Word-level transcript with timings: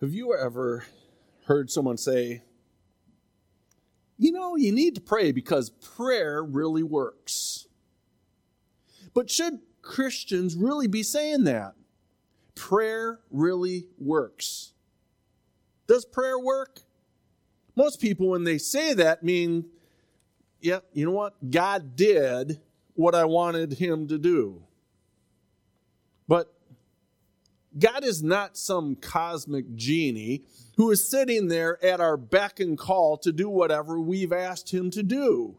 Have 0.00 0.14
you 0.14 0.34
ever 0.34 0.84
heard 1.44 1.70
someone 1.70 1.98
say, 1.98 2.42
you 4.16 4.32
know, 4.32 4.56
you 4.56 4.72
need 4.72 4.94
to 4.94 5.00
pray 5.00 5.30
because 5.30 5.68
prayer 5.68 6.42
really 6.42 6.82
works? 6.82 7.66
But 9.12 9.28
should 9.28 9.58
Christians 9.82 10.56
really 10.56 10.86
be 10.86 11.02
saying 11.02 11.44
that? 11.44 11.74
Prayer 12.54 13.20
really 13.30 13.88
works. 13.98 14.72
Does 15.86 16.06
prayer 16.06 16.38
work? 16.38 16.80
Most 17.76 18.00
people, 18.00 18.30
when 18.30 18.44
they 18.44 18.56
say 18.56 18.94
that, 18.94 19.22
mean, 19.22 19.66
yeah, 20.62 20.78
you 20.94 21.04
know 21.04 21.12
what? 21.12 21.50
God 21.50 21.94
did 21.94 22.58
what 22.94 23.14
I 23.14 23.26
wanted 23.26 23.74
him 23.74 24.08
to 24.08 24.16
do. 24.16 24.62
But 26.26 26.54
God 27.78 28.04
is 28.04 28.22
not 28.22 28.56
some 28.56 28.96
cosmic 28.96 29.74
genie 29.74 30.44
who 30.76 30.90
is 30.90 31.08
sitting 31.08 31.48
there 31.48 31.82
at 31.84 32.00
our 32.00 32.16
beck 32.16 32.58
and 32.58 32.76
call 32.76 33.16
to 33.18 33.32
do 33.32 33.48
whatever 33.48 34.00
we've 34.00 34.32
asked 34.32 34.72
him 34.72 34.90
to 34.90 35.02
do. 35.02 35.56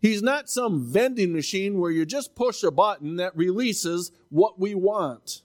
He's 0.00 0.22
not 0.22 0.48
some 0.48 0.84
vending 0.84 1.32
machine 1.32 1.78
where 1.78 1.90
you 1.90 2.06
just 2.06 2.36
push 2.36 2.62
a 2.62 2.70
button 2.70 3.16
that 3.16 3.36
releases 3.36 4.12
what 4.28 4.60
we 4.60 4.74
want. 4.74 5.42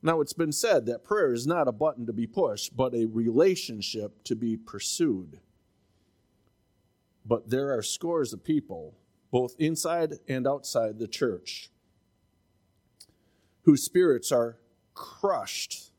Now, 0.00 0.20
it's 0.20 0.34
been 0.34 0.52
said 0.52 0.86
that 0.86 1.02
prayer 1.02 1.32
is 1.32 1.46
not 1.46 1.66
a 1.66 1.72
button 1.72 2.06
to 2.06 2.12
be 2.12 2.26
pushed, 2.26 2.76
but 2.76 2.94
a 2.94 3.06
relationship 3.06 4.22
to 4.24 4.36
be 4.36 4.56
pursued. 4.56 5.40
But 7.24 7.48
there 7.48 7.76
are 7.76 7.82
scores 7.82 8.32
of 8.34 8.44
people, 8.44 8.94
both 9.30 9.56
inside 9.58 10.18
and 10.28 10.46
outside 10.46 10.98
the 10.98 11.08
church, 11.08 11.70
whose 13.64 13.82
spirits 13.82 14.30
are 14.30 14.58
crushed 14.94 15.90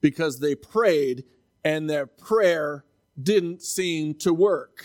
because 0.00 0.40
they 0.40 0.54
prayed 0.54 1.24
and 1.64 1.88
their 1.88 2.06
prayer 2.06 2.84
didn't 3.20 3.62
seem 3.62 4.14
to 4.14 4.32
work. 4.32 4.84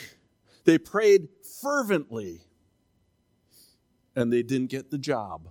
They 0.66 0.78
prayed 0.78 1.30
fervently 1.62 2.42
and 4.16 4.32
they 4.34 4.44
didn't 4.44 4.70
get 4.70 4.92
the 4.92 4.98
job. 4.98 5.50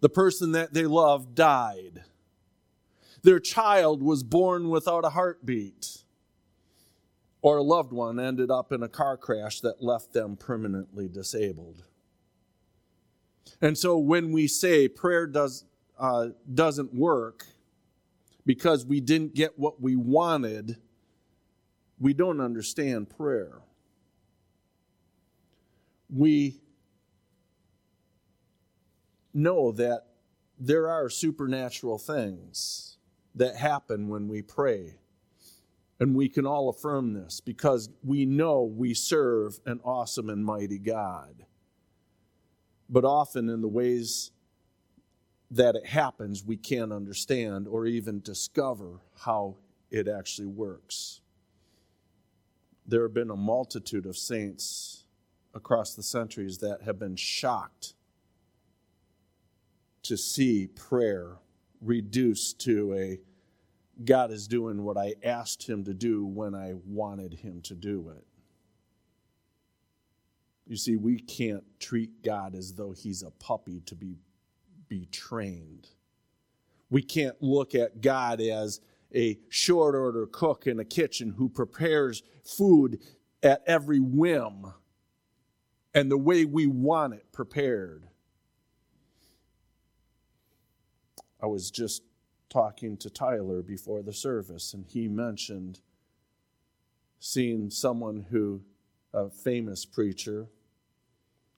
The 0.00 0.08
person 0.08 0.52
that 0.52 0.74
they 0.74 0.84
loved 0.84 1.34
died. 1.34 2.04
Their 3.22 3.40
child 3.40 4.02
was 4.02 4.22
born 4.22 4.68
without 4.68 5.04
a 5.04 5.10
heartbeat. 5.10 6.04
Or 7.40 7.58
a 7.58 7.62
loved 7.62 7.92
one 7.92 8.18
ended 8.18 8.50
up 8.50 8.72
in 8.72 8.82
a 8.82 8.88
car 8.88 9.16
crash 9.16 9.60
that 9.60 9.82
left 9.82 10.12
them 10.12 10.36
permanently 10.36 11.08
disabled. 11.08 11.84
And 13.60 13.76
so 13.76 13.98
when 13.98 14.32
we 14.32 14.46
say 14.46 14.88
prayer 14.88 15.26
does, 15.26 15.64
uh, 15.98 16.28
doesn't 16.52 16.94
work 16.94 17.46
because 18.46 18.86
we 18.86 19.00
didn't 19.00 19.34
get 19.34 19.58
what 19.58 19.80
we 19.80 19.96
wanted, 19.96 20.78
we 21.98 22.14
don't 22.14 22.40
understand 22.40 23.10
prayer. 23.10 23.60
We 26.08 26.60
know 29.34 29.72
that 29.72 30.06
there 30.58 30.88
are 30.88 31.08
supernatural 31.08 31.98
things 31.98 32.96
that 33.34 33.56
happen 33.56 34.08
when 34.08 34.28
we 34.28 34.42
pray. 34.42 34.94
And 36.00 36.14
we 36.14 36.28
can 36.28 36.46
all 36.46 36.68
affirm 36.68 37.12
this 37.12 37.40
because 37.40 37.90
we 38.04 38.24
know 38.24 38.62
we 38.62 38.94
serve 38.94 39.60
an 39.66 39.80
awesome 39.84 40.30
and 40.30 40.44
mighty 40.44 40.78
God 40.78 41.44
but 42.88 43.04
often 43.04 43.48
in 43.48 43.60
the 43.60 43.68
ways 43.68 44.30
that 45.50 45.74
it 45.74 45.86
happens, 45.86 46.44
we 46.44 46.56
can't 46.56 46.92
understand 46.92 47.66
or 47.68 47.86
even 47.86 48.20
discover 48.20 49.00
how 49.20 49.56
it 49.90 50.08
actually 50.08 50.46
works. 50.46 51.20
There 52.86 53.02
have 53.02 53.14
been 53.14 53.30
a 53.30 53.36
multitude 53.36 54.06
of 54.06 54.16
saints 54.16 55.04
across 55.54 55.94
the 55.94 56.02
centuries 56.02 56.58
that 56.58 56.82
have 56.82 56.98
been 56.98 57.16
shocked 57.16 57.94
to 60.02 60.16
see 60.16 60.68
prayer 60.68 61.36
reduced 61.80 62.60
to 62.60 62.94
a 62.94 63.20
God 64.04 64.30
is 64.30 64.46
doing 64.46 64.84
what 64.84 64.96
I 64.96 65.14
asked 65.24 65.68
him 65.68 65.84
to 65.84 65.94
do 65.94 66.24
when 66.24 66.54
I 66.54 66.74
wanted 66.86 67.34
him 67.34 67.60
to 67.62 67.74
do 67.74 68.12
it. 68.16 68.27
You 70.68 70.76
see, 70.76 70.96
we 70.96 71.18
can't 71.18 71.64
treat 71.80 72.22
God 72.22 72.54
as 72.54 72.74
though 72.74 72.92
he's 72.92 73.22
a 73.22 73.30
puppy 73.30 73.80
to 73.86 73.94
be, 73.94 74.18
be 74.86 75.06
trained. 75.06 75.88
We 76.90 77.02
can't 77.02 77.42
look 77.42 77.74
at 77.74 78.02
God 78.02 78.42
as 78.42 78.80
a 79.14 79.38
short 79.48 79.94
order 79.94 80.26
cook 80.26 80.66
in 80.66 80.78
a 80.78 80.84
kitchen 80.84 81.30
who 81.30 81.48
prepares 81.48 82.22
food 82.44 83.00
at 83.42 83.62
every 83.66 83.98
whim 83.98 84.74
and 85.94 86.10
the 86.10 86.18
way 86.18 86.44
we 86.44 86.66
want 86.66 87.14
it 87.14 87.32
prepared. 87.32 88.06
I 91.42 91.46
was 91.46 91.70
just 91.70 92.02
talking 92.50 92.98
to 92.98 93.08
Tyler 93.08 93.62
before 93.62 94.02
the 94.02 94.12
service, 94.12 94.74
and 94.74 94.84
he 94.86 95.08
mentioned 95.08 95.80
seeing 97.20 97.70
someone 97.70 98.26
who, 98.30 98.62
a 99.14 99.30
famous 99.30 99.86
preacher, 99.86 100.48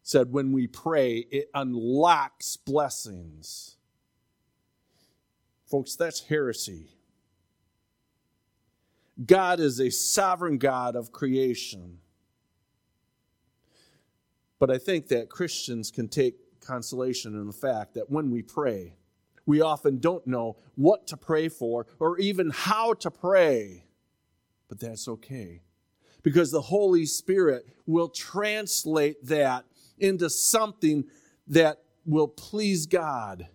said 0.02 0.32
when 0.32 0.52
we 0.52 0.66
pray, 0.66 1.18
it 1.30 1.50
unlocks 1.54 2.56
blessings. 2.56 3.76
Folks, 5.66 5.94
that's 5.94 6.20
heresy. 6.20 6.88
God 9.24 9.60
is 9.60 9.80
a 9.80 9.90
sovereign 9.90 10.58
God 10.58 10.96
of 10.96 11.12
creation. 11.12 11.98
But 14.58 14.70
I 14.70 14.78
think 14.78 15.08
that 15.08 15.28
Christians 15.28 15.90
can 15.90 16.08
take 16.08 16.60
consolation 16.60 17.34
in 17.34 17.46
the 17.46 17.52
fact 17.52 17.94
that 17.94 18.10
when 18.10 18.30
we 18.30 18.42
pray, 18.42 18.94
we 19.46 19.60
often 19.60 19.98
don't 19.98 20.26
know 20.26 20.56
what 20.76 21.06
to 21.08 21.16
pray 21.16 21.48
for 21.48 21.86
or 21.98 22.18
even 22.18 22.50
how 22.50 22.94
to 22.94 23.10
pray. 23.10 23.84
But 24.68 24.80
that's 24.80 25.08
okay 25.08 25.62
because 26.22 26.50
the 26.50 26.60
Holy 26.60 27.06
Spirit 27.06 27.66
will 27.86 28.08
translate 28.08 29.24
that 29.26 29.64
into 30.00 30.30
something 30.30 31.04
that 31.48 31.78
will 32.06 32.28
please 32.28 32.86
God. 32.86 33.48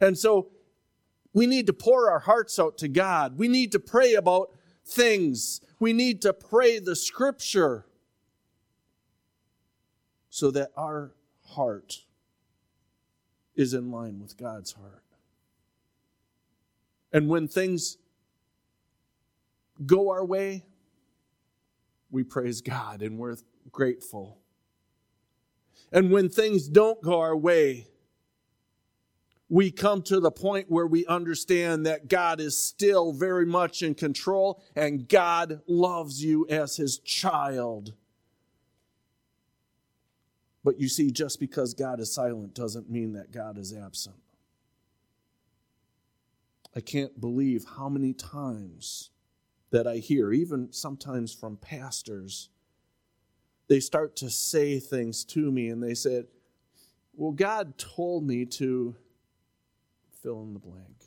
And 0.00 0.16
so 0.16 0.50
we 1.32 1.46
need 1.46 1.66
to 1.66 1.72
pour 1.72 2.10
our 2.10 2.20
hearts 2.20 2.58
out 2.58 2.78
to 2.78 2.88
God. 2.88 3.38
We 3.38 3.48
need 3.48 3.72
to 3.72 3.78
pray 3.78 4.14
about 4.14 4.50
things. 4.84 5.60
We 5.78 5.92
need 5.92 6.22
to 6.22 6.32
pray 6.32 6.78
the 6.78 6.96
scripture 6.96 7.86
so 10.30 10.50
that 10.50 10.70
our 10.76 11.12
heart 11.44 12.04
is 13.54 13.74
in 13.74 13.90
line 13.90 14.20
with 14.20 14.36
God's 14.36 14.72
heart. 14.72 15.02
And 17.12 17.28
when 17.28 17.48
things 17.48 17.98
go 19.84 20.10
our 20.10 20.24
way, 20.24 20.64
we 22.10 22.22
praise 22.22 22.60
God 22.60 23.02
and 23.02 23.18
we're 23.18 23.36
grateful. 23.70 24.38
And 25.92 26.10
when 26.10 26.28
things 26.28 26.68
don't 26.68 27.00
go 27.02 27.20
our 27.20 27.36
way, 27.36 27.86
we 29.48 29.70
come 29.70 30.02
to 30.02 30.20
the 30.20 30.30
point 30.30 30.70
where 30.70 30.86
we 30.86 31.06
understand 31.06 31.86
that 31.86 32.08
God 32.08 32.40
is 32.40 32.56
still 32.56 33.12
very 33.12 33.46
much 33.46 33.82
in 33.82 33.94
control 33.94 34.62
and 34.76 35.08
God 35.08 35.62
loves 35.66 36.22
you 36.22 36.46
as 36.48 36.76
his 36.76 36.98
child. 36.98 37.94
But 40.62 40.78
you 40.78 40.88
see, 40.88 41.10
just 41.10 41.40
because 41.40 41.72
God 41.72 41.98
is 41.98 42.12
silent 42.12 42.54
doesn't 42.54 42.90
mean 42.90 43.14
that 43.14 43.32
God 43.32 43.56
is 43.56 43.72
absent. 43.74 44.16
I 46.76 46.80
can't 46.80 47.18
believe 47.18 47.64
how 47.76 47.88
many 47.88 48.12
times 48.12 49.10
that 49.70 49.86
I 49.86 49.96
hear, 49.96 50.32
even 50.32 50.72
sometimes 50.72 51.32
from 51.32 51.56
pastors, 51.56 52.50
they 53.68 53.80
start 53.80 54.16
to 54.16 54.30
say 54.30 54.80
things 54.80 55.24
to 55.26 55.52
me 55.52 55.68
and 55.68 55.82
they 55.82 55.94
said, 55.94 56.26
Well, 57.14 57.32
God 57.32 57.76
told 57.78 58.26
me 58.26 58.46
to 58.46 58.96
fill 60.22 60.42
in 60.42 60.54
the 60.54 60.58
blank. 60.58 61.04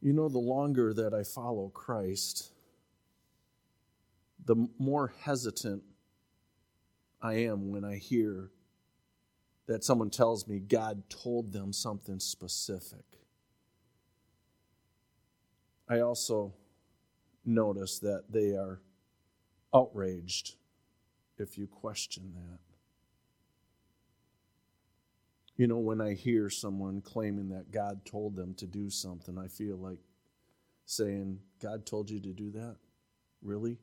You 0.00 0.12
know, 0.12 0.28
the 0.28 0.38
longer 0.38 0.92
that 0.92 1.14
I 1.14 1.24
follow 1.24 1.68
Christ, 1.68 2.52
the 4.44 4.68
more 4.78 5.12
hesitant 5.22 5.82
I 7.22 7.34
am 7.34 7.70
when 7.70 7.84
I 7.84 7.96
hear 7.96 8.50
that 9.66 9.82
someone 9.82 10.10
tells 10.10 10.46
me 10.46 10.58
God 10.58 11.08
told 11.08 11.52
them 11.52 11.72
something 11.72 12.20
specific. 12.20 13.04
I 15.88 16.00
also 16.00 16.52
notice 17.46 17.98
that 18.00 18.24
they 18.30 18.50
are 18.50 18.80
outraged 19.74 20.54
if 21.38 21.58
you 21.58 21.66
question 21.66 22.32
that. 22.34 22.58
You 25.56 25.66
know, 25.66 25.78
when 25.78 26.00
I 26.00 26.14
hear 26.14 26.50
someone 26.50 27.00
claiming 27.00 27.50
that 27.50 27.70
God 27.70 28.04
told 28.04 28.34
them 28.36 28.54
to 28.54 28.66
do 28.66 28.90
something, 28.90 29.38
I 29.38 29.48
feel 29.48 29.76
like 29.76 30.00
saying, 30.84 31.38
God 31.62 31.86
told 31.86 32.10
you 32.10 32.20
to 32.20 32.32
do 32.32 32.50
that? 32.52 32.76
Really? 33.42 33.78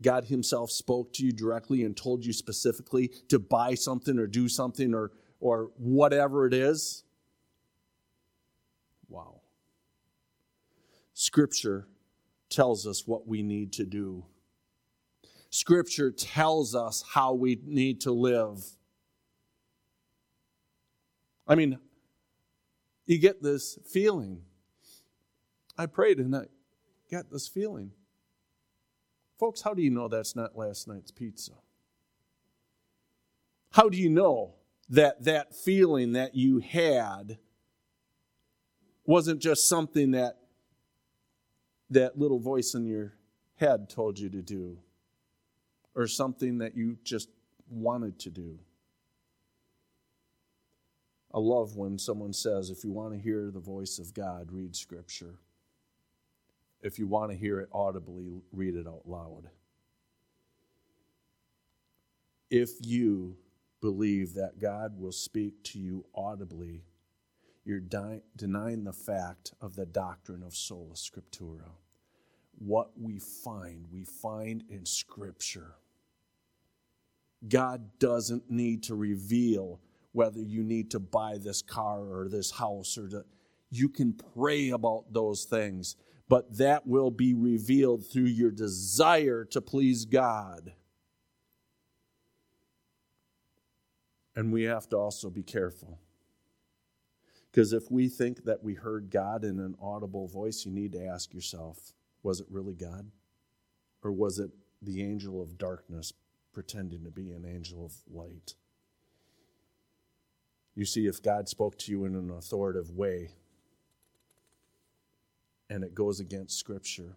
God 0.00 0.24
Himself 0.24 0.70
spoke 0.70 1.12
to 1.14 1.24
you 1.24 1.32
directly 1.32 1.84
and 1.84 1.96
told 1.96 2.24
you 2.24 2.32
specifically 2.32 3.08
to 3.28 3.38
buy 3.38 3.74
something 3.74 4.18
or 4.18 4.26
do 4.26 4.48
something 4.48 4.94
or, 4.94 5.12
or 5.40 5.70
whatever 5.76 6.46
it 6.46 6.54
is? 6.54 7.04
Wow. 9.08 9.42
Scripture 11.12 11.86
tells 12.52 12.86
us 12.86 13.06
what 13.06 13.26
we 13.26 13.42
need 13.42 13.72
to 13.72 13.84
do. 13.84 14.24
Scripture 15.50 16.10
tells 16.10 16.74
us 16.74 17.02
how 17.14 17.34
we 17.34 17.60
need 17.64 18.00
to 18.02 18.12
live. 18.12 18.62
I 21.46 21.54
mean, 21.54 21.78
you 23.06 23.18
get 23.18 23.42
this 23.42 23.78
feeling. 23.90 24.42
I 25.76 25.86
prayed 25.86 26.18
and 26.18 26.34
I 26.34 26.44
got 27.10 27.30
this 27.30 27.48
feeling. 27.48 27.90
Folks, 29.38 29.62
how 29.62 29.74
do 29.74 29.82
you 29.82 29.90
know 29.90 30.08
that's 30.08 30.36
not 30.36 30.56
last 30.56 30.86
night's 30.86 31.10
pizza? 31.10 31.52
How 33.72 33.88
do 33.88 33.98
you 33.98 34.08
know 34.08 34.54
that 34.88 35.24
that 35.24 35.54
feeling 35.54 36.12
that 36.12 36.34
you 36.34 36.60
had 36.60 37.38
wasn't 39.04 39.40
just 39.40 39.68
something 39.68 40.12
that 40.12 40.38
that 41.92 42.18
little 42.18 42.38
voice 42.38 42.74
in 42.74 42.86
your 42.86 43.14
head 43.56 43.88
told 43.88 44.18
you 44.18 44.28
to 44.30 44.42
do 44.42 44.78
or 45.94 46.06
something 46.06 46.58
that 46.58 46.76
you 46.76 46.96
just 47.04 47.28
wanted 47.68 48.18
to 48.20 48.30
do? 48.30 48.58
I 51.34 51.38
love 51.38 51.76
when 51.76 51.98
someone 51.98 52.32
says, 52.32 52.68
if 52.68 52.84
you 52.84 52.92
want 52.92 53.14
to 53.14 53.18
hear 53.18 53.50
the 53.50 53.60
voice 53.60 53.98
of 53.98 54.12
God, 54.12 54.52
read 54.52 54.76
Scripture. 54.76 55.36
If 56.82 56.98
you 56.98 57.06
want 57.06 57.30
to 57.30 57.36
hear 57.36 57.60
it 57.60 57.68
audibly, 57.72 58.42
read 58.52 58.74
it 58.74 58.86
out 58.86 59.02
loud. 59.06 59.48
If 62.50 62.70
you 62.80 63.36
believe 63.80 64.34
that 64.34 64.60
God 64.60 64.98
will 65.00 65.12
speak 65.12 65.62
to 65.64 65.78
you 65.78 66.04
audibly, 66.14 66.82
you're 67.64 67.80
di- 67.80 68.22
denying 68.36 68.84
the 68.84 68.92
fact 68.92 69.52
of 69.60 69.76
the 69.76 69.86
doctrine 69.86 70.42
of 70.42 70.54
sola 70.54 70.94
scriptura. 70.94 71.70
What 72.58 72.90
we 73.00 73.18
find, 73.18 73.86
we 73.90 74.04
find 74.04 74.64
in 74.68 74.84
Scripture. 74.84 75.74
God 77.48 77.98
doesn't 77.98 78.50
need 78.50 78.84
to 78.84 78.94
reveal 78.94 79.80
whether 80.12 80.40
you 80.40 80.62
need 80.62 80.90
to 80.92 81.00
buy 81.00 81.38
this 81.38 81.62
car 81.62 82.00
or 82.00 82.28
this 82.28 82.50
house 82.50 82.96
or 82.98 83.08
to, 83.08 83.24
you 83.70 83.88
can 83.88 84.12
pray 84.34 84.70
about 84.70 85.12
those 85.12 85.44
things 85.44 85.96
but 86.32 86.56
that 86.56 86.86
will 86.86 87.10
be 87.10 87.34
revealed 87.34 88.06
through 88.06 88.24
your 88.24 88.50
desire 88.50 89.44
to 89.44 89.60
please 89.60 90.06
God. 90.06 90.72
And 94.34 94.50
we 94.50 94.62
have 94.62 94.88
to 94.88 94.96
also 94.96 95.28
be 95.28 95.42
careful. 95.42 95.98
Because 97.52 97.74
if 97.74 97.90
we 97.90 98.08
think 98.08 98.44
that 98.44 98.64
we 98.64 98.74
heard 98.74 99.10
God 99.10 99.44
in 99.44 99.58
an 99.58 99.76
audible 99.80 100.26
voice, 100.26 100.64
you 100.64 100.72
need 100.72 100.92
to 100.92 101.04
ask 101.04 101.34
yourself 101.34 101.92
was 102.22 102.40
it 102.40 102.46
really 102.48 102.74
God? 102.74 103.10
Or 104.02 104.12
was 104.12 104.38
it 104.38 104.50
the 104.80 105.02
angel 105.02 105.42
of 105.42 105.58
darkness 105.58 106.12
pretending 106.52 107.04
to 107.04 107.10
be 107.10 107.30
an 107.30 107.44
angel 107.44 107.84
of 107.84 107.94
light? 108.10 108.54
You 110.74 110.84
see, 110.84 111.06
if 111.06 111.22
God 111.22 111.48
spoke 111.48 111.76
to 111.80 111.90
you 111.90 112.04
in 112.04 112.14
an 112.14 112.30
authoritative 112.30 112.90
way, 112.90 113.30
and 115.68 115.84
it 115.84 115.94
goes 115.94 116.20
against 116.20 116.58
Scripture, 116.58 117.16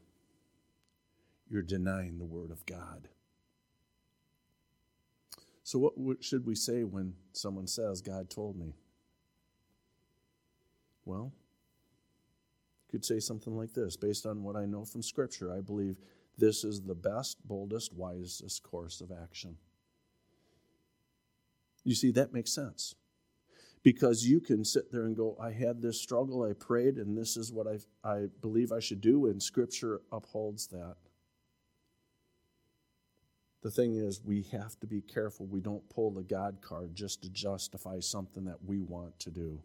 you're 1.49 1.61
denying 1.61 2.17
the 2.17 2.25
Word 2.25 2.51
of 2.51 2.65
God. 2.65 3.09
So, 5.63 5.93
what 5.95 6.23
should 6.23 6.45
we 6.45 6.55
say 6.55 6.83
when 6.83 7.13
someone 7.31 7.67
says, 7.67 8.01
God 8.01 8.29
told 8.29 8.57
me? 8.57 8.73
Well, 11.05 11.31
you 12.87 12.91
could 12.91 13.05
say 13.05 13.19
something 13.19 13.55
like 13.55 13.73
this 13.73 13.95
based 13.95 14.25
on 14.25 14.43
what 14.43 14.55
I 14.55 14.65
know 14.65 14.85
from 14.85 15.01
Scripture, 15.01 15.53
I 15.53 15.61
believe 15.61 15.97
this 16.37 16.63
is 16.63 16.81
the 16.81 16.95
best, 16.95 17.37
boldest, 17.47 17.93
wisest 17.93 18.63
course 18.63 18.99
of 19.01 19.11
action. 19.11 19.57
You 21.83 21.95
see, 21.95 22.11
that 22.11 22.33
makes 22.33 22.51
sense 22.51 22.95
because 23.85 24.25
you 24.25 24.39
can 24.39 24.65
sit 24.65 24.91
there 24.91 25.05
and 25.05 25.15
go, 25.15 25.37
I 25.39 25.51
had 25.51 25.79
this 25.79 26.01
struggle, 26.01 26.43
I 26.43 26.53
prayed, 26.53 26.97
and 26.97 27.15
this 27.15 27.37
is 27.37 27.53
what 27.53 27.67
I, 27.67 27.77
I 28.03 28.25
believe 28.41 28.71
I 28.71 28.79
should 28.79 28.99
do, 28.99 29.27
and 29.27 29.41
Scripture 29.41 30.01
upholds 30.11 30.65
that. 30.69 30.95
The 33.61 33.69
thing 33.69 33.95
is, 33.95 34.21
we 34.23 34.41
have 34.51 34.79
to 34.79 34.87
be 34.87 35.01
careful 35.01 35.45
we 35.45 35.61
don't 35.61 35.87
pull 35.87 36.09
the 36.09 36.23
God 36.23 36.57
card 36.61 36.95
just 36.95 37.21
to 37.23 37.29
justify 37.29 37.99
something 37.99 38.45
that 38.45 38.63
we 38.65 38.81
want 38.81 39.19
to 39.19 39.29
do. 39.29 39.61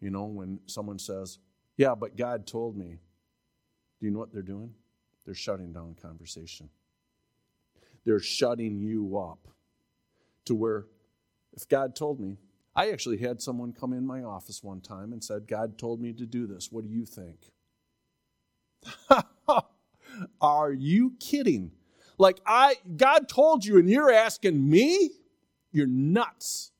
You 0.00 0.10
know, 0.10 0.24
when 0.24 0.60
someone 0.66 0.98
says, 0.98 1.38
Yeah, 1.76 1.94
but 1.94 2.16
God 2.16 2.46
told 2.46 2.76
me, 2.76 2.98
do 4.00 4.06
you 4.06 4.12
know 4.12 4.18
what 4.18 4.32
they're 4.32 4.42
doing? 4.42 4.72
They're 5.24 5.34
shutting 5.34 5.72
down 5.72 5.96
conversation. 6.00 6.70
They're 8.04 8.18
shutting 8.18 8.80
you 8.80 9.18
up 9.18 9.46
to 10.46 10.54
where 10.54 10.86
if 11.52 11.68
God 11.68 11.94
told 11.94 12.18
me, 12.18 12.38
I 12.74 12.90
actually 12.90 13.18
had 13.18 13.42
someone 13.42 13.72
come 13.72 13.92
in 13.92 14.06
my 14.06 14.22
office 14.22 14.62
one 14.62 14.80
time 14.80 15.12
and 15.12 15.22
said, 15.22 15.46
God 15.46 15.76
told 15.76 16.00
me 16.00 16.12
to 16.14 16.24
do 16.24 16.46
this. 16.46 16.72
What 16.72 16.84
do 16.84 16.90
you 16.90 17.04
think? 17.04 17.52
Are 20.40 20.72
you 20.72 21.14
kidding? 21.20 21.72
Like 22.16 22.40
I 22.46 22.76
God 22.96 23.28
told 23.28 23.64
you 23.64 23.78
and 23.78 23.88
you're 23.88 24.10
asking 24.10 24.68
me? 24.68 25.10
You're 25.72 25.86
nuts. 25.86 26.72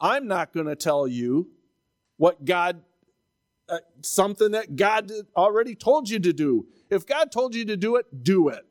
I'm 0.00 0.26
not 0.26 0.52
going 0.52 0.66
to 0.66 0.76
tell 0.76 1.06
you 1.06 1.50
what 2.20 2.44
God 2.44 2.82
uh, 3.68 3.78
something 4.02 4.50
that 4.50 4.74
God 4.74 5.12
already 5.36 5.74
told 5.74 6.08
you 6.10 6.18
to 6.18 6.32
do. 6.32 6.66
If 6.90 7.06
God 7.06 7.30
told 7.30 7.54
you 7.54 7.64
to 7.66 7.76
do 7.76 7.96
it, 7.96 8.24
do 8.24 8.48
it. 8.48 8.66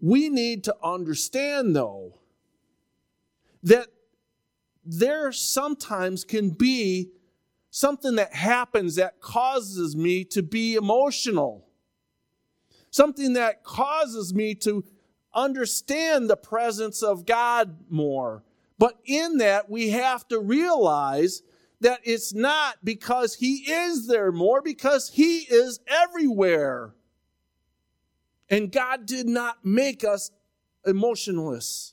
we 0.00 0.28
need 0.28 0.64
to 0.64 0.76
understand, 0.82 1.76
though, 1.76 2.14
that 3.62 3.88
there 4.84 5.30
sometimes 5.30 6.24
can 6.24 6.50
be 6.50 7.10
something 7.70 8.16
that 8.16 8.34
happens 8.34 8.96
that 8.96 9.20
causes 9.20 9.94
me 9.94 10.24
to 10.24 10.42
be 10.42 10.74
emotional, 10.74 11.68
something 12.90 13.34
that 13.34 13.62
causes 13.62 14.34
me 14.34 14.54
to 14.54 14.82
understand 15.34 16.28
the 16.28 16.36
presence 16.36 17.02
of 17.02 17.26
God 17.26 17.76
more. 17.88 18.42
But 18.80 18.98
in 19.04 19.36
that, 19.36 19.68
we 19.68 19.90
have 19.90 20.26
to 20.28 20.40
realize 20.40 21.42
that 21.82 22.00
it's 22.02 22.32
not 22.32 22.78
because 22.82 23.34
He 23.34 23.70
is 23.70 24.06
there 24.06 24.32
more, 24.32 24.62
because 24.62 25.10
He 25.10 25.40
is 25.40 25.80
everywhere. 25.86 26.94
And 28.48 28.72
God 28.72 29.04
did 29.04 29.28
not 29.28 29.66
make 29.66 30.02
us 30.02 30.30
emotionless. 30.86 31.92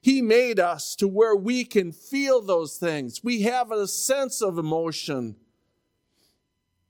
He 0.00 0.20
made 0.20 0.58
us 0.58 0.96
to 0.96 1.06
where 1.06 1.36
we 1.36 1.64
can 1.64 1.92
feel 1.92 2.40
those 2.40 2.78
things. 2.78 3.22
We 3.22 3.42
have 3.42 3.70
a 3.70 3.86
sense 3.86 4.42
of 4.42 4.58
emotion. 4.58 5.36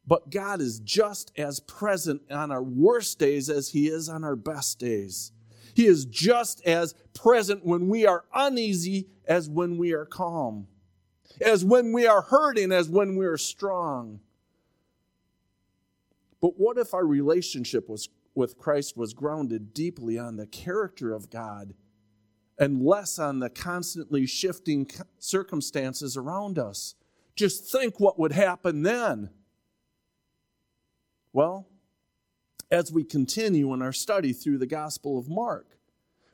But 0.07 0.31
God 0.31 0.63
is 0.63 0.81
just 0.81 1.33
as 1.37 1.61
present 1.61 2.23
on 2.31 2.51
our 2.51 2.63
worst 2.63 3.19
days 3.19 3.51
as 3.51 3.69
He 3.69 3.89
is 3.89 4.09
on 4.09 4.25
our 4.25 4.37
best 4.37 4.79
days. 4.79 5.33
He 5.75 5.87
is 5.87 6.07
just 6.07 6.67
as 6.67 6.95
present 7.15 7.65
when 7.65 7.89
we 7.89 8.07
are 8.07 8.25
uneasy 8.35 9.07
as 9.29 9.49
when 9.49 9.79
we 9.79 9.93
are 9.93 10.07
calm, 10.07 10.67
as 11.41 11.65
when 11.65 11.93
we 11.93 12.07
are 12.07 12.23
hurting 12.23 12.73
as 12.73 12.89
when 12.89 13.15
we 13.17 13.27
are 13.27 13.37
strong. 13.37 14.19
But 16.41 16.59
what 16.59 16.79
if 16.79 16.95
our 16.95 17.07
relationship 17.07 17.89
was 17.89 18.09
with 18.39 18.57
Christ 18.57 18.97
was 18.97 19.15
grounded 19.15 19.75
deeply 19.75 20.17
on 20.17 20.37
the 20.37 20.47
character 20.47 21.13
of 21.13 21.29
God 21.29 21.75
and 22.57 22.83
less 22.83 23.19
on 23.19 23.41
the 23.41 23.51
constantly 23.51 24.27
shifting 24.27 24.89
circumstances 25.19 26.17
around 26.17 26.59
us. 26.59 26.95
Just 27.35 27.71
think 27.71 27.99
what 27.99 28.19
would 28.19 28.33
happen 28.33 28.83
then. 28.83 29.31
Well, 31.33 31.67
as 32.71 32.93
we 32.93 33.05
continue 33.05 33.73
in 33.75 33.83
our 33.83 33.93
study 33.93 34.33
through 34.33 34.59
the 34.59 34.67
Gospel 34.67 35.19
of 35.19 35.29
Mark, 35.29 35.79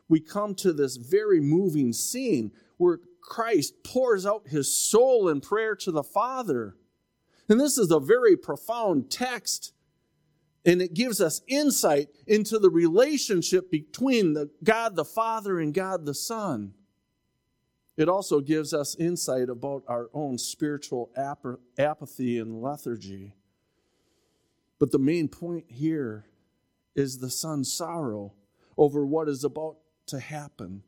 we 0.09 0.21
come 0.21 0.55
to 0.57 0.73
this 0.73 0.97
very 0.97 1.41
moving 1.41 1.93
scene 1.93 2.53
where 2.79 3.01
Christ 3.21 3.83
pours 3.85 4.27
out 4.27 4.49
his 4.49 4.75
soul 4.75 5.29
in 5.29 5.41
prayer 5.41 5.77
to 5.77 5.91
the 5.91 6.05
Father. 6.05 6.77
And 7.49 7.61
this 7.61 7.79
is 7.79 7.91
a 7.91 8.01
very 8.01 8.37
profound 8.37 9.11
text 9.11 9.73
And 10.65 10.81
it 10.81 10.95
gives 10.95 11.21
us 11.21 11.43
insight 11.47 12.09
into 12.27 12.59
the 12.59 12.71
relationship 12.71 13.71
between 13.71 14.33
the 14.33 14.51
God 14.63 14.97
the 14.97 15.05
Father 15.05 15.61
and 15.61 15.75
God 15.75 16.07
the 16.07 16.15
Son. 16.15 16.73
It 17.97 18.09
also 18.09 18.41
gives 18.41 18.73
us 18.75 18.97
insight 18.97 19.49
about 19.49 19.85
our 19.87 20.09
own 20.15 20.39
spiritual 20.39 21.11
ap- 21.17 21.61
apathy 21.79 22.39
and 22.39 22.61
lethargy. 22.61 23.35
But 24.79 24.91
the 24.91 24.99
main 24.99 25.29
point 25.29 25.67
here 25.69 26.25
is 26.97 27.19
the 27.19 27.31
son's 27.31 27.73
sorrow 27.73 28.33
over 28.77 29.07
what 29.07 29.29
is 29.29 29.45
about 29.45 29.77
to 30.07 30.19
happen, 30.19 30.83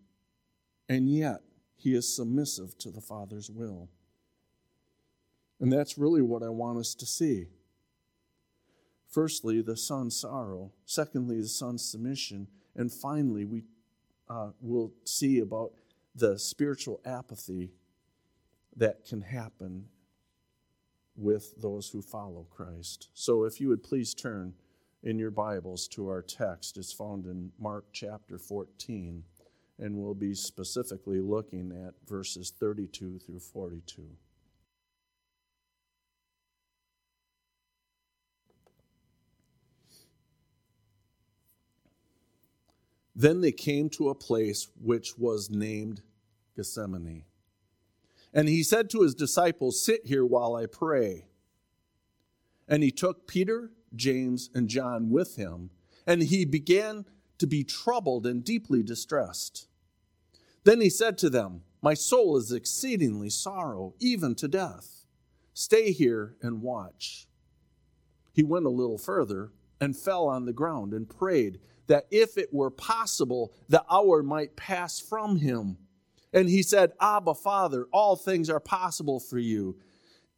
and 0.89 1.09
yet 1.09 1.43
he 1.77 1.95
is 1.95 2.15
submissive 2.15 2.77
to 2.79 2.91
the 2.91 3.01
father's 3.01 3.51
will. 3.51 3.89
And 5.61 5.73
that's 5.73 5.97
really 5.97 6.23
what 6.23 6.43
I 6.43 6.49
want 6.49 6.79
us 6.79 6.95
to 6.97 7.07
see. 7.07 7.47
Firstly, 9.09 9.63
the 9.63 9.77
son's 9.77 10.17
sorrow. 10.17 10.73
Secondly, 10.85 11.41
the 11.41 11.49
son's 11.49 11.85
submission. 11.85 12.49
And 12.75 12.93
finally, 12.93 13.45
we 13.45 13.63
uh, 14.29 14.51
will 14.61 14.93
see 15.05 15.39
about 15.39 15.73
the 16.15 16.39
spiritual 16.39 17.01
apathy 17.05 17.71
that 18.77 19.05
can 19.07 19.23
happen 19.23 19.87
with 21.17 21.55
those 21.61 21.89
who 21.89 22.03
follow 22.03 22.47
Christ. 22.51 23.09
So, 23.15 23.45
if 23.45 23.61
you 23.61 23.69
would 23.69 23.83
please 23.83 24.13
turn 24.13 24.53
in 25.03 25.19
your 25.19 25.31
Bibles 25.31 25.89
to 25.89 26.09
our 26.09 26.21
text, 26.21 26.77
it's 26.77 26.93
found 26.93 27.25
in 27.25 27.53
Mark 27.59 27.87
chapter 27.93 28.39
14, 28.39 29.25
and 29.79 29.97
we'll 29.97 30.15
be 30.15 30.35
specifically 30.35 31.21
looking 31.21 31.73
at 31.73 31.95
verses 32.09 32.53
32 32.59 33.19
through 33.19 33.41
42. 33.41 34.03
Then 43.15 43.41
they 43.41 43.53
came 43.53 43.89
to 43.91 44.11
a 44.11 44.15
place 44.15 44.69
which 44.81 45.17
was 45.17 45.49
named 45.49 46.03
Gethsemane. 46.55 47.25
And 48.35 48.49
he 48.49 48.63
said 48.63 48.91
to 48.91 49.01
his 49.01 49.15
disciples, 49.15 49.83
Sit 49.83 50.05
here 50.05 50.27
while 50.27 50.55
I 50.55 50.67
pray. 50.67 51.27
And 52.69 52.83
he 52.83 52.91
took 52.91 53.27
Peter, 53.27 53.71
James, 53.95 54.51
and 54.55 54.69
John 54.69 55.09
with 55.09 55.37
him, 55.37 55.71
and 56.07 56.23
he 56.23 56.45
began 56.45 57.07
to 57.39 57.47
be 57.47 57.65
troubled 57.65 58.27
and 58.27 58.45
deeply 58.45 58.83
distressed. 58.83 59.69
Then 60.65 60.81
he 60.81 60.91
said 60.91 61.19
to 61.19 61.31
them, 61.31 61.63
My 61.83 61.95
soul 61.95 62.37
is 62.37 62.53
exceedingly 62.53 63.31
sorrow, 63.31 63.95
even 64.01 64.35
to 64.37 64.49
death. 64.49 65.05
Stay 65.55 65.93
here 65.93 66.37
and 66.43 66.61
watch. 66.61 67.27
He 68.33 68.43
went 68.43 68.67
a 68.67 68.71
little 68.71 68.99
further 68.99 69.53
and 69.81 69.97
fell 69.97 70.27
on 70.27 70.45
the 70.45 70.53
ground 70.53 70.93
and 70.93 71.09
prayed 71.09 71.61
that 71.87 72.07
if 72.11 72.37
it 72.37 72.53
were 72.53 72.71
possible, 72.71 73.53
the 73.69 73.85
hour 73.91 74.23
might 74.23 74.57
pass 74.57 74.99
from 75.01 75.37
him. 75.37 75.79
And 76.33 76.49
he 76.49 76.63
said, 76.63 76.93
Abba, 77.01 77.35
Father, 77.35 77.87
all 77.93 78.17
things 78.17 78.51
are 78.51 78.61
possible 78.61 79.21
for 79.21 79.39
you. 79.39 79.79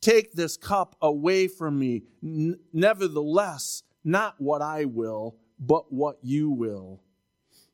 Take 0.00 0.32
this 0.32 0.56
cup 0.56 0.94
away 1.02 1.48
from 1.48 1.78
me. 1.78 2.04
N- 2.22 2.58
nevertheless, 2.72 3.82
not 4.04 4.34
what 4.38 4.62
I 4.62 4.84
will, 4.84 5.36
but 5.58 5.92
what 5.92 6.18
you 6.22 6.50
will. 6.50 7.00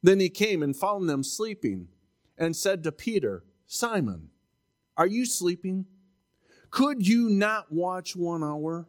Then 0.02 0.20
he 0.20 0.28
came 0.28 0.62
and 0.62 0.76
found 0.76 1.08
them 1.08 1.22
sleeping 1.22 1.88
and 2.36 2.54
said 2.54 2.82
to 2.84 2.92
Peter, 2.92 3.44
Simon, 3.66 4.30
are 4.96 5.06
you 5.06 5.24
sleeping? 5.26 5.86
Could 6.70 7.06
you 7.06 7.28
not 7.28 7.72
watch 7.72 8.14
one 8.16 8.42
hour? 8.42 8.86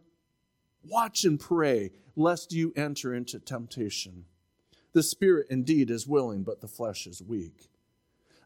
Watch 0.83 1.23
and 1.23 1.39
pray, 1.39 1.91
lest 2.15 2.53
you 2.53 2.73
enter 2.75 3.13
into 3.13 3.39
temptation. 3.39 4.25
The 4.93 5.03
spirit 5.03 5.47
indeed 5.49 5.89
is 5.89 6.07
willing, 6.07 6.43
but 6.43 6.61
the 6.61 6.67
flesh 6.67 7.07
is 7.07 7.21
weak. 7.21 7.69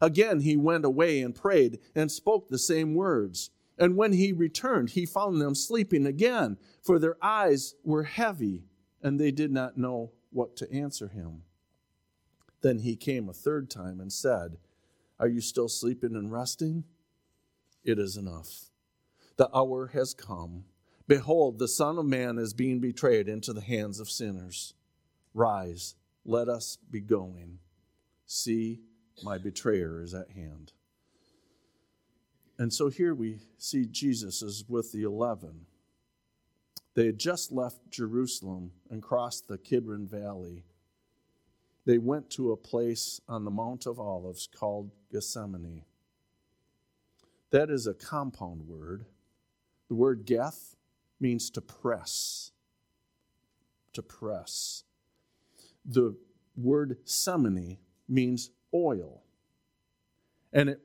Again 0.00 0.40
he 0.40 0.56
went 0.56 0.84
away 0.84 1.20
and 1.20 1.34
prayed 1.34 1.78
and 1.94 2.10
spoke 2.10 2.48
the 2.48 2.58
same 2.58 2.94
words. 2.94 3.50
And 3.78 3.96
when 3.96 4.12
he 4.12 4.32
returned, 4.32 4.90
he 4.90 5.06
found 5.06 5.40
them 5.40 5.54
sleeping 5.54 6.06
again, 6.06 6.58
for 6.82 6.98
their 6.98 7.16
eyes 7.22 7.74
were 7.82 8.02
heavy, 8.02 8.64
and 9.02 9.18
they 9.18 9.30
did 9.30 9.50
not 9.50 9.78
know 9.78 10.12
what 10.30 10.56
to 10.56 10.72
answer 10.72 11.08
him. 11.08 11.42
Then 12.62 12.80
he 12.80 12.96
came 12.96 13.28
a 13.28 13.34
third 13.34 13.70
time 13.70 14.00
and 14.00 14.12
said, 14.12 14.58
Are 15.18 15.28
you 15.28 15.40
still 15.40 15.68
sleeping 15.68 16.14
and 16.14 16.32
resting? 16.32 16.84
It 17.84 17.98
is 17.98 18.16
enough. 18.16 18.70
The 19.36 19.48
hour 19.56 19.88
has 19.88 20.12
come. 20.14 20.64
Behold, 21.08 21.58
the 21.58 21.68
Son 21.68 21.98
of 21.98 22.04
Man 22.04 22.38
is 22.38 22.52
being 22.52 22.80
betrayed 22.80 23.28
into 23.28 23.52
the 23.52 23.62
hands 23.62 23.98
of 23.98 24.10
sinners. 24.10 24.74
Rise 25.34 25.94
let 26.24 26.48
us 26.48 26.78
be 26.90 27.00
going. 27.00 27.58
See, 28.26 28.80
my 29.22 29.38
betrayer 29.38 30.02
is 30.02 30.14
at 30.14 30.30
hand. 30.30 30.72
And 32.58 32.72
so 32.72 32.88
here 32.88 33.14
we 33.14 33.38
see 33.58 33.86
Jesus 33.86 34.42
is 34.42 34.64
with 34.68 34.92
the 34.92 35.02
eleven. 35.02 35.66
They 36.94 37.06
had 37.06 37.18
just 37.18 37.52
left 37.52 37.90
Jerusalem 37.90 38.72
and 38.90 39.02
crossed 39.02 39.48
the 39.48 39.58
Kidron 39.58 40.06
Valley. 40.06 40.64
They 41.86 41.98
went 41.98 42.30
to 42.30 42.52
a 42.52 42.56
place 42.56 43.20
on 43.28 43.44
the 43.44 43.50
Mount 43.50 43.86
of 43.86 43.98
Olives 43.98 44.48
called 44.52 44.90
Gethsemane. 45.10 45.84
That 47.50 47.70
is 47.70 47.86
a 47.86 47.94
compound 47.94 48.68
word. 48.68 49.06
The 49.88 49.94
word 49.94 50.24
geth 50.24 50.76
means 51.18 51.50
to 51.50 51.60
press. 51.60 52.52
To 53.94 54.02
press. 54.02 54.84
The 55.84 56.16
word 56.56 56.98
semene 57.04 57.78
means 58.08 58.50
oil. 58.72 59.22
And 60.52 60.68
it 60.68 60.80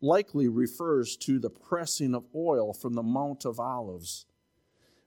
likely 0.00 0.48
refers 0.48 1.16
to 1.18 1.38
the 1.38 1.50
pressing 1.50 2.14
of 2.14 2.24
oil 2.34 2.72
from 2.72 2.94
the 2.94 3.02
Mount 3.02 3.44
of 3.44 3.60
Olives. 3.60 4.26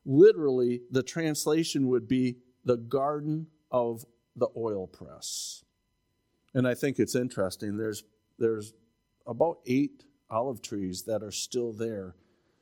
Literally, 0.06 0.82
the 0.92 1.04
translation 1.04 1.88
would 1.88 2.08
be 2.08 2.38
the 2.66 2.78
garden 2.78 3.48
of 3.72 4.06
the 4.36 4.48
oil 4.56 4.88
press. 4.88 5.64
And 6.54 6.68
I 6.68 6.74
think 6.74 7.00
it's 7.00 7.16
interesting. 7.16 7.78
There's, 7.78 8.04
there's 8.38 8.74
about 9.26 9.60
eight 9.66 10.04
olive 10.30 10.62
trees 10.62 11.04
that 11.04 11.24
are 11.24 11.32
still 11.32 11.72
there 11.72 12.16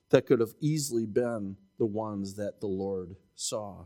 that 0.10 0.26
could 0.26 0.40
have 0.40 0.54
easily 0.60 1.06
been 1.06 1.58
the 1.78 1.86
ones 1.86 2.36
that 2.36 2.60
the 2.60 2.68
Lord 2.68 3.16
saw. 3.36 3.86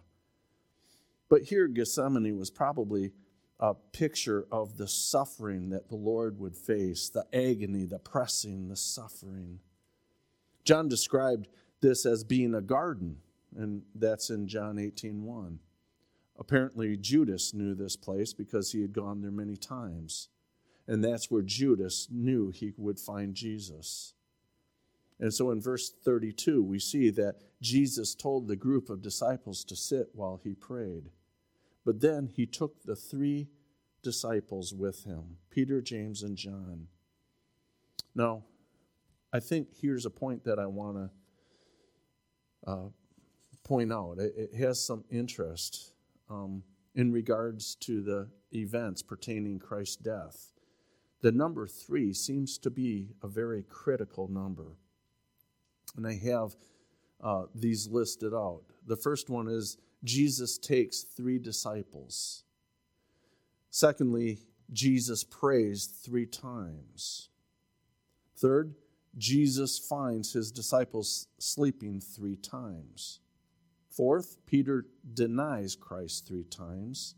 But 1.29 1.43
here, 1.43 1.67
Gethsemane 1.67 2.37
was 2.37 2.51
probably 2.51 3.13
a 3.59 3.73
picture 3.73 4.45
of 4.51 4.77
the 4.77 4.87
suffering 4.87 5.69
that 5.69 5.87
the 5.87 5.95
Lord 5.95 6.39
would 6.39 6.55
face, 6.55 7.09
the 7.09 7.25
agony, 7.33 7.85
the 7.85 7.99
pressing, 7.99 8.67
the 8.67 8.75
suffering. 8.75 9.59
John 10.65 10.89
described 10.89 11.47
this 11.81 12.05
as 12.05 12.23
being 12.23 12.53
a 12.53 12.61
garden, 12.61 13.17
and 13.55 13.83
that's 13.93 14.29
in 14.29 14.47
John 14.47 14.77
18 14.77 15.23
1. 15.23 15.59
Apparently, 16.37 16.97
Judas 16.97 17.53
knew 17.53 17.73
this 17.73 17.95
place 17.95 18.33
because 18.33 18.71
he 18.71 18.81
had 18.81 18.93
gone 18.93 19.21
there 19.21 19.31
many 19.31 19.55
times. 19.55 20.29
And 20.87 21.03
that's 21.03 21.31
where 21.31 21.41
Judas 21.41 22.07
knew 22.11 22.51
he 22.51 22.73
would 22.77 22.99
find 22.99 23.33
Jesus. 23.33 24.13
And 25.19 25.33
so 25.33 25.49
in 25.51 25.61
verse 25.61 25.89
32, 25.89 26.61
we 26.61 26.77
see 26.77 27.09
that 27.11 27.41
Jesus 27.61 28.13
told 28.13 28.47
the 28.47 28.55
group 28.55 28.89
of 28.89 29.01
disciples 29.01 29.63
to 29.65 29.75
sit 29.75 30.09
while 30.13 30.39
he 30.43 30.53
prayed. 30.53 31.09
But 31.85 32.01
then 32.01 32.27
he 32.27 32.45
took 32.45 32.83
the 32.83 32.95
three 32.95 33.47
disciples 34.03 34.73
with 34.73 35.05
him 35.05 35.37
Peter, 35.49 35.81
James, 35.81 36.21
and 36.21 36.37
John. 36.37 36.87
Now, 38.13 38.43
I 39.33 39.39
think 39.39 39.69
here's 39.81 40.05
a 40.05 40.09
point 40.09 40.43
that 40.43 40.59
I 40.59 40.65
want 40.65 40.97
to 40.97 41.09
uh, 42.71 42.87
point 43.65 43.91
out. 43.91 44.19
It, 44.19 44.33
it, 44.37 44.55
has 44.55 44.81
some 44.81 45.03
interest 45.11 45.91
um, 46.29 46.63
in 46.93 47.11
regards 47.11 47.75
to 47.81 48.01
the 48.01 48.29
events 48.53 49.01
pertaining 49.01 49.59
Christ's 49.59 49.97
death. 49.97 50.53
The 51.21 51.31
number 51.31 51.67
three 51.67 52.13
seems 52.13 52.57
to 52.59 52.69
be 52.69 53.09
a 53.21 53.27
very 53.27 53.63
critical 53.63 54.29
number. 54.29 54.77
And 55.97 56.07
I 56.07 56.13
have 56.13 56.55
uh, 57.21 57.45
these 57.53 57.87
listed 57.87 58.33
out. 58.33 58.61
The 58.85 58.95
first 58.95 59.29
one 59.29 59.47
is 59.47 59.77
Jesus 60.03 60.57
takes 60.57 61.01
three 61.01 61.39
disciples. 61.39 62.43
Secondly, 63.71 64.39
Jesus 64.71 65.23
prays 65.23 65.85
three 65.85 66.27
times. 66.27 67.29
Third, 68.37 68.75
Jesus 69.17 69.79
finds 69.79 70.33
his 70.33 70.51
disciples 70.51 71.27
sleeping 71.39 71.99
three 71.99 72.35
times. 72.35 73.19
Fourth, 73.95 74.37
Peter 74.45 74.85
denies 75.13 75.75
Christ 75.75 76.27
three 76.27 76.43
times. 76.43 77.15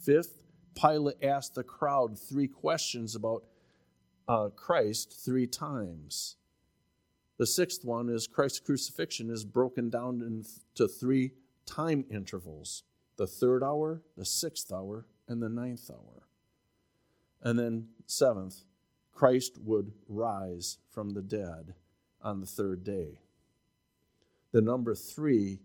Fifth, 0.00 0.44
Pilate 0.80 1.22
asks 1.22 1.54
the 1.54 1.64
crowd 1.64 2.16
three 2.16 2.46
questions 2.46 3.16
about 3.16 3.42
uh, 4.28 4.50
Christ 4.50 5.20
three 5.24 5.48
times. 5.48 6.36
The 7.38 7.46
sixth 7.46 7.84
one 7.84 8.08
is 8.08 8.28
Christ's 8.28 8.60
crucifixion 8.60 9.30
is 9.30 9.44
broken 9.44 9.90
down 9.90 10.22
into 10.22 10.86
three 10.86 11.32
time 11.66 12.04
intervals. 12.10 12.84
the 13.20 13.26
third 13.26 13.62
hour, 13.62 14.00
the 14.16 14.24
sixth 14.24 14.72
hour, 14.72 15.04
and 15.28 15.42
the 15.42 15.48
ninth 15.50 15.90
hour. 15.90 16.22
And 17.42 17.58
then, 17.58 17.88
seventh, 18.06 18.64
Christ 19.12 19.58
would 19.62 19.92
rise 20.08 20.78
from 20.90 21.10
the 21.10 21.20
dead 21.20 21.74
on 22.22 22.40
the 22.40 22.46
third 22.46 22.82
day. 22.82 23.20
The 24.52 24.62
number 24.62 24.94
three 24.94 25.58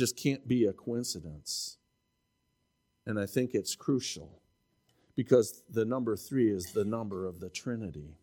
just 0.00 0.16
can't 0.16 0.48
be 0.48 0.64
a 0.64 0.72
coincidence. 0.72 1.76
And 3.04 3.20
I 3.20 3.26
think 3.26 3.50
it's 3.52 3.76
crucial 3.76 4.40
because 5.14 5.62
the 5.68 5.84
number 5.84 6.16
three 6.16 6.50
is 6.50 6.72
the 6.72 6.86
number 6.86 7.26
of 7.26 7.38
the 7.38 7.50
Trinity. 7.50 8.16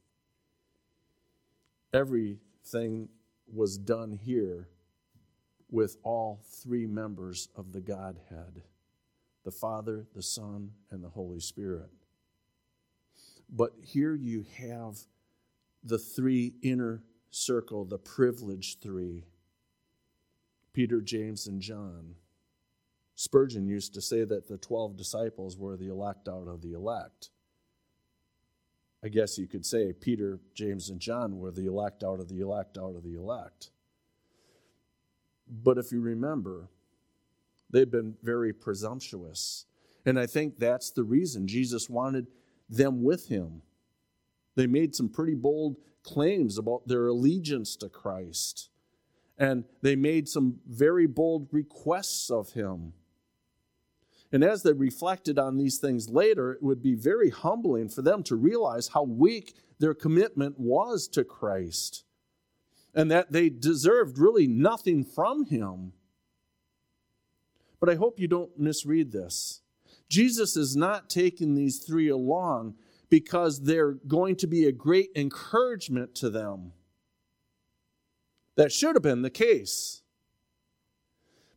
Everything 1.94 3.10
was 3.54 3.78
done 3.78 4.12
here 4.12 4.70
with 5.70 5.98
all 6.02 6.42
three 6.64 6.88
members 6.88 7.48
of 7.56 7.72
the 7.74 7.82
Godhead 7.82 8.64
the 9.44 9.52
Father, 9.52 10.08
the 10.14 10.24
Son, 10.24 10.72
and 10.90 11.02
the 11.04 11.10
Holy 11.10 11.40
Spirit. 11.40 11.90
But 13.50 13.74
here 13.82 14.16
you 14.16 14.46
have 14.58 14.98
the 15.84 16.00
three 16.00 16.56
inner 16.64 17.04
circle, 17.30 17.86
the 17.86 18.00
privileged 18.00 18.82
three 18.82 19.24
Peter, 20.78 21.02
James, 21.02 21.48
and 21.48 21.60
John. 21.60 22.14
Spurgeon 23.16 23.66
used 23.66 23.96
to 23.96 24.00
say 24.00 24.24
that 24.24 24.48
the 24.48 24.60
12 24.60 24.96
disciples 24.96 25.58
were 25.58 25.76
the 25.76 25.90
elect 25.90 26.28
out 26.28 26.48
of 26.48 26.62
the 26.62 26.74
elect. 26.74 27.32
I 29.04 29.08
guess 29.08 29.40
you 29.40 29.48
could 29.48 29.66
say 29.66 29.92
Peter, 29.92 30.40
James, 30.54 30.92
and 30.92 31.00
John 31.00 31.40
were 31.40 31.50
the 31.50 31.66
elect 31.66 32.04
out 32.04 32.20
of 32.20 32.28
the 32.30 32.42
elect 32.42 32.78
out 32.78 32.96
of 32.96 33.02
the 33.02 33.16
elect. 33.16 33.72
But 35.50 35.80
if 35.80 35.92
you 35.92 36.00
remember, 36.00 36.70
they've 37.72 37.90
been 37.90 38.14
very 38.22 38.54
presumptuous. 38.54 39.66
And 40.06 40.20
I 40.20 40.28
think 40.28 40.60
that's 40.60 40.92
the 40.92 41.04
reason 41.04 41.48
Jesus 41.48 41.90
wanted 41.90 42.28
them 42.70 43.02
with 43.02 43.30
him. 43.30 43.64
They 44.54 44.68
made 44.68 44.94
some 44.94 45.10
pretty 45.10 45.34
bold 45.34 45.78
claims 46.04 46.60
about 46.60 46.88
their 46.88 47.08
allegiance 47.08 47.76
to 47.78 47.90
Christ. 47.90 48.70
And 49.38 49.66
they 49.82 49.96
made 49.96 50.28
some 50.28 50.60
very 50.68 51.06
bold 51.06 51.48
requests 51.52 52.30
of 52.32 52.54
him. 52.54 52.94
And 54.32 54.44
as 54.44 54.64
they 54.64 54.74
reflected 54.74 55.40
on 55.40 55.58
these 55.58 55.78
things 55.78 56.10
later, 56.10 56.54
it 56.54 56.64
would 56.64 56.82
be 56.82 56.96
very 56.96 57.30
humbling 57.30 57.90
for 57.90 58.02
them 58.02 58.24
to 58.24 58.36
realize 58.36 58.90
how 58.90 59.04
weak 59.04 59.56
their 59.80 59.94
commitment 59.94 60.60
was 60.60 61.08
to 61.10 61.24
Christ 61.24 62.04
and 62.94 63.12
that 63.12 63.32
they 63.32 63.50
deserved 63.50 64.18
really 64.18 64.48
nothing 64.48 65.04
from 65.04 65.46
him. 65.46 65.94
But 67.80 67.90
I 67.90 67.96
hope 67.96 68.20
you 68.20 68.28
don't 68.28 68.58
misread 68.58 69.12
this. 69.12 69.62
Jesus 70.10 70.58
is 70.58 70.76
not 70.76 71.10
taking 71.10 71.54
these 71.54 71.80
three 71.80 72.10
along 72.10 72.76
because 73.10 73.62
they're 73.62 73.94
going 74.08 74.36
to 74.38 74.48
be 74.48 74.66
a 74.66 74.72
great 74.72 75.10
encouragement 75.16 76.16
to 76.16 76.30
them. 76.30 76.74
That 78.58 78.72
should 78.72 78.96
have 78.96 79.04
been 79.04 79.22
the 79.22 79.30
case. 79.30 80.02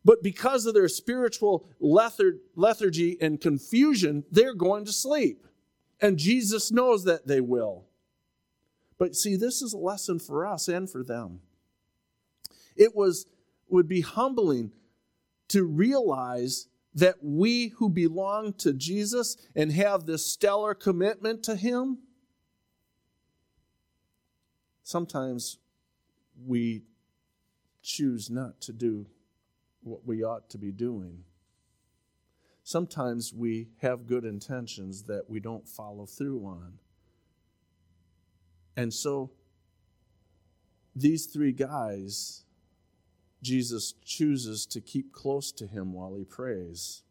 But 0.05 0.23
because 0.23 0.65
of 0.65 0.75
their 0.75 0.89
spiritual 0.89 1.67
lethargy 1.81 3.19
and 3.21 3.41
confusion, 3.41 4.25
they're 4.31 4.55
going 4.55 4.85
to 4.85 4.93
sleep. 4.93 5.47
And 6.01 6.19
Jesus 6.19 6.71
knows 6.71 7.05
that 7.05 7.27
they 7.27 7.41
will. 7.41 7.87
But 8.97 9.17
see, 9.17 9.37
this 9.37 9.61
is 9.61 9.73
a 9.73 9.79
lesson 9.79 10.19
for 10.19 10.47
us 10.47 10.69
and 10.69 10.89
for 10.89 11.03
them. 11.03 11.41
It 12.77 12.95
was 12.95 13.27
would 13.69 13.89
be 13.89 14.01
humbling 14.01 14.73
to 15.49 15.65
realize 15.65 16.69
that 16.95 17.17
we 17.23 17.69
who 17.69 17.89
belong 17.89 18.53
to 18.55 18.73
Jesus 18.73 19.37
and 19.55 19.73
have 19.73 20.07
this 20.07 20.27
stellar 20.27 20.75
commitment 20.75 21.43
to 21.45 21.55
him 21.55 21.99
sometimes 24.91 25.59
we 26.47 26.83
choose 27.83 28.31
not 28.31 28.61
to 28.63 28.73
do 28.73 29.07
what 29.83 30.07
we 30.07 30.23
ought 30.23 30.51
to 30.51 30.59
be 30.59 30.73
doing. 30.73 31.25
Sometimes 32.63 33.33
we 33.33 33.69
have 33.81 34.07
good 34.07 34.25
intentions 34.25 35.05
that 35.05 35.29
we 35.29 35.41
don't 35.41 35.67
follow 35.67 36.07
through 36.07 36.45
on. 36.45 36.79
And 38.77 38.93
so 38.93 39.31
these 40.95 41.27
three 41.27 41.53
guys, 41.53 42.45
Jesus 43.43 43.95
chooses 44.05 44.67
to 44.67 44.81
keep 44.81 45.13
close 45.13 45.51
to 45.53 45.67
him 45.67 45.93
while 45.93 46.15
he 46.15 46.25
prays. 46.25 47.03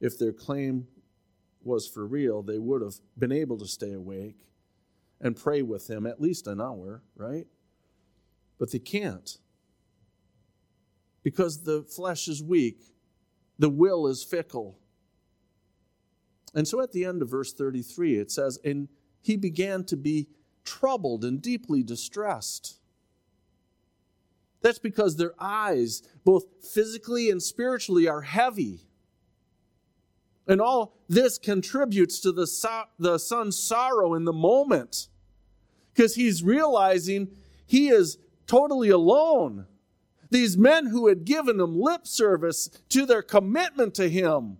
If 0.00 0.18
their 0.18 0.32
claim 0.32 0.86
was 1.62 1.88
for 1.88 2.06
real, 2.06 2.42
they 2.42 2.58
would 2.58 2.82
have 2.82 2.94
been 3.18 3.32
able 3.32 3.58
to 3.58 3.66
stay 3.66 3.92
awake 3.92 4.36
and 5.20 5.34
pray 5.34 5.62
with 5.62 5.88
him 5.88 6.06
at 6.06 6.20
least 6.20 6.46
an 6.46 6.60
hour, 6.60 7.02
right? 7.16 7.46
But 8.58 8.72
they 8.72 8.78
can't 8.78 9.38
because 11.22 11.64
the 11.64 11.82
flesh 11.82 12.28
is 12.28 12.42
weak, 12.42 12.80
the 13.58 13.68
will 13.68 14.06
is 14.06 14.24
fickle. 14.24 14.78
And 16.54 16.66
so 16.66 16.80
at 16.80 16.92
the 16.92 17.04
end 17.04 17.22
of 17.22 17.30
verse 17.30 17.52
33, 17.52 18.18
it 18.18 18.30
says, 18.30 18.58
And 18.64 18.88
he 19.20 19.36
began 19.36 19.84
to 19.84 19.96
be 19.96 20.28
troubled 20.64 21.24
and 21.24 21.42
deeply 21.42 21.82
distressed. 21.82 22.78
That's 24.60 24.78
because 24.78 25.16
their 25.16 25.34
eyes, 25.38 26.02
both 26.24 26.46
physically 26.62 27.30
and 27.30 27.42
spiritually, 27.42 28.08
are 28.08 28.22
heavy. 28.22 28.88
And 30.46 30.60
all 30.60 30.96
this 31.08 31.38
contributes 31.38 32.20
to 32.20 32.32
the, 32.32 32.46
so- 32.46 32.84
the 32.98 33.18
son's 33.18 33.58
sorrow 33.58 34.14
in 34.14 34.24
the 34.24 34.32
moment 34.32 35.08
because 35.92 36.14
he's 36.14 36.42
realizing 36.42 37.28
he 37.66 37.88
is 37.88 38.18
totally 38.48 38.88
alone. 38.88 39.66
These 40.30 40.58
men 40.58 40.86
who 40.86 41.06
had 41.06 41.24
given 41.24 41.60
him 41.60 41.78
lip 41.78 42.06
service 42.06 42.68
to 42.88 43.06
their 43.06 43.22
commitment 43.22 43.94
to 43.94 44.08
him, 44.10 44.58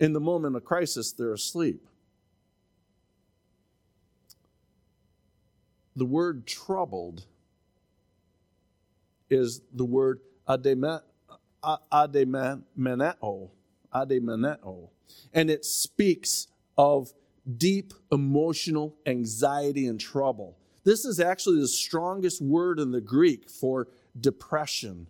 in 0.00 0.12
the 0.14 0.20
moment 0.20 0.56
of 0.56 0.64
crisis, 0.64 1.12
they're 1.12 1.34
asleep. 1.34 1.86
The 5.94 6.06
word 6.06 6.46
troubled 6.46 7.26
is 9.28 9.60
the 9.72 9.84
word 9.84 10.20
ademoneo, 10.48 11.02
ademoneo, 13.94 14.88
and 15.34 15.50
it 15.50 15.64
speaks 15.64 16.46
of 16.78 17.12
deep 17.56 17.92
emotional 18.10 18.96
anxiety 19.04 19.86
and 19.86 20.00
trouble. 20.00 20.56
This 20.84 21.04
is 21.04 21.20
actually 21.20 21.60
the 21.60 21.68
strongest 21.68 22.40
word 22.40 22.80
in 22.80 22.90
the 22.90 23.00
Greek 23.00 23.50
for 23.50 23.88
depression, 24.18 25.06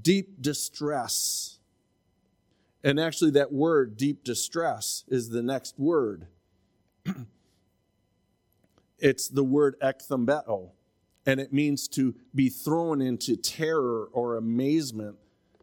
deep 0.00 0.40
distress. 0.42 1.58
And 2.84 3.00
actually, 3.00 3.32
that 3.32 3.52
word, 3.52 3.96
deep 3.96 4.22
distress, 4.22 5.04
is 5.08 5.30
the 5.30 5.42
next 5.42 5.78
word. 5.78 6.26
it's 8.98 9.28
the 9.28 9.42
word 9.42 9.76
ekthambeo, 9.80 10.70
and 11.24 11.40
it 11.40 11.52
means 11.52 11.88
to 11.88 12.14
be 12.34 12.48
thrown 12.48 13.00
into 13.00 13.34
terror 13.34 14.08
or 14.12 14.36
amazement, 14.36 15.16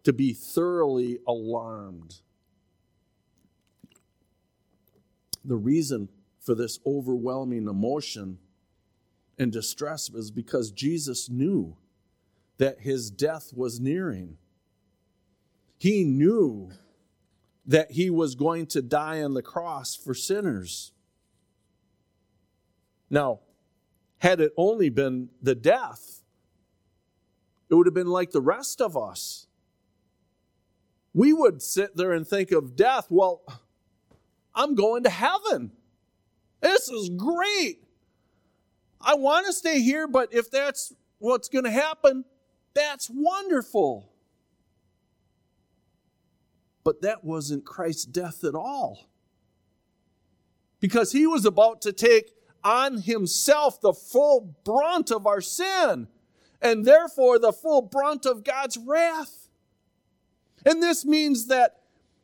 to 0.03 0.11
be 0.11 0.33
thoroughly 0.33 1.19
alarmed. 1.27 2.15
The 5.45 5.55
reason 5.55 6.09
for 6.39 6.55
this 6.55 6.79
overwhelming 6.85 7.67
emotion 7.67 8.39
and 9.37 9.51
distress 9.51 10.09
was 10.09 10.31
because 10.31 10.71
Jesus 10.71 11.29
knew 11.29 11.77
that 12.57 12.81
his 12.81 13.09
death 13.09 13.51
was 13.55 13.79
nearing. 13.79 14.37
He 15.77 16.03
knew 16.03 16.71
that 17.65 17.91
he 17.91 18.09
was 18.09 18.35
going 18.35 18.67
to 18.67 18.81
die 18.81 19.21
on 19.21 19.33
the 19.33 19.41
cross 19.41 19.95
for 19.95 20.13
sinners. 20.13 20.91
Now, 23.09 23.41
had 24.19 24.39
it 24.39 24.53
only 24.57 24.89
been 24.89 25.29
the 25.41 25.55
death, 25.55 26.21
it 27.69 27.75
would 27.75 27.87
have 27.87 27.93
been 27.93 28.07
like 28.07 28.31
the 28.31 28.41
rest 28.41 28.81
of 28.81 28.95
us. 28.95 29.47
We 31.13 31.33
would 31.33 31.61
sit 31.61 31.95
there 31.95 32.11
and 32.13 32.27
think 32.27 32.51
of 32.51 32.75
death, 32.75 33.07
well, 33.09 33.43
I'm 34.55 34.75
going 34.75 35.03
to 35.03 35.09
heaven. 35.09 35.71
This 36.61 36.89
is 36.89 37.09
great. 37.09 37.82
I 39.03 39.15
want 39.15 39.45
to 39.47 39.53
stay 39.53 39.81
here, 39.81 40.07
but 40.07 40.33
if 40.33 40.49
that's 40.49 40.93
what's 41.19 41.49
going 41.49 41.65
to 41.65 41.71
happen, 41.71 42.25
that's 42.73 43.09
wonderful. 43.09 44.09
But 46.83 47.01
that 47.01 47.23
wasn't 47.23 47.65
Christ's 47.65 48.05
death 48.05 48.43
at 48.43 48.55
all. 48.55 49.09
Because 50.79 51.11
he 51.11 51.27
was 51.27 51.45
about 51.45 51.81
to 51.81 51.93
take 51.93 52.31
on 52.63 53.01
himself 53.01 53.81
the 53.81 53.93
full 53.93 54.55
brunt 54.63 55.11
of 55.11 55.27
our 55.27 55.41
sin, 55.41 56.07
and 56.61 56.85
therefore 56.85 57.39
the 57.39 57.51
full 57.51 57.81
brunt 57.81 58.25
of 58.25 58.43
God's 58.43 58.77
wrath. 58.77 59.49
And 60.65 60.81
this 60.81 61.03
means 61.05 61.47
that 61.47 61.81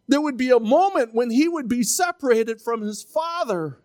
there 0.08 0.22
would 0.22 0.38
be 0.38 0.50
a 0.50 0.60
moment 0.60 1.14
when 1.14 1.30
he 1.30 1.48
would 1.48 1.68
be 1.68 1.84
separated 1.84 2.62
from 2.62 2.82
his 2.82 3.04
father. 3.04 3.80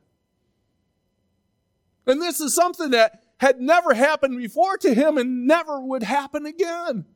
And 2.07 2.21
this 2.21 2.41
is 2.41 2.55
something 2.55 2.91
that 2.91 3.23
had 3.39 3.61
never 3.61 3.95
happened 3.95 4.39
before 4.39 4.77
to 4.79 4.95
him 4.95 5.19
and 5.19 5.47
never 5.47 5.81
would 5.81 6.03
happen 6.03 6.47
again. 6.47 7.07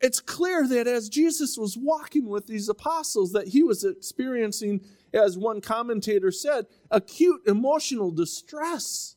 It's 0.00 0.20
clear 0.20 0.66
that 0.66 0.88
as 0.88 1.08
Jesus 1.08 1.56
was 1.56 1.76
walking 1.76 2.28
with 2.28 2.48
these 2.48 2.68
apostles 2.68 3.32
that 3.32 3.48
he 3.48 3.62
was 3.62 3.84
experiencing 3.84 4.80
as 5.12 5.38
one 5.38 5.60
commentator 5.60 6.32
said, 6.32 6.66
acute 6.90 7.42
emotional 7.46 8.10
distress. 8.10 9.16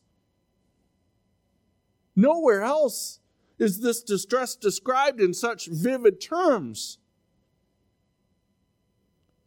Nowhere 2.14 2.62
else 2.62 3.18
is 3.58 3.80
this 3.80 4.02
distress 4.02 4.54
described 4.54 5.20
in 5.20 5.34
such 5.34 5.66
vivid 5.66 6.20
terms. 6.20 6.98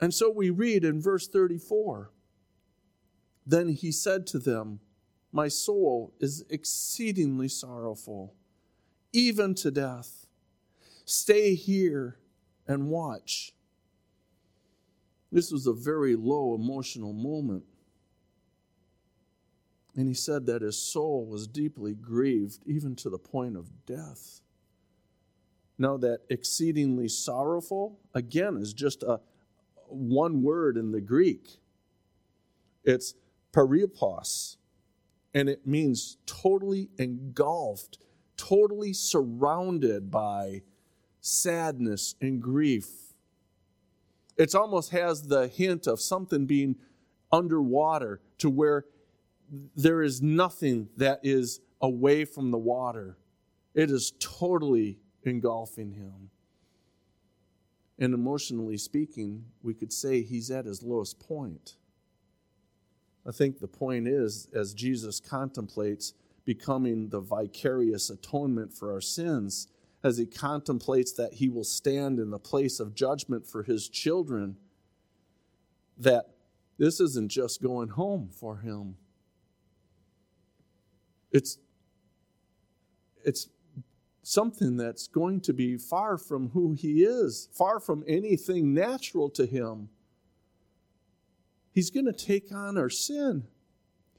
And 0.01 0.13
so 0.13 0.29
we 0.29 0.49
read 0.49 0.83
in 0.83 1.01
verse 1.01 1.27
34 1.27 2.11
Then 3.49 3.69
he 3.69 3.91
said 3.91 4.27
to 4.27 4.37
them, 4.37 4.79
My 5.31 5.47
soul 5.47 6.13
is 6.19 6.45
exceedingly 6.51 7.47
sorrowful, 7.47 8.35
even 9.11 9.55
to 9.55 9.71
death. 9.71 10.27
Stay 11.03 11.55
here 11.55 12.19
and 12.67 12.89
watch. 12.91 13.53
This 15.31 15.51
was 15.51 15.65
a 15.65 15.73
very 15.73 16.15
low 16.15 16.53
emotional 16.53 17.11
moment. 17.11 17.63
And 19.95 20.07
he 20.07 20.13
said 20.13 20.45
that 20.45 20.61
his 20.61 20.77
soul 20.77 21.25
was 21.25 21.47
deeply 21.47 21.95
grieved, 21.95 22.61
even 22.67 22.95
to 22.97 23.09
the 23.09 23.17
point 23.17 23.57
of 23.57 23.83
death. 23.87 24.41
Now, 25.79 25.97
that 25.97 26.19
exceedingly 26.29 27.07
sorrowful, 27.07 27.99
again, 28.13 28.57
is 28.57 28.73
just 28.73 29.01
a 29.01 29.21
one 29.87 30.43
word 30.43 30.77
in 30.77 30.91
the 30.91 31.01
Greek. 31.01 31.57
It's 32.83 33.15
perilupos, 33.53 34.57
and 35.33 35.49
it 35.49 35.65
means 35.65 36.17
totally 36.25 36.89
engulfed, 36.97 37.99
totally 38.37 38.93
surrounded 38.93 40.09
by 40.11 40.61
sadness 41.21 42.15
and 42.21 42.41
grief 42.41 43.09
it 44.39 44.55
almost 44.55 44.91
has 44.91 45.27
the 45.27 45.49
hint 45.49 45.85
of 45.85 45.99
something 45.99 46.45
being 46.45 46.77
underwater 47.29 48.21
to 48.37 48.49
where 48.49 48.85
there 49.75 50.01
is 50.01 50.21
nothing 50.21 50.87
that 50.95 51.19
is 51.23 51.59
away 51.81 52.23
from 52.23 52.49
the 52.49 52.57
water. 52.57 53.17
It 53.75 53.91
is 53.91 54.13
totally 54.17 54.97
engulfing 55.23 55.91
him. 55.91 56.29
And 57.99 58.13
emotionally 58.13 58.77
speaking, 58.77 59.43
we 59.61 59.73
could 59.73 59.91
say 59.91 60.21
he's 60.21 60.49
at 60.49 60.63
his 60.63 60.83
lowest 60.83 61.19
point. 61.19 61.75
I 63.27 63.31
think 63.31 63.59
the 63.59 63.67
point 63.67 64.07
is, 64.07 64.47
as 64.53 64.73
Jesus 64.73 65.19
contemplates 65.19 66.13
becoming 66.45 67.09
the 67.09 67.19
vicarious 67.19 68.09
atonement 68.09 68.73
for 68.73 68.91
our 68.91 69.01
sins, 69.01 69.67
as 70.03 70.17
he 70.17 70.25
contemplates 70.25 71.11
that 71.13 71.33
he 71.33 71.49
will 71.49 71.63
stand 71.63 72.19
in 72.19 72.31
the 72.31 72.39
place 72.39 72.79
of 72.79 72.95
judgment 72.95 73.45
for 73.45 73.63
his 73.63 73.89
children, 73.89 74.55
that 75.97 76.29
this 76.77 76.99
isn't 77.01 77.29
just 77.29 77.61
going 77.61 77.89
home 77.89 78.29
for 78.31 78.57
him. 78.57 78.95
It's, 81.31 81.59
it's 83.23 83.49
something 84.23 84.77
that's 84.77 85.07
going 85.07 85.41
to 85.41 85.53
be 85.53 85.77
far 85.77 86.17
from 86.17 86.49
who 86.49 86.73
he 86.73 87.03
is, 87.03 87.49
far 87.51 87.79
from 87.79 88.03
anything 88.07 88.73
natural 88.73 89.29
to 89.31 89.45
him. 89.45 89.89
He's 91.79 91.91
going 91.91 92.07
to 92.07 92.11
take 92.11 92.51
on 92.51 92.77
our 92.77 92.89
sin. 92.89 93.43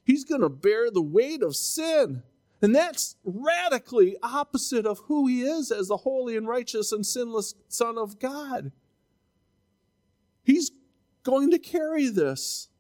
He's 0.03 0.25
going 0.25 0.41
to 0.41 0.49
bear 0.49 0.91
the 0.91 1.03
weight 1.03 1.43
of 1.43 1.55
sin. 1.55 2.23
And 2.63 2.75
that's 2.75 3.17
radically 3.23 4.17
opposite 4.23 4.87
of 4.87 5.01
who 5.01 5.27
he 5.27 5.43
is 5.43 5.71
as 5.71 5.89
the 5.89 5.99
holy 5.99 6.39
and 6.39 6.49
righteous 6.49 6.91
and 6.91 7.05
sinless 7.05 7.55
Son 7.69 7.99
of 7.99 8.19
God. 8.19 8.73
He's 10.43 10.71
going 11.23 11.51
to 11.51 11.59
carry 11.59 12.09
this. 12.09 12.71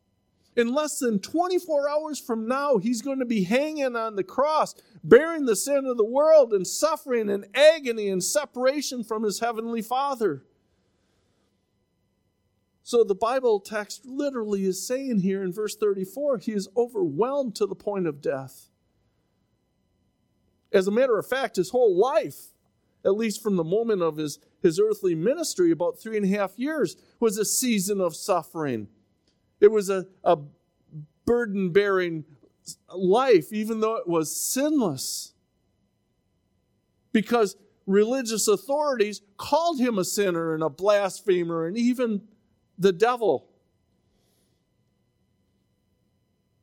In 0.56 0.72
less 0.72 0.98
than 0.98 1.18
24 1.18 1.86
hours 1.86 2.18
from 2.18 2.48
now, 2.48 2.78
he's 2.78 3.02
going 3.02 3.18
to 3.18 3.26
be 3.26 3.44
hanging 3.44 3.96
on 3.96 4.16
the 4.16 4.24
cross, 4.24 4.74
bearing 5.04 5.44
the 5.44 5.56
sin 5.56 5.84
of 5.84 5.98
the 5.98 6.06
world 6.06 6.54
and 6.54 6.66
suffering 6.66 7.28
and 7.28 7.46
agony 7.54 8.08
and 8.08 8.24
separation 8.24 9.04
from 9.04 9.24
his 9.24 9.40
heavenly 9.40 9.82
Father. 9.82 10.46
So 12.90 13.04
the 13.04 13.14
Bible 13.14 13.60
text 13.60 14.04
literally 14.04 14.64
is 14.64 14.84
saying 14.84 15.20
here 15.20 15.44
in 15.44 15.52
verse 15.52 15.76
34 15.76 16.38
he 16.38 16.50
is 16.50 16.68
overwhelmed 16.76 17.54
to 17.54 17.66
the 17.66 17.76
point 17.76 18.08
of 18.08 18.20
death. 18.20 18.68
As 20.72 20.88
a 20.88 20.90
matter 20.90 21.16
of 21.16 21.24
fact, 21.24 21.54
his 21.54 21.70
whole 21.70 21.96
life, 21.96 22.48
at 23.04 23.14
least 23.14 23.44
from 23.44 23.54
the 23.54 23.62
moment 23.62 24.02
of 24.02 24.16
his, 24.16 24.40
his 24.60 24.80
earthly 24.80 25.14
ministry, 25.14 25.70
about 25.70 26.00
three 26.00 26.16
and 26.16 26.26
a 26.26 26.36
half 26.36 26.58
years, 26.58 26.96
was 27.20 27.38
a 27.38 27.44
season 27.44 28.00
of 28.00 28.16
suffering. 28.16 28.88
It 29.60 29.70
was 29.70 29.88
a, 29.88 30.06
a 30.24 30.38
burden 31.26 31.70
bearing 31.70 32.24
life, 32.92 33.52
even 33.52 33.78
though 33.78 33.98
it 33.98 34.08
was 34.08 34.34
sinless. 34.34 35.32
Because 37.12 37.54
religious 37.86 38.48
authorities 38.48 39.20
called 39.36 39.78
him 39.78 39.96
a 39.96 40.04
sinner 40.04 40.54
and 40.54 40.64
a 40.64 40.68
blasphemer 40.68 41.66
and 41.66 41.78
even 41.78 42.22
the 42.80 42.92
devil. 42.92 43.46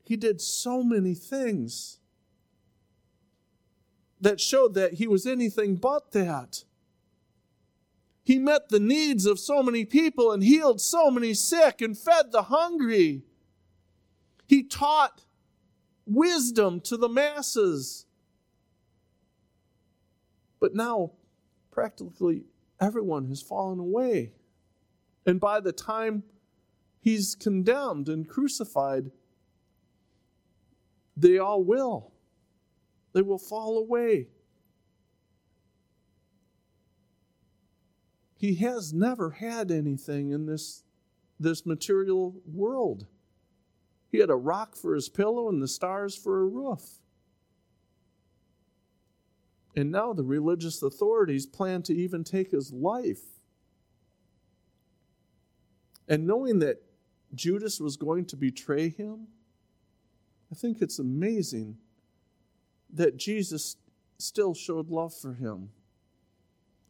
He 0.04 0.18
did 0.18 0.42
so 0.42 0.84
many 0.84 1.14
things 1.14 2.00
that 4.20 4.42
showed 4.42 4.74
that 4.74 4.94
he 4.94 5.08
was 5.08 5.28
anything 5.28 5.76
but 5.76 6.12
that. 6.14 6.64
He 8.24 8.40
met 8.40 8.70
the 8.70 8.80
needs 8.80 9.26
of 9.26 9.40
so 9.40 9.62
many 9.62 9.86
people 9.86 10.32
and 10.32 10.44
healed 10.44 10.82
so 10.82 11.12
many 11.12 11.34
sick 11.34 11.82
and 11.82 11.98
fed 11.98 12.32
the 12.32 12.44
hungry. 12.44 13.22
He 14.48 14.64
taught 14.64 15.24
wisdom 16.06 16.82
to 16.82 16.98
the 16.98 17.08
masses. 17.08 18.06
But 20.60 20.74
now, 20.74 21.12
practically 21.72 22.46
everyone 22.80 23.28
has 23.28 23.42
fallen 23.42 23.80
away. 23.80 24.32
And 25.28 25.42
by 25.42 25.60
the 25.60 25.74
time 25.74 26.24
he's 27.02 27.36
condemned 27.36 28.08
and 28.08 28.28
crucified, 28.28 29.12
they 31.18 31.38
all 31.38 31.64
will. 31.64 32.14
They 33.12 33.22
will 33.22 33.38
fall 33.38 33.78
away. 33.78 34.30
He 38.38 38.56
has 38.56 38.94
never 38.94 39.32
had 39.32 39.70
anything 39.70 40.30
in 40.30 40.46
this, 40.46 40.84
this 41.40 41.66
material 41.66 42.36
world. 42.46 43.08
He 44.10 44.20
had 44.20 44.30
a 44.30 44.36
rock 44.36 44.76
for 44.76 44.96
his 44.96 45.10
pillow 45.10 45.50
and 45.50 45.62
the 45.62 45.68
stars 45.68 46.16
for 46.16 46.40
a 46.40 46.46
roof. 46.46 47.00
And 49.76 49.92
now 49.92 50.14
the 50.14 50.24
religious 50.24 50.82
authorities 50.82 51.46
plan 51.46 51.82
to 51.84 51.94
even 51.94 52.24
take 52.24 52.52
his 52.52 52.72
life. 52.72 53.37
And 56.08 56.26
knowing 56.26 56.60
that 56.60 56.82
Judas 57.34 57.80
was 57.80 57.98
going 57.98 58.26
to 58.26 58.38
betray 58.38 58.90
him, 58.90 59.28
I 60.52 60.56
think 60.56 60.82
it's 60.82 61.00
amazing 61.00 61.78
that 62.94 63.18
Jesus 63.18 63.76
still 64.18 64.54
showed 64.54 64.90
love 64.90 65.14
for 65.14 65.34
him. 65.34 65.70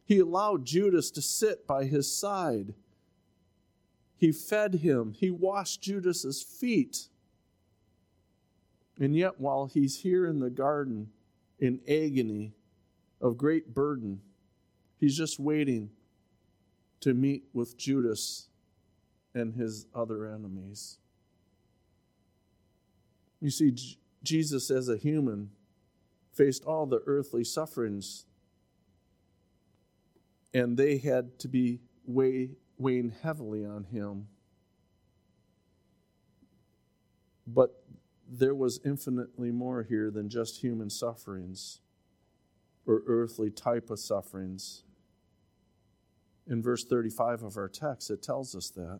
He 0.06 0.20
allowed 0.20 0.66
Judas 0.66 1.12
to 1.12 1.22
sit 1.22 1.68
by 1.68 1.86
his 1.86 2.14
side. 2.14 2.76
He 4.16 4.32
fed 4.32 4.76
him. 4.76 5.14
He 5.14 5.32
washed 5.32 5.82
Judas's 5.82 6.42
feet. 6.42 7.10
And 9.00 9.16
yet, 9.16 9.40
while 9.40 9.66
he's 9.66 10.00
here 10.00 10.26
in 10.26 10.40
the 10.40 10.50
garden 10.50 11.10
in 11.60 11.82
agony 11.88 12.54
of 13.20 13.38
great 13.38 13.74
burden, 13.74 14.22
he's 15.00 15.18
just 15.18 15.40
waiting 15.40 15.90
to 17.02 17.14
meet 17.14 17.44
with 17.54 17.78
Judas 17.78 18.47
and 19.38 19.54
his 19.54 19.86
other 19.94 20.26
enemies. 20.26 20.98
You 23.40 23.50
see, 23.52 23.72
J- 23.72 23.98
Jesus 24.24 24.72
as 24.72 24.90
a 24.90 24.98
human 24.98 25.52
faced 26.34 26.64
all 26.66 26.86
the 26.86 27.02
earthly 27.06 27.44
sufferings, 27.44 28.26
and 30.54 30.78
they 30.78 30.98
had 30.98 31.40
to 31.40 31.48
be 31.48 31.82
weigh, 32.06 32.52
weighing 32.78 33.14
heavily 33.22 33.66
on 33.66 33.86
him. 33.86 34.28
But 37.46 37.84
there 38.30 38.56
was 38.56 38.80
infinitely 38.84 39.52
more 39.52 39.84
here 39.84 40.12
than 40.12 40.30
just 40.30 40.62
human 40.62 40.90
sufferings 40.90 41.80
or 42.86 43.04
earthly 43.08 43.50
type 43.50 43.90
of 43.90 44.00
sufferings. 44.00 44.84
In 46.50 46.62
verse 46.62 46.84
35 46.84 47.44
of 47.44 47.58
our 47.58 47.68
text, 47.70 48.10
it 48.10 48.22
tells 48.24 48.56
us 48.56 48.70
that. 48.72 49.00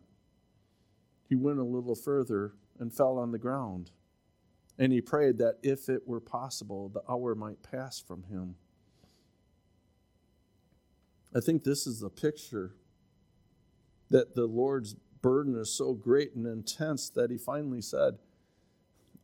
He 1.28 1.36
went 1.36 1.58
a 1.58 1.64
little 1.64 1.94
further 1.94 2.54
and 2.78 2.92
fell 2.92 3.18
on 3.18 3.32
the 3.32 3.38
ground. 3.38 3.90
And 4.78 4.92
he 4.92 5.00
prayed 5.00 5.38
that 5.38 5.58
if 5.62 5.88
it 5.88 6.06
were 6.06 6.20
possible, 6.20 6.88
the 6.88 7.02
hour 7.08 7.34
might 7.34 7.62
pass 7.62 8.00
from 8.00 8.24
him. 8.24 8.54
I 11.34 11.40
think 11.40 11.64
this 11.64 11.86
is 11.86 12.00
the 12.00 12.08
picture 12.08 12.74
that 14.08 14.34
the 14.34 14.46
Lord's 14.46 14.94
burden 15.20 15.56
is 15.56 15.70
so 15.70 15.92
great 15.92 16.34
and 16.34 16.46
intense 16.46 17.10
that 17.10 17.30
he 17.30 17.36
finally 17.36 17.82
said, 17.82 18.18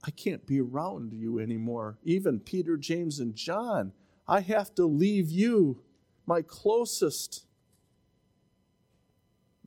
I 0.07 0.11
can't 0.11 0.47
be 0.47 0.61
around 0.61 1.15
you 1.15 1.39
anymore. 1.39 1.99
Even 2.05 2.41
Peter, 2.41 2.77
James, 2.77 3.21
and 3.21 3.35
John, 3.35 3.93
I 4.29 4.41
have 4.41 4.75
to 4.75 4.85
leave 4.85 5.31
you, 5.31 5.83
my 6.27 6.43
closest. 6.43 7.47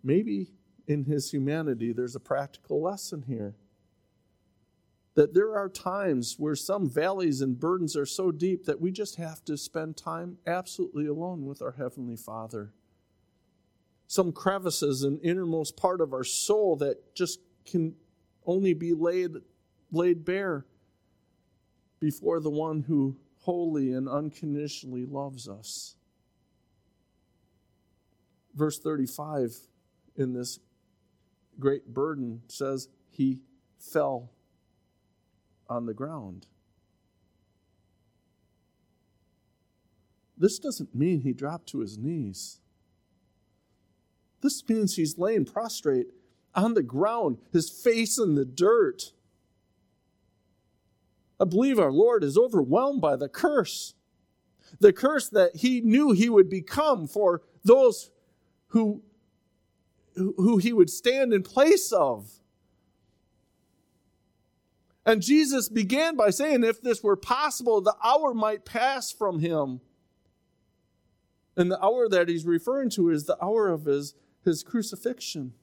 Maybe 0.04 0.52
in 0.88 1.04
his 1.04 1.30
humanity, 1.32 1.92
there's 1.92 2.16
a 2.16 2.20
practical 2.20 2.82
lesson 2.82 3.24
here. 3.28 3.56
That 5.16 5.34
there 5.34 5.56
are 5.56 5.68
times 5.68 6.36
where 6.38 6.56
some 6.56 6.90
valleys 6.90 7.42
and 7.42 7.60
burdens 7.60 7.96
are 7.98 8.06
so 8.06 8.32
deep 8.32 8.66
that 8.66 8.80
we 8.80 8.92
just 8.92 9.16
have 9.16 9.44
to 9.46 9.58
spend 9.58 9.98
time 9.98 10.38
absolutely 10.48 11.08
alone 11.08 11.46
with 11.46 11.62
our 11.62 11.74
Heavenly 11.74 12.16
Father. 12.16 12.72
Some 14.08 14.32
crevices 14.32 15.04
in 15.04 15.20
innermost 15.20 15.76
part 15.76 16.00
of 16.00 16.14
our 16.14 16.24
soul 16.24 16.78
that 16.78 17.14
just 17.14 17.40
can 17.66 17.96
only 18.46 18.74
be 18.74 18.94
laid, 18.94 19.32
laid 19.92 20.24
bare 20.24 20.66
before 22.00 22.40
the 22.40 22.50
one 22.50 22.82
who 22.82 23.18
wholly 23.40 23.92
and 23.92 24.08
unconditionally 24.08 25.06
loves 25.06 25.50
us. 25.50 25.96
Verse 28.54 28.80
35 28.80 29.56
in 30.16 30.34
this 30.34 30.60
great 31.60 31.94
burden 31.94 32.42
says 32.48 32.88
he 33.10 33.42
fell 33.80 34.32
on 35.70 35.86
the 35.86 35.94
ground. 35.94 36.48
This 40.38 40.60
doesn't 40.60 40.94
mean 40.94 41.22
he 41.22 41.34
dropped 41.34 41.68
to 41.70 41.80
his 41.80 41.98
knees. 41.98 42.60
This 44.42 44.64
means 44.70 44.96
he's 44.96 45.18
laying 45.18 45.46
prostrate 45.46 46.08
on 46.54 46.74
the 46.74 46.84
ground, 46.84 47.40
his 47.52 47.70
face 47.70 48.20
in 48.20 48.36
the 48.36 48.46
dirt. 48.46 49.14
I 51.40 51.46
believe 51.46 51.80
our 51.80 51.92
Lord 51.92 52.24
is 52.24 52.38
overwhelmed 52.38 53.02
by 53.02 53.16
the 53.16 53.30
curse. 53.30 53.94
The 54.80 54.94
curse 54.94 55.30
that 55.30 55.58
he 55.58 55.82
knew 55.82 56.12
he 56.12 56.30
would 56.30 56.50
become 56.50 57.08
for 57.08 57.42
those 57.64 58.12
who 58.68 59.02
who 60.18 60.58
he 60.58 60.74
would 60.74 60.90
stand 60.90 61.34
in 61.34 61.44
place 61.44 61.92
of. 61.92 62.30
And 65.06 65.22
Jesus 65.22 65.70
began 65.70 66.18
by 66.18 66.32
saying, 66.32 66.66
if 66.66 66.82
this 66.82 67.02
were 67.02 67.16
possible, 67.16 67.80
the 67.80 67.96
hour 68.04 68.34
might 68.34 68.66
pass 68.66 69.12
from 69.12 69.40
him. 69.40 69.80
And 71.56 71.72
the 71.72 71.82
hour 71.84 72.10
that 72.10 72.28
he's 72.28 72.46
referring 72.46 72.90
to 72.92 73.10
is 73.10 73.24
the 73.24 73.42
hour 73.42 73.70
of 73.70 73.86
his, 73.86 74.16
his 74.44 74.64
crucifixion. 74.64 75.54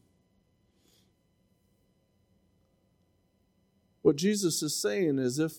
What 4.00 4.16
Jesus 4.16 4.62
is 4.62 4.74
saying 4.74 5.18
is 5.18 5.38
if 5.38 5.58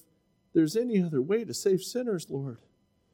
there's 0.53 0.75
any 0.75 1.01
other 1.01 1.21
way 1.21 1.45
to 1.45 1.53
save 1.53 1.81
sinners, 1.81 2.27
Lord, 2.29 2.57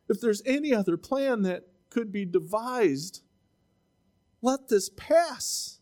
if 0.07 0.21
there's 0.21 0.41
any 0.45 0.73
other 0.73 0.97
plan 0.97 1.41
that 1.43 1.67
could 1.89 2.11
be 2.11 2.25
devised, 2.25 3.21
let 4.41 4.67
this 4.67 4.89
pass. 4.89 5.79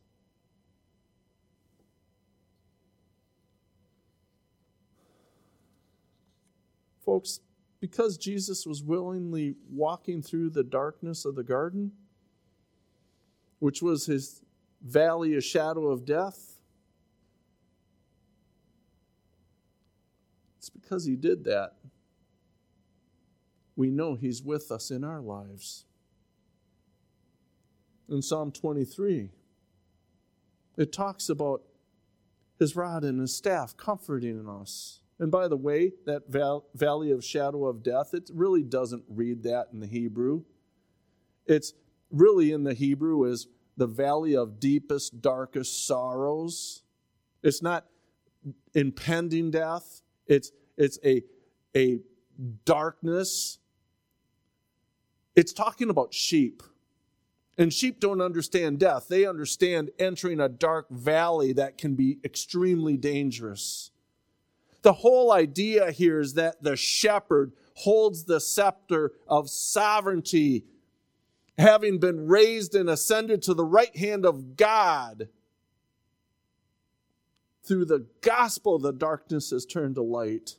Folks, 7.06 7.40
because 7.80 8.18
Jesus 8.18 8.66
was 8.66 8.84
willingly 8.84 9.56
walking 9.72 10.22
through 10.22 10.50
the 10.50 10.64
darkness 10.64 11.26
of 11.26 11.36
the 11.36 11.44
garden, 11.44 11.92
which 13.60 13.82
was 13.82 14.06
his 14.06 14.42
valley, 14.82 15.36
a 15.36 15.42
shadow 15.42 15.88
of 15.88 16.06
death, 16.06 16.60
it's 20.58 20.70
because 20.70 21.06
he 21.06 21.16
did 21.16 21.46
that. 21.46 21.74
We 23.76 23.90
know 23.90 24.16
he's 24.16 24.44
with 24.44 24.72
us 24.72 24.92
in 24.92 25.06
our 25.06 25.22
lives 25.22 25.86
in 28.10 28.22
Psalm 28.22 28.52
23. 28.52 29.30
It 30.78 30.94
talks 30.94 31.30
about 31.30 31.62
his 32.58 32.76
rod 32.76 33.04
and 33.04 33.20
his 33.20 33.36
staff 33.36 33.76
comforting 33.76 34.48
us. 34.48 35.02
And 35.20 35.32
by 35.32 35.48
the 35.48 35.58
way, 35.58 35.94
that 36.06 36.30
val- 36.30 36.66
valley 36.74 37.12
of 37.12 37.24
shadow 37.24 37.66
of 37.66 37.84
death, 37.84 38.14
it 38.14 38.30
really 38.34 38.64
doesn't 38.64 39.04
read 39.10 39.44
that 39.44 39.68
in 39.74 39.80
the 39.80 39.88
Hebrew. 39.88 40.44
It's 41.46 41.74
really 42.10 42.52
in 42.52 42.64
the 42.64 42.74
Hebrew 42.74 43.26
is 43.26 43.48
the 43.76 43.88
valley 43.88 44.36
of 44.36 44.60
deepest, 44.60 45.22
darkest 45.22 45.86
sorrows. 45.86 46.84
It's 47.44 47.62
not 47.62 47.86
impending 48.74 49.52
death. 49.52 50.02
It's 50.28 50.52
it's 50.78 51.00
a 51.04 51.24
a 51.76 52.00
darkness. 52.66 53.60
It's 55.36 55.54
talking 55.54 55.90
about 55.90 56.14
sheep. 56.14 56.64
And 57.60 57.74
sheep 57.74 58.00
don't 58.00 58.22
understand 58.22 58.80
death. 58.80 59.10
They 59.10 59.26
understand 59.26 59.92
entering 60.00 60.40
a 60.40 60.48
dark 60.48 60.90
valley 60.90 61.52
that 61.54 61.78
can 61.78 61.94
be 61.94 62.18
extremely 62.24 62.96
dangerous. 62.96 63.92
The 64.82 64.94
whole 64.94 65.34
idea 65.34 65.92
here 65.92 66.22
is 66.22 66.36
that 66.36 66.64
the 66.64 66.78
shepherd 66.78 67.52
holds 67.76 68.24
the 68.24 68.40
scepter 68.40 69.12
of 69.28 69.50
sovereignty, 69.50 70.64
having 71.58 72.00
been 72.00 72.28
raised 72.28 72.76
and 72.76 72.90
ascended 72.90 73.42
to 73.42 73.54
the 73.54 73.66
right 73.66 73.96
hand 73.96 74.26
of 74.26 74.56
God. 74.56 75.28
Through 77.66 77.86
the 77.86 78.08
gospel, 78.22 78.80
the 78.80 78.94
darkness 78.94 79.52
is 79.52 79.66
turned 79.66 79.96
to 79.96 80.02
light. 80.02 80.56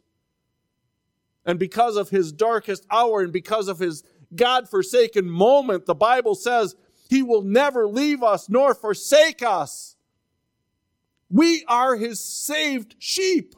And 1.46 1.58
because 1.58 1.96
of 1.96 2.10
his 2.10 2.30
darkest 2.30 2.86
hour 2.90 3.22
and 3.22 3.32
because 3.32 3.68
of 3.68 3.78
his 3.78 4.04
God 4.36 4.68
forsaken 4.68 5.28
moment, 5.28 5.86
the 5.86 5.94
Bible 5.94 6.34
says 6.34 6.76
he 7.10 7.24
will 7.24 7.42
never 7.42 7.88
leave 7.88 8.22
us 8.22 8.48
nor 8.48 8.72
forsake 8.72 9.42
us. 9.42 9.96
We 11.28 11.64
are 11.66 11.96
his 11.96 12.20
saved 12.20 12.94
sheep. 13.00 13.56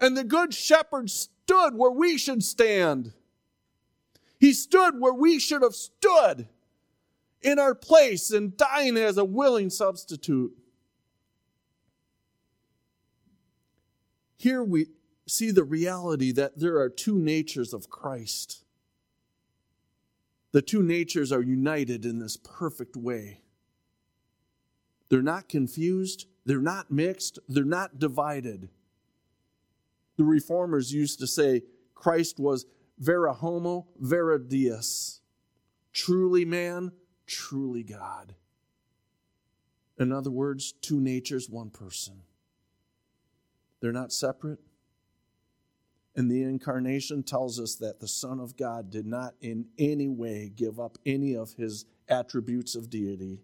And 0.00 0.16
the 0.16 0.24
good 0.24 0.52
shepherd 0.52 1.08
stood 1.08 1.76
where 1.76 1.92
we 1.92 2.18
should 2.18 2.42
stand. 2.42 3.12
He 4.40 4.52
stood 4.52 4.98
where 4.98 5.12
we 5.12 5.38
should 5.38 5.62
have 5.62 5.76
stood 5.76 6.48
in 7.42 7.60
our 7.60 7.76
place 7.76 8.32
and 8.32 8.56
dying 8.56 8.96
as 8.96 9.16
a 9.16 9.24
willing 9.24 9.70
substitute. 9.70 10.52
Here 14.36 14.64
we 14.64 14.86
see 15.28 15.52
the 15.52 15.62
reality 15.62 16.32
that 16.32 16.58
there 16.58 16.78
are 16.80 16.88
two 16.88 17.20
natures 17.20 17.72
of 17.72 17.88
Christ. 17.88 18.64
The 20.52 20.62
two 20.62 20.82
natures 20.82 21.30
are 21.32 21.42
united 21.42 22.04
in 22.04 22.18
this 22.18 22.36
perfect 22.36 22.96
way. 22.96 23.40
They're 25.08 25.22
not 25.22 25.48
confused, 25.48 26.26
they're 26.44 26.60
not 26.60 26.90
mixed, 26.90 27.38
they're 27.48 27.64
not 27.64 27.98
divided. 27.98 28.68
The 30.16 30.24
reformers 30.24 30.92
used 30.92 31.18
to 31.20 31.26
say 31.26 31.62
Christ 31.94 32.38
was 32.38 32.66
vera 32.98 33.32
homo, 33.32 33.86
vera 33.98 34.38
deus, 34.38 35.20
truly 35.92 36.44
man, 36.44 36.92
truly 37.26 37.82
God. 37.82 38.34
In 39.98 40.12
other 40.12 40.30
words, 40.30 40.72
two 40.72 41.00
natures, 41.00 41.48
one 41.48 41.70
person. 41.70 42.22
They're 43.80 43.92
not 43.92 44.12
separate, 44.12 44.60
and 46.16 46.30
the 46.30 46.42
incarnation 46.42 47.22
tells 47.22 47.60
us 47.60 47.76
that 47.76 48.00
the 48.00 48.08
Son 48.08 48.40
of 48.40 48.56
God 48.56 48.90
did 48.90 49.06
not 49.06 49.34
in 49.40 49.66
any 49.78 50.08
way 50.08 50.50
give 50.54 50.80
up 50.80 50.98
any 51.06 51.34
of 51.34 51.52
his 51.52 51.86
attributes 52.08 52.74
of 52.74 52.90
deity. 52.90 53.40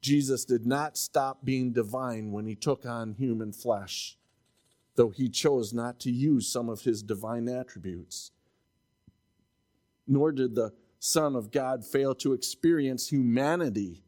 Jesus 0.00 0.44
did 0.44 0.66
not 0.66 0.96
stop 0.96 1.44
being 1.44 1.72
divine 1.72 2.32
when 2.32 2.46
he 2.46 2.54
took 2.54 2.84
on 2.84 3.14
human 3.14 3.52
flesh, 3.52 4.16
though 4.96 5.10
he 5.10 5.28
chose 5.28 5.72
not 5.72 6.00
to 6.00 6.10
use 6.10 6.48
some 6.48 6.68
of 6.68 6.82
his 6.82 7.02
divine 7.02 7.48
attributes. 7.48 8.32
Nor 10.06 10.32
did 10.32 10.54
the 10.54 10.72
Son 10.98 11.36
of 11.36 11.52
God 11.52 11.84
fail 11.84 12.14
to 12.16 12.32
experience 12.32 13.08
humanity 13.08 14.02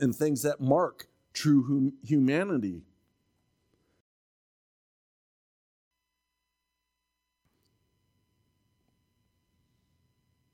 and 0.00 0.14
things 0.14 0.42
that 0.42 0.60
mark 0.60 1.06
true 1.32 1.92
humanity. 2.02 2.82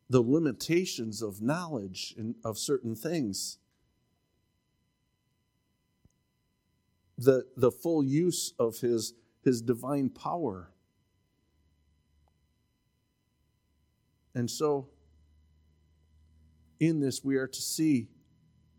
The 0.09 0.21
limitations 0.21 1.23
of 1.23 1.43
knowledge 1.43 2.15
of 2.45 2.59
certain 2.59 2.95
things. 2.95 3.59
The, 7.19 7.47
the 7.57 7.71
full 7.71 8.05
use 8.05 8.53
of 8.59 8.79
his, 8.79 9.15
his 9.43 9.63
divine 9.63 10.11
power. 10.11 10.71
And 14.35 14.51
so, 14.51 14.89
in 16.79 17.01
this, 17.01 17.25
we 17.25 17.37
are 17.37 17.49
to 17.49 17.61
see 17.61 18.09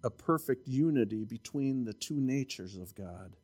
a 0.03 0.11
perfect 0.11 0.67
unity 0.67 1.25
between 1.25 1.83
the 1.83 1.93
two 1.93 2.21
natures 2.21 2.77
of 2.77 2.93
God, 2.93 3.35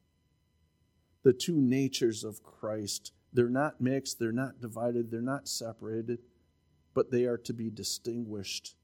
the 1.24 1.34
two 1.34 1.60
natures 1.60 2.24
of 2.24 2.44
Christ. 2.44 3.12
They're 3.34 3.50
not 3.50 3.82
mixed, 3.82 4.20
they're 4.20 4.32
not 4.32 4.62
divided, 4.62 5.10
they're 5.10 5.22
not 5.22 5.48
separated, 5.48 6.20
but 6.94 7.12
they 7.12 7.26
are 7.26 7.38
to 7.38 7.54
be 7.54 7.70
distinguished. 7.70 8.76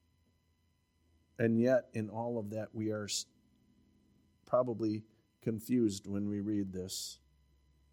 And 1.38 1.60
yet, 1.60 1.86
in 1.94 2.10
all 2.10 2.38
of 2.38 2.50
that, 2.52 2.70
we 2.74 2.92
are 2.92 3.08
probably 4.46 5.04
confused 5.42 6.08
when 6.08 6.28
we 6.28 6.42
read 6.42 6.74
this 6.74 7.20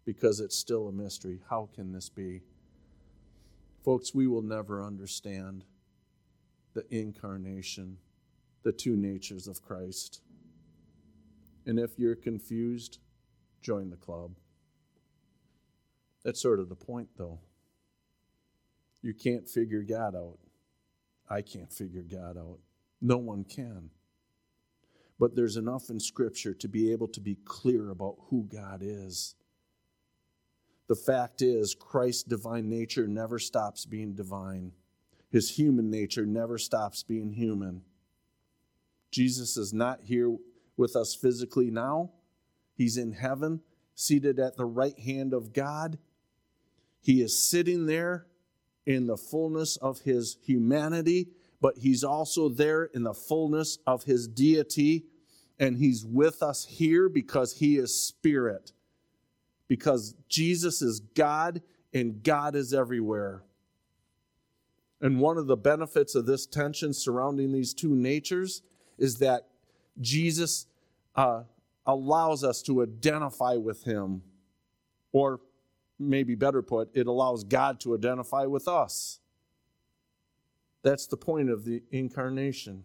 because 0.05 0.39
it's 0.39 0.57
still 0.57 0.87
a 0.87 0.91
mystery. 0.91 1.41
How 1.49 1.69
can 1.73 1.91
this 1.91 2.09
be? 2.09 2.41
Folks, 3.83 4.13
we 4.13 4.27
will 4.27 4.41
never 4.41 4.83
understand 4.83 5.63
the 6.73 6.85
incarnation, 6.89 7.97
the 8.63 8.71
two 8.71 8.95
natures 8.95 9.47
of 9.47 9.61
Christ. 9.61 10.21
And 11.65 11.79
if 11.79 11.97
you're 11.97 12.15
confused, 12.15 12.99
join 13.61 13.89
the 13.89 13.97
club. 13.97 14.31
That's 16.23 16.41
sort 16.41 16.59
of 16.59 16.69
the 16.69 16.75
point, 16.75 17.09
though. 17.17 17.39
You 19.07 19.13
can't 19.13 19.47
figure 19.47 19.83
God 19.83 20.17
out. 20.17 20.37
I 21.29 21.41
can't 21.41 21.71
figure 21.71 22.03
God 22.03 22.37
out. 22.37 22.59
No 22.99 23.15
one 23.15 23.45
can. 23.45 23.89
But 25.17 25.33
there's 25.33 25.55
enough 25.55 25.89
in 25.89 25.97
Scripture 25.97 26.53
to 26.55 26.67
be 26.67 26.91
able 26.91 27.07
to 27.09 27.21
be 27.21 27.37
clear 27.45 27.89
about 27.89 28.17
who 28.29 28.49
God 28.51 28.81
is. 28.83 29.35
The 30.89 30.95
fact 30.97 31.41
is, 31.41 31.73
Christ's 31.73 32.23
divine 32.23 32.67
nature 32.67 33.07
never 33.07 33.39
stops 33.39 33.85
being 33.85 34.13
divine. 34.13 34.73
His 35.29 35.51
human 35.51 35.89
nature 35.89 36.25
never 36.25 36.57
stops 36.57 37.01
being 37.01 37.31
human. 37.31 37.83
Jesus 39.09 39.55
is 39.55 39.73
not 39.73 40.01
here 40.03 40.35
with 40.75 40.97
us 40.97 41.15
physically 41.15 41.71
now. 41.71 42.11
He's 42.75 42.97
in 42.97 43.13
heaven, 43.13 43.61
seated 43.95 44.37
at 44.37 44.57
the 44.57 44.65
right 44.65 44.99
hand 44.99 45.33
of 45.33 45.53
God. 45.53 45.97
He 46.99 47.21
is 47.21 47.39
sitting 47.39 47.85
there 47.85 48.27
in 48.87 49.05
the 49.05 49.17
fullness 49.17 49.75
of 49.75 49.99
his 49.99 50.37
humanity, 50.41 51.27
but 51.61 51.77
he's 51.77 52.03
also 52.03 52.47
there 52.47 52.85
in 52.85 53.03
the 53.03 53.13
fullness 53.13 53.77
of 53.85 54.05
his 54.05 54.27
deity. 54.27 55.03
And 55.59 55.77
he's 55.77 56.05
with 56.05 56.41
us 56.41 56.65
here 56.65 57.09
because 57.09 57.57
he 57.57 57.77
is 57.77 57.93
spirit. 57.93 58.71
Because 59.67 60.15
Jesus 60.29 60.81
is 60.81 61.01
God 61.01 61.61
and 61.93 62.23
God 62.23 62.55
is 62.55 62.73
everywhere. 62.73 63.43
And 65.01 65.19
one 65.19 65.37
of 65.37 65.47
the 65.47 65.57
benefits 65.57 66.15
of 66.15 66.25
this 66.25 66.45
tension 66.45 66.93
surrounding 66.93 67.51
these 67.51 67.73
two 67.73 67.93
natures 67.93 68.61
is 68.97 69.17
that 69.17 69.47
Jesus 69.99 70.65
uh, 71.15 71.43
allows 71.85 72.43
us 72.43 72.61
to 72.63 72.81
identify 72.83 73.55
with 73.55 73.83
him. 73.83 74.21
Or 75.11 75.41
maybe 75.99 76.35
better 76.35 76.61
put, 76.61 76.89
it 76.93 77.07
allows 77.07 77.43
God 77.43 77.79
to 77.81 77.95
identify 77.95 78.45
with 78.45 78.67
us. 78.67 79.19
That's 80.83 81.07
the 81.07 81.17
point 81.17 81.49
of 81.49 81.65
the 81.65 81.83
incarnation. 81.91 82.83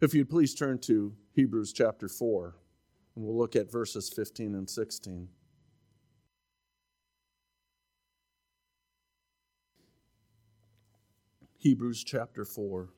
If 0.00 0.14
you'd 0.14 0.30
please 0.30 0.54
turn 0.54 0.78
to 0.80 1.14
Hebrews 1.32 1.72
chapter 1.72 2.08
4, 2.08 2.56
and 3.14 3.24
we'll 3.24 3.38
look 3.38 3.56
at 3.56 3.70
verses 3.70 4.08
15 4.08 4.54
and 4.54 4.68
16. 4.68 5.28
Hebrews 11.58 12.02
chapter 12.02 12.44
4. 12.44 12.88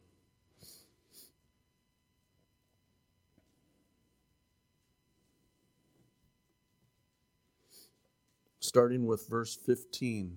Starting 8.75 9.07
with 9.07 9.29
verse 9.29 9.55
15. 9.55 10.37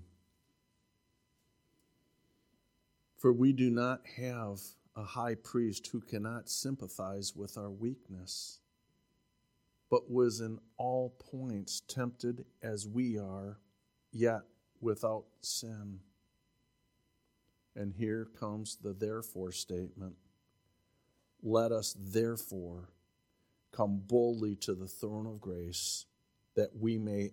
For 3.17 3.34
we 3.34 3.52
do 3.52 3.71
not 3.71 4.02
have 4.17 4.60
a 4.95 5.02
high 5.02 5.34
priest 5.34 5.88
who 5.88 6.02
cannot 6.02 6.47
sympathize 6.47 7.36
with 7.36 7.58
our 7.58 7.71
weakness, 7.71 8.60
but 9.89 10.12
was 10.12 10.39
in 10.39 10.60
all 10.78 11.15
points 11.17 11.82
tempted 11.88 12.45
as 12.62 12.88
we 12.88 13.17
are, 13.17 13.58
yet 14.12 14.41
without 14.82 15.26
sin. 15.41 16.02
And 17.76 17.91
here 17.91 18.28
comes 18.39 18.76
the 18.76 18.93
therefore 18.93 19.52
statement. 19.52 20.13
Let 21.41 21.71
us 21.71 21.95
therefore 22.00 22.89
come 23.71 24.04
boldly 24.06 24.56
to 24.58 24.76
the 24.76 24.88
throne 24.88 25.26
of 25.26 25.41
grace 25.41 26.06
that 26.58 26.76
we 26.78 26.98
may 26.98 27.32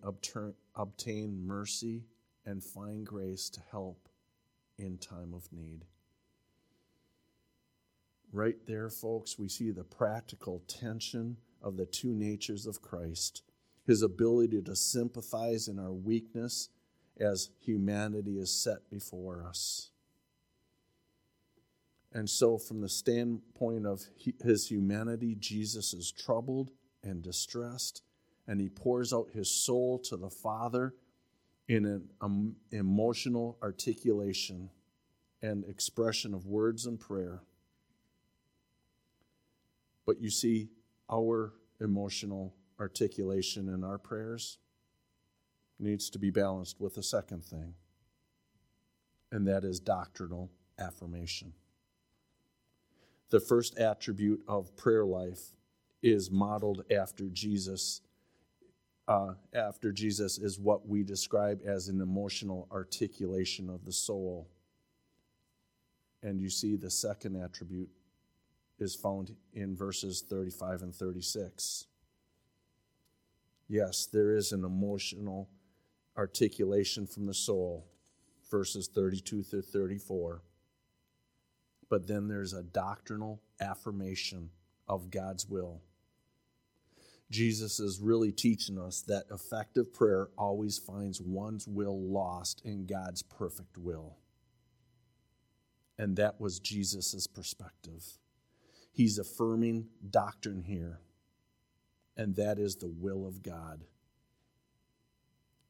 obtain 0.76 1.46
mercy 1.46 2.04
and 2.46 2.62
find 2.62 3.04
grace 3.04 3.50
to 3.50 3.60
help 3.70 4.08
in 4.78 4.98
time 4.98 5.34
of 5.34 5.52
need. 5.52 5.84
Right 8.32 8.58
there, 8.66 8.90
folks, 8.90 9.38
we 9.38 9.48
see 9.48 9.72
the 9.72 9.84
practical 9.84 10.62
tension 10.68 11.38
of 11.60 11.76
the 11.76 11.86
two 11.86 12.12
natures 12.12 12.66
of 12.66 12.80
Christ 12.80 13.42
his 13.86 14.02
ability 14.02 14.62
to 14.62 14.74
sympathize 14.74 15.68
in 15.68 15.78
our 15.78 15.92
weakness 15.92 16.70
as 17.20 17.50
humanity 17.60 18.38
is 18.38 18.50
set 18.50 18.88
before 18.90 19.44
us. 19.46 19.90
And 22.12 22.30
so, 22.30 22.58
from 22.58 22.80
the 22.80 22.88
standpoint 22.88 23.86
of 23.86 24.02
his 24.42 24.68
humanity, 24.70 25.36
Jesus 25.38 25.92
is 25.92 26.12
troubled 26.12 26.70
and 27.02 27.22
distressed, 27.22 28.02
and 28.46 28.60
he 28.60 28.68
pours 28.68 29.12
out 29.12 29.30
his 29.32 29.50
soul 29.50 29.98
to 29.98 30.16
the 30.16 30.30
Father 30.30 30.94
in 31.68 31.86
an 31.86 32.08
um, 32.20 32.56
emotional 32.70 33.56
articulation 33.62 34.70
and 35.42 35.64
expression 35.64 36.34
of 36.34 36.46
words 36.46 36.86
and 36.86 37.00
prayer. 37.00 37.42
But 40.06 40.20
you 40.20 40.30
see, 40.30 40.68
our 41.10 41.54
emotional 41.80 42.54
articulation 42.78 43.68
in 43.68 43.82
our 43.82 43.98
prayers 43.98 44.58
needs 45.78 46.10
to 46.10 46.18
be 46.18 46.30
balanced 46.30 46.80
with 46.80 46.98
a 46.98 47.02
second 47.02 47.44
thing, 47.44 47.74
and 49.32 49.46
that 49.46 49.64
is 49.64 49.80
doctrinal 49.80 50.50
affirmation 50.78 51.54
the 53.34 53.40
first 53.40 53.76
attribute 53.78 54.40
of 54.46 54.76
prayer 54.76 55.04
life 55.04 55.56
is 56.04 56.30
modeled 56.30 56.84
after 56.88 57.28
Jesus. 57.30 58.00
Uh, 59.06 59.34
after 59.52 59.92
Jesus 59.92 60.38
is 60.38 60.58
what 60.58 60.88
we 60.88 61.02
describe 61.02 61.60
as 61.66 61.88
an 61.88 62.00
emotional 62.00 62.66
articulation 62.72 63.68
of 63.68 63.84
the 63.84 63.92
soul. 63.92 64.48
And 66.22 66.40
you 66.40 66.48
see 66.48 66.76
the 66.76 66.90
second 66.90 67.36
attribute 67.36 67.90
is 68.78 68.94
found 68.94 69.34
in 69.52 69.76
verses 69.76 70.24
35 70.28 70.82
and 70.82 70.94
36. 70.94 71.86
Yes, 73.68 74.06
there 74.06 74.34
is 74.34 74.52
an 74.52 74.64
emotional 74.64 75.48
articulation 76.16 77.06
from 77.06 77.26
the 77.26 77.34
soul, 77.34 77.86
verses 78.50 78.88
32 78.88 79.42
through 79.42 79.62
34 79.62 80.42
but 81.88 82.06
then 82.06 82.28
there's 82.28 82.52
a 82.52 82.62
doctrinal 82.62 83.40
affirmation 83.60 84.50
of 84.88 85.10
God's 85.10 85.48
will. 85.48 85.80
Jesus 87.34 87.80
is 87.80 87.98
really 87.98 88.30
teaching 88.30 88.78
us 88.78 89.00
that 89.08 89.24
effective 89.28 89.92
prayer 89.92 90.28
always 90.38 90.78
finds 90.78 91.20
one's 91.20 91.66
will 91.66 92.00
lost 92.00 92.62
in 92.64 92.86
God's 92.86 93.22
perfect 93.22 93.76
will. 93.76 94.18
And 95.98 96.14
that 96.14 96.40
was 96.40 96.60
Jesus' 96.60 97.26
perspective. 97.26 98.04
He's 98.92 99.18
affirming 99.18 99.88
doctrine 100.08 100.62
here, 100.62 101.00
and 102.16 102.36
that 102.36 102.60
is 102.60 102.76
the 102.76 102.94
will 103.00 103.26
of 103.26 103.42
God. 103.42 103.82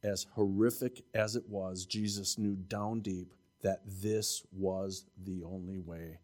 As 0.03 0.27
horrific 0.35 1.03
as 1.15 1.35
it 1.35 1.49
was, 1.49 1.87
Jesus 1.87 2.37
knew 2.37 2.57
down 2.57 3.01
deep 3.01 3.33
that 3.62 3.81
this 3.87 4.43
was 4.53 5.07
the 5.25 5.43
only 5.45 5.79
way. 5.79 6.19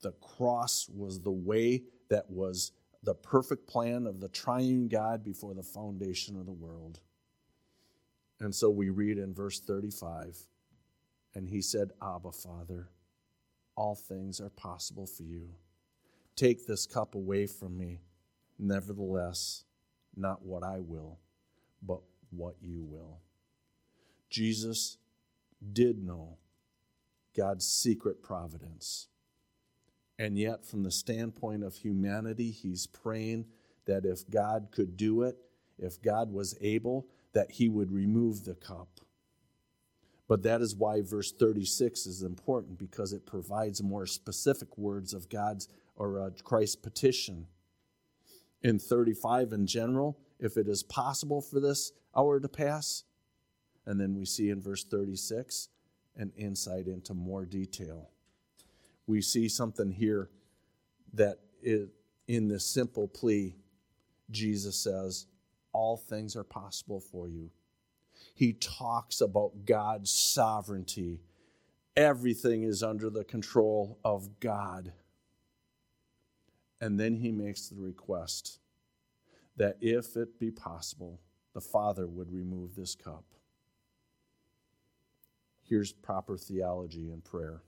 The 0.00 0.12
cross 0.12 0.88
was 0.88 1.20
the 1.20 1.30
way 1.30 1.82
that 2.08 2.30
was 2.30 2.72
the 3.08 3.14
perfect 3.14 3.66
plan 3.66 4.06
of 4.06 4.20
the 4.20 4.28
triune 4.28 4.86
God 4.86 5.24
before 5.24 5.54
the 5.54 5.62
foundation 5.62 6.36
of 6.36 6.44
the 6.44 6.52
world. 6.52 7.00
And 8.38 8.54
so 8.54 8.68
we 8.68 8.90
read 8.90 9.16
in 9.16 9.32
verse 9.32 9.60
35 9.60 10.36
And 11.34 11.48
he 11.48 11.62
said, 11.62 11.92
Abba, 12.02 12.32
Father, 12.32 12.90
all 13.76 13.94
things 13.94 14.42
are 14.42 14.50
possible 14.50 15.06
for 15.06 15.22
you. 15.22 15.48
Take 16.36 16.66
this 16.66 16.84
cup 16.84 17.14
away 17.14 17.46
from 17.46 17.78
me. 17.78 18.02
Nevertheless, 18.58 19.64
not 20.14 20.44
what 20.44 20.62
I 20.62 20.80
will, 20.80 21.18
but 21.82 22.00
what 22.28 22.56
you 22.60 22.84
will. 22.84 23.22
Jesus 24.28 24.98
did 25.72 26.04
know 26.04 26.36
God's 27.34 27.66
secret 27.66 28.22
providence. 28.22 29.08
And 30.18 30.36
yet, 30.36 30.66
from 30.66 30.82
the 30.82 30.90
standpoint 30.90 31.62
of 31.62 31.76
humanity, 31.76 32.50
he's 32.50 32.86
praying 32.86 33.46
that 33.86 34.04
if 34.04 34.28
God 34.28 34.68
could 34.72 34.96
do 34.96 35.22
it, 35.22 35.36
if 35.78 36.02
God 36.02 36.32
was 36.32 36.56
able, 36.60 37.06
that 37.32 37.52
he 37.52 37.68
would 37.68 37.92
remove 37.92 38.44
the 38.44 38.54
cup. 38.54 38.88
But 40.26 40.42
that 40.42 40.60
is 40.60 40.76
why 40.76 41.00
verse 41.00 41.32
36 41.32 42.06
is 42.06 42.22
important 42.22 42.78
because 42.78 43.12
it 43.12 43.26
provides 43.26 43.82
more 43.82 44.06
specific 44.06 44.76
words 44.76 45.14
of 45.14 45.28
God's 45.28 45.68
or 45.96 46.20
uh, 46.20 46.30
Christ's 46.44 46.76
petition. 46.76 47.46
In 48.62 48.78
35 48.78 49.52
in 49.52 49.66
general, 49.66 50.18
if 50.38 50.56
it 50.56 50.68
is 50.68 50.82
possible 50.82 51.40
for 51.40 51.60
this 51.60 51.92
hour 52.14 52.40
to 52.40 52.48
pass, 52.48 53.04
and 53.86 53.98
then 53.98 54.14
we 54.14 54.26
see 54.26 54.50
in 54.50 54.60
verse 54.60 54.84
36 54.84 55.68
an 56.16 56.32
insight 56.36 56.86
into 56.88 57.14
more 57.14 57.46
detail. 57.46 58.10
We 59.08 59.22
see 59.22 59.48
something 59.48 59.90
here 59.90 60.28
that 61.14 61.38
is, 61.62 61.88
in 62.28 62.46
this 62.46 62.64
simple 62.64 63.08
plea, 63.08 63.56
Jesus 64.30 64.76
says, 64.76 65.26
All 65.72 65.96
things 65.96 66.36
are 66.36 66.44
possible 66.44 67.00
for 67.00 67.26
you. 67.26 67.50
He 68.34 68.52
talks 68.52 69.22
about 69.22 69.64
God's 69.64 70.10
sovereignty. 70.12 71.22
Everything 71.96 72.62
is 72.62 72.82
under 72.82 73.08
the 73.08 73.24
control 73.24 73.98
of 74.04 74.38
God. 74.40 74.92
And 76.80 77.00
then 77.00 77.16
he 77.16 77.32
makes 77.32 77.68
the 77.68 77.80
request 77.80 78.60
that 79.56 79.78
if 79.80 80.16
it 80.16 80.38
be 80.38 80.50
possible, 80.50 81.18
the 81.54 81.60
Father 81.62 82.06
would 82.06 82.30
remove 82.30 82.76
this 82.76 82.94
cup. 82.94 83.24
Here's 85.64 85.92
proper 85.92 86.36
theology 86.36 87.10
and 87.10 87.24
prayer 87.24 87.62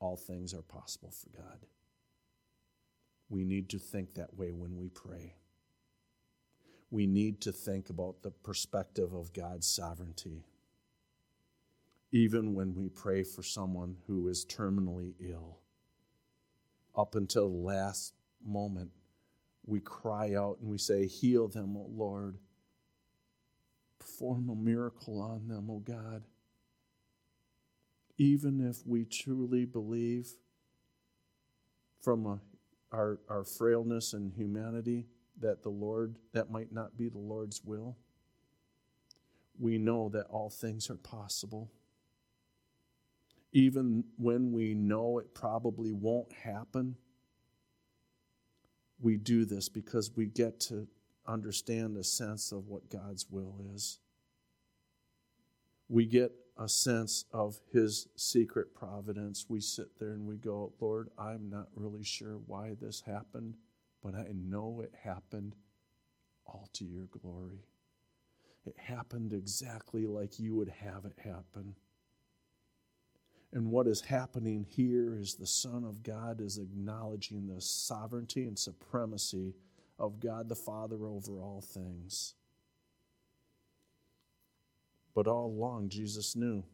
all 0.00 0.16
things 0.16 0.54
are 0.54 0.62
possible 0.62 1.10
for 1.10 1.28
God. 1.36 1.66
We 3.28 3.44
need 3.44 3.68
to 3.70 3.78
think 3.78 4.14
that 4.14 4.36
way 4.36 4.52
when 4.52 4.76
we 4.76 4.88
pray. 4.88 5.34
We 6.90 7.06
need 7.06 7.40
to 7.42 7.52
think 7.52 7.90
about 7.90 8.22
the 8.22 8.30
perspective 8.30 9.12
of 9.12 9.32
God's 9.32 9.66
sovereignty. 9.66 10.44
Even 12.12 12.54
when 12.54 12.74
we 12.74 12.88
pray 12.88 13.24
for 13.24 13.42
someone 13.42 13.96
who 14.06 14.28
is 14.28 14.44
terminally 14.44 15.14
ill, 15.18 15.58
up 16.96 17.16
until 17.16 17.48
the 17.48 17.56
last 17.56 18.14
moment, 18.44 18.90
we 19.66 19.80
cry 19.80 20.34
out 20.34 20.58
and 20.60 20.70
we 20.70 20.78
say, 20.78 21.06
Heal 21.06 21.48
them, 21.48 21.76
O 21.76 21.86
Lord. 21.90 22.38
Perform 23.98 24.50
a 24.50 24.54
miracle 24.54 25.20
on 25.20 25.48
them, 25.48 25.70
O 25.70 25.78
God. 25.78 26.22
Even 28.16 28.60
if 28.60 28.86
we 28.86 29.04
truly 29.04 29.64
believe 29.64 30.28
from 32.00 32.26
a, 32.26 32.38
our, 32.92 33.18
our 33.28 33.44
frailness 33.44 34.12
and 34.12 34.32
humanity 34.32 35.06
that 35.40 35.62
the 35.62 35.70
Lord, 35.70 36.16
that 36.32 36.50
might 36.50 36.72
not 36.72 36.96
be 36.96 37.08
the 37.08 37.18
Lord's 37.18 37.62
will, 37.64 37.96
we 39.58 39.78
know 39.78 40.08
that 40.10 40.26
all 40.30 40.50
things 40.50 40.90
are 40.90 40.96
possible. 40.96 41.70
Even 43.52 44.04
when 44.16 44.52
we 44.52 44.74
know 44.74 45.18
it 45.18 45.34
probably 45.34 45.92
won't 45.92 46.32
happen, 46.32 46.96
we 49.00 49.16
do 49.16 49.44
this 49.44 49.68
because 49.68 50.10
we 50.16 50.26
get 50.26 50.60
to 50.60 50.86
understand 51.26 51.96
a 51.96 52.04
sense 52.04 52.52
of 52.52 52.68
what 52.68 52.90
God's 52.90 53.26
will 53.30 53.54
is. 53.74 53.98
We 55.88 56.06
get 56.06 56.32
a 56.56 56.68
sense 56.68 57.24
of 57.32 57.58
His 57.72 58.08
secret 58.16 58.74
providence. 58.74 59.46
We 59.48 59.60
sit 59.60 59.98
there 59.98 60.12
and 60.12 60.26
we 60.26 60.36
go, 60.36 60.72
Lord, 60.80 61.10
I'm 61.18 61.50
not 61.50 61.68
really 61.74 62.04
sure 62.04 62.38
why 62.46 62.74
this 62.80 63.00
happened, 63.00 63.56
but 64.02 64.14
I 64.14 64.26
know 64.32 64.80
it 64.82 64.94
happened 65.02 65.56
all 66.46 66.68
to 66.74 66.84
your 66.84 67.06
glory. 67.06 67.64
It 68.66 68.76
happened 68.78 69.32
exactly 69.32 70.06
like 70.06 70.38
you 70.38 70.54
would 70.54 70.68
have 70.68 71.04
it 71.04 71.18
happen. 71.22 71.74
And 73.52 73.70
what 73.70 73.86
is 73.86 74.00
happening 74.00 74.66
here 74.68 75.14
is 75.14 75.34
the 75.34 75.46
Son 75.46 75.84
of 75.84 76.02
God 76.02 76.40
is 76.40 76.58
acknowledging 76.58 77.46
the 77.46 77.60
sovereignty 77.60 78.46
and 78.46 78.58
supremacy 78.58 79.54
of 79.98 80.18
God 80.18 80.48
the 80.48 80.56
Father 80.56 81.06
over 81.06 81.40
all 81.40 81.60
things. 81.60 82.34
But 85.14 85.28
all 85.28 85.46
along, 85.46 85.88
Jesus 85.90 86.34
knew. 86.34 86.64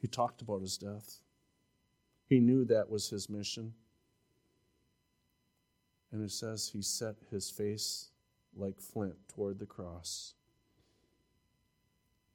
He 0.00 0.08
talked 0.08 0.42
about 0.42 0.60
his 0.60 0.76
death. 0.76 1.20
He 2.28 2.40
knew 2.40 2.64
that 2.64 2.90
was 2.90 3.08
his 3.08 3.30
mission. 3.30 3.74
And 6.12 6.22
it 6.22 6.30
says 6.30 6.70
he 6.72 6.82
set 6.82 7.14
his 7.30 7.50
face 7.50 8.10
like 8.56 8.80
flint 8.80 9.14
toward 9.34 9.58
the 9.58 9.66
cross. 9.66 10.34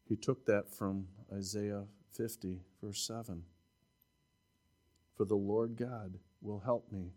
He 0.08 0.16
took 0.16 0.46
that 0.46 0.70
from 0.74 1.08
Isaiah 1.32 1.84
50, 2.14 2.62
verse 2.82 3.02
7. 3.02 3.44
For 5.16 5.26
the 5.26 5.36
Lord 5.36 5.76
God 5.76 6.18
will 6.42 6.60
help 6.60 6.92
me. 6.92 7.12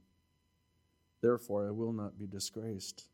Therefore, 1.23 1.67
I 1.67 1.71
will 1.71 1.93
not 1.93 2.19
be 2.19 2.27
disgraced. 2.27 3.07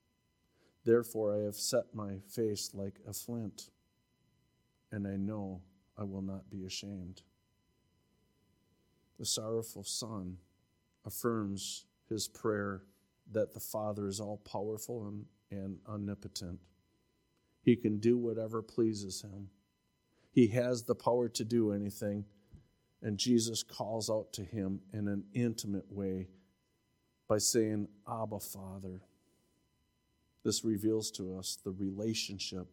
Therefore, 0.88 1.34
I 1.34 1.44
have 1.44 1.56
set 1.56 1.94
my 1.94 2.14
face 2.30 2.70
like 2.72 2.94
a 3.06 3.12
flint, 3.12 3.68
and 4.90 5.06
I 5.06 5.16
know 5.16 5.60
I 5.98 6.04
will 6.04 6.22
not 6.22 6.48
be 6.48 6.64
ashamed. 6.64 7.20
The 9.18 9.26
sorrowful 9.26 9.84
son 9.84 10.38
affirms 11.04 11.84
his 12.08 12.26
prayer 12.26 12.84
that 13.32 13.52
the 13.52 13.60
Father 13.60 14.08
is 14.08 14.18
all 14.18 14.38
powerful 14.38 15.06
and, 15.08 15.26
and 15.50 15.76
omnipotent. 15.86 16.58
He 17.60 17.76
can 17.76 17.98
do 17.98 18.16
whatever 18.16 18.62
pleases 18.62 19.20
him. 19.20 19.50
He 20.30 20.46
has 20.46 20.84
the 20.84 20.94
power 20.94 21.28
to 21.28 21.44
do 21.44 21.70
anything. 21.72 22.24
And 23.02 23.18
Jesus 23.18 23.62
calls 23.62 24.08
out 24.08 24.32
to 24.32 24.42
him 24.42 24.80
in 24.94 25.06
an 25.06 25.24
intimate 25.34 25.92
way 25.92 26.28
by 27.28 27.36
saying, 27.36 27.88
Abba, 28.10 28.40
Father. 28.40 29.02
This 30.48 30.64
reveals 30.64 31.10
to 31.10 31.36
us 31.36 31.58
the 31.62 31.72
relationship 31.72 32.68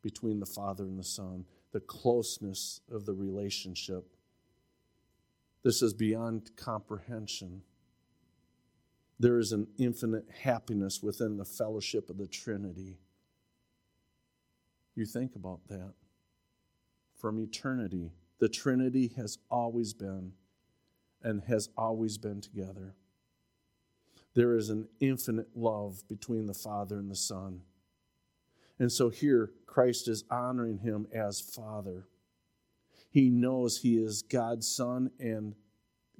between 0.00 0.38
the 0.38 0.46
Father 0.46 0.84
and 0.84 0.96
the 0.96 1.02
Son, 1.02 1.44
the 1.72 1.80
closeness 1.80 2.82
of 2.88 3.04
the 3.04 3.12
relationship. 3.12 4.04
This 5.64 5.82
is 5.82 5.92
beyond 5.92 6.52
comprehension. 6.54 7.62
There 9.18 9.40
is 9.40 9.50
an 9.50 9.66
infinite 9.76 10.26
happiness 10.44 11.02
within 11.02 11.36
the 11.36 11.44
fellowship 11.44 12.10
of 12.10 12.16
the 12.16 12.28
Trinity. 12.28 13.00
You 14.94 15.04
think 15.04 15.34
about 15.34 15.66
that 15.66 15.94
from 17.16 17.40
eternity. 17.40 18.12
The 18.38 18.48
Trinity 18.48 19.10
has 19.16 19.36
always 19.50 19.94
been 19.94 20.34
and 21.24 21.42
has 21.48 21.70
always 21.76 22.18
been 22.18 22.40
together. 22.40 22.94
There 24.40 24.56
is 24.56 24.70
an 24.70 24.88
infinite 25.00 25.54
love 25.54 26.02
between 26.08 26.46
the 26.46 26.54
Father 26.54 26.98
and 26.98 27.10
the 27.10 27.14
Son. 27.14 27.60
And 28.78 28.90
so 28.90 29.10
here, 29.10 29.50
Christ 29.66 30.08
is 30.08 30.24
honoring 30.30 30.78
him 30.78 31.06
as 31.12 31.42
Father. 31.42 32.06
He 33.10 33.28
knows 33.28 33.76
he 33.76 34.02
is 34.02 34.22
God's 34.22 34.66
Son 34.66 35.10
and 35.20 35.56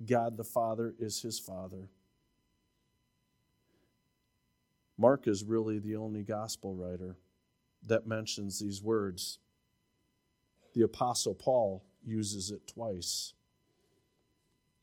God 0.05 0.37
the 0.37 0.45
Father 0.45 0.95
is 0.99 1.23
his 1.23 1.39
Father. 1.39 1.89
Mark 4.99 5.27
is 5.27 5.43
really 5.43 5.79
the 5.79 5.97
only 5.97 6.23
gospel 6.23 6.75
writer 6.75 7.17
that 7.87 8.07
mentions 8.07 8.59
these 8.59 8.83
words 8.83 9.39
the 10.75 10.83
Apostle 10.83 11.35
Paul 11.35 11.87
uses 12.05 12.51
it 12.51 12.67
twice. 12.67 13.33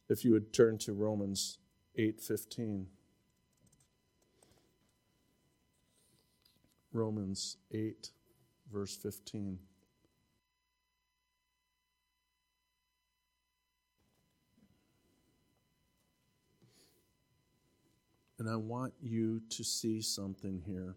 If 0.10 0.26
you 0.26 0.32
would 0.32 0.54
turn 0.54 0.80
to 0.80 0.94
Romans 0.94 1.60
8:15. 2.00 2.88
Romans 6.94 7.58
8 7.72 8.12
verse 8.72 8.96
15. 8.96 9.60
And 18.40 18.50
I 18.50 18.56
want 18.56 18.94
you 19.02 19.42
to 19.50 19.64
see 19.64 20.02
something 20.02 20.62
here. 20.66 20.96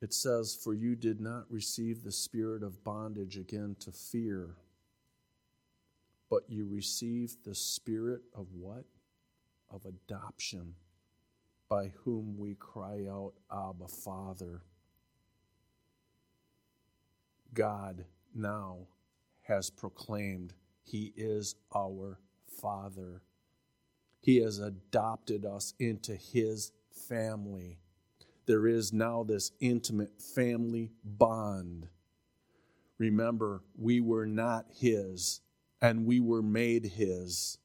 it 0.00 0.12
says, 0.12 0.58
For 0.62 0.74
you 0.74 0.96
did 0.96 1.20
not 1.20 1.44
receive 1.48 2.02
the 2.02 2.10
spirit 2.10 2.62
of 2.62 2.82
bondage 2.82 3.36
again 3.36 3.76
to 3.80 3.92
fear, 3.92 4.56
but 6.28 6.42
you 6.48 6.66
received 6.66 7.44
the 7.44 7.54
spirit 7.54 8.22
of 8.34 8.46
what? 8.52 8.84
Of 9.70 9.84
adoption, 9.84 10.74
by 11.72 11.90
whom 12.04 12.36
we 12.36 12.54
cry 12.56 13.06
out, 13.10 13.32
Abba, 13.50 13.88
Father. 13.88 14.60
God 17.54 18.04
now 18.34 18.80
has 19.40 19.70
proclaimed 19.70 20.52
He 20.82 21.14
is 21.16 21.54
our 21.74 22.18
Father. 22.60 23.22
He 24.20 24.42
has 24.42 24.58
adopted 24.58 25.46
us 25.46 25.72
into 25.78 26.14
His 26.14 26.72
family. 27.08 27.78
There 28.44 28.66
is 28.66 28.92
now 28.92 29.24
this 29.24 29.52
intimate 29.58 30.20
family 30.20 30.90
bond. 31.02 31.88
Remember, 32.98 33.62
we 33.78 34.02
were 34.02 34.26
not 34.26 34.66
His, 34.74 35.40
and 35.80 36.04
we 36.04 36.20
were 36.20 36.42
made 36.42 36.84
His. 36.84 37.56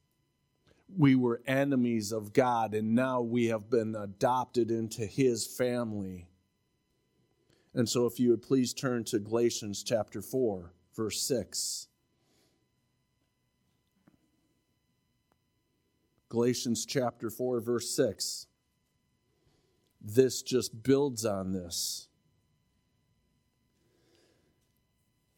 We 0.96 1.14
were 1.14 1.42
enemies 1.46 2.12
of 2.12 2.32
God, 2.32 2.74
and 2.74 2.94
now 2.94 3.20
we 3.20 3.46
have 3.46 3.68
been 3.68 3.94
adopted 3.94 4.70
into 4.70 5.04
His 5.06 5.46
family. 5.46 6.28
And 7.74 7.88
so, 7.88 8.06
if 8.06 8.18
you 8.18 8.30
would 8.30 8.42
please 8.42 8.72
turn 8.72 9.04
to 9.04 9.18
Galatians 9.18 9.82
chapter 9.82 10.22
4, 10.22 10.72
verse 10.96 11.20
6. 11.22 11.88
Galatians 16.28 16.84
chapter 16.84 17.30
4, 17.30 17.60
verse 17.60 17.90
6. 17.94 18.46
This 20.00 20.42
just 20.42 20.82
builds 20.82 21.24
on 21.24 21.52
this. 21.52 22.08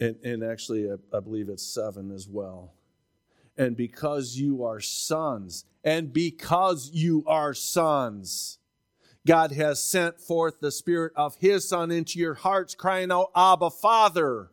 And, 0.01 0.17
and 0.25 0.43
actually, 0.43 0.91
I, 0.91 1.17
I 1.17 1.21
believe 1.21 1.49
it's 1.49 1.63
7 1.63 2.11
as 2.11 2.27
well. 2.29 2.73
And 3.57 3.77
because 3.77 4.37
you 4.37 4.65
are 4.65 4.81
sons, 4.81 5.65
and 5.85 6.13
because 6.13 6.91
you 6.93 7.25
are 7.27 7.53
sons, 7.55 8.59
God 9.27 9.53
has 9.53 9.83
sent 9.83 10.21
forth 10.21 10.61
the 10.61 10.73
Spirit 10.73 11.13
of 11.15 11.37
His 11.37 11.69
Son 11.69 11.91
into 11.91 12.19
your 12.19 12.35
hearts, 12.35 12.75
crying 12.75 13.13
out, 13.13 13.31
Abba, 13.37 13.71
Father. 13.71 14.51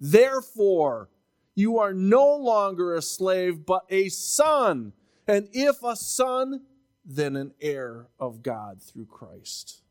Therefore, 0.00 1.10
you 1.54 1.78
are 1.78 1.92
no 1.92 2.36
longer 2.36 2.94
a 2.94 3.02
slave, 3.02 3.66
but 3.66 3.84
a 3.90 4.08
son. 4.08 4.92
And 5.26 5.48
if 5.52 5.82
a 5.82 5.96
son, 5.96 6.62
then 7.04 7.36
an 7.36 7.52
heir 7.60 8.06
of 8.18 8.42
God 8.42 8.80
through 8.82 9.06
Christ. 9.06 9.82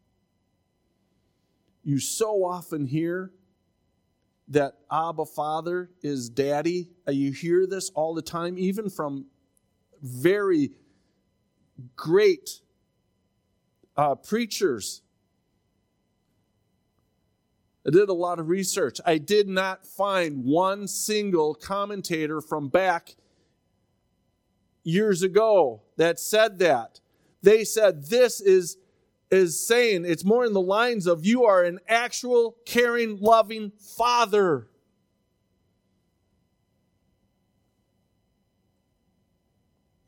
You 1.84 2.00
so 2.00 2.44
often 2.44 2.86
hear 2.86 3.32
that 4.50 4.74
Abba 4.92 5.26
Father 5.26 5.92
is 6.02 6.30
daddy. 6.30 6.90
Uh, 7.08 7.12
you 7.12 7.32
hear 7.32 7.68
this 7.68 7.90
all 7.92 8.14
the 8.14 8.22
time, 8.22 8.58
even 8.58 8.90
from 8.90 9.26
very 10.02 10.72
great 11.96 12.62
uh, 13.96 14.16
preachers. 14.16 15.02
I 17.86 17.92
did 17.92 18.10
a 18.10 18.14
lot 18.14 18.40
of 18.40 18.50
research. 18.50 19.00
I 19.06 19.18
did 19.18 19.48
not 19.48 19.86
find 19.86 20.44
one 20.44 20.88
single 20.88 21.54
commentator 21.54 22.42
from 22.42 22.70
back 22.70 23.16
years 24.84 25.22
ago 25.22 25.84
that 25.98 26.20
said 26.20 26.60
that. 26.60 27.00
They 27.42 27.64
said 27.64 28.06
this 28.06 28.42
is 28.42 28.78
is 29.32 29.66
saying 29.66 30.06
it's 30.06 30.26
more 30.26 30.46
in 30.46 30.54
the 30.54 30.62
lines 30.62 31.06
of 31.06 31.26
you 31.26 31.46
are 31.46 31.64
an 31.64 31.80
actual 31.88 32.56
caring 32.66 33.20
loving 33.20 33.72
father. 33.98 34.70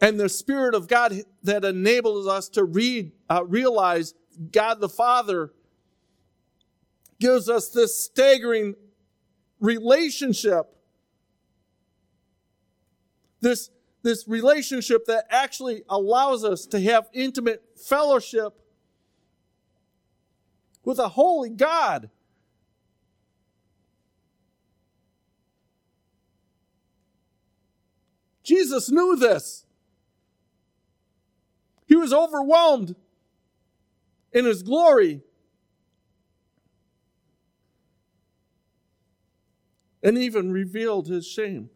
and 0.01 0.19
the 0.19 0.27
Spirit 0.27 0.73
of 0.73 0.87
God 0.87 1.21
that 1.43 1.63
enables 1.63 2.27
us 2.27 2.49
to 2.49 2.63
read, 2.63 3.11
uh, 3.29 3.45
realize 3.45 4.15
God 4.51 4.81
the 4.81 4.89
Father 4.89 5.53
gives 7.19 7.47
us 7.47 7.69
this 7.69 8.03
staggering 8.03 8.73
relationship. 9.59 10.65
This, 13.41 13.69
this 14.01 14.27
relationship 14.27 15.05
that 15.05 15.25
actually 15.29 15.83
allows 15.87 16.43
us 16.43 16.65
to 16.67 16.81
have 16.81 17.07
intimate 17.13 17.63
fellowship 17.77 18.59
with 20.83 20.99
a 20.99 21.09
holy 21.09 21.49
God. 21.49 22.09
Jesus 28.43 28.89
knew 28.89 29.15
this. 29.15 29.65
He 31.85 31.95
was 31.95 32.13
overwhelmed 32.13 32.95
in 34.31 34.45
his 34.45 34.63
glory. 34.63 35.21
And 40.03 40.17
even 40.17 40.51
revealed 40.51 41.07
his 41.07 41.27
shame. 41.27 41.69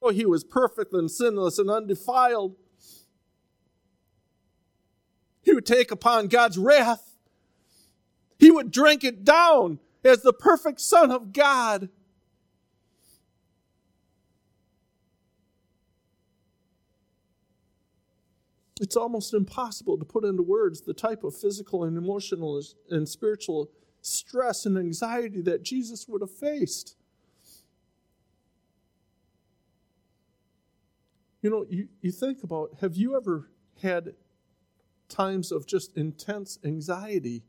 Oh, 0.00 0.10
he 0.10 0.24
was 0.24 0.44
perfect 0.44 0.92
and 0.92 1.10
sinless 1.10 1.58
and 1.58 1.68
undefiled. 1.68 2.54
He 5.46 5.54
would 5.54 5.64
take 5.64 5.92
upon 5.92 6.26
God's 6.26 6.58
wrath. 6.58 7.14
He 8.36 8.50
would 8.50 8.72
drink 8.72 9.04
it 9.04 9.24
down 9.24 9.78
as 10.04 10.20
the 10.22 10.32
perfect 10.32 10.80
Son 10.80 11.10
of 11.10 11.32
God. 11.32 11.88
it's 18.78 18.94
almost 18.94 19.32
impossible 19.32 19.96
to 19.96 20.04
put 20.04 20.22
into 20.22 20.42
words 20.42 20.82
the 20.82 20.92
type 20.92 21.24
of 21.24 21.34
physical 21.34 21.84
and 21.84 21.96
emotional 21.96 22.60
and 22.90 23.08
spiritual 23.08 23.70
stress 24.02 24.66
and 24.66 24.76
anxiety 24.76 25.40
that 25.40 25.62
Jesus 25.62 26.06
would 26.06 26.20
have 26.20 26.30
faced. 26.30 26.94
You 31.40 31.48
know, 31.48 31.64
you, 31.70 31.88
you 32.02 32.12
think 32.12 32.42
about 32.42 32.76
have 32.82 32.96
you 32.96 33.16
ever 33.16 33.48
had 33.82 34.14
times 35.08 35.52
of 35.52 35.66
just 35.66 35.96
intense 35.96 36.58
anxiety? 36.64 37.42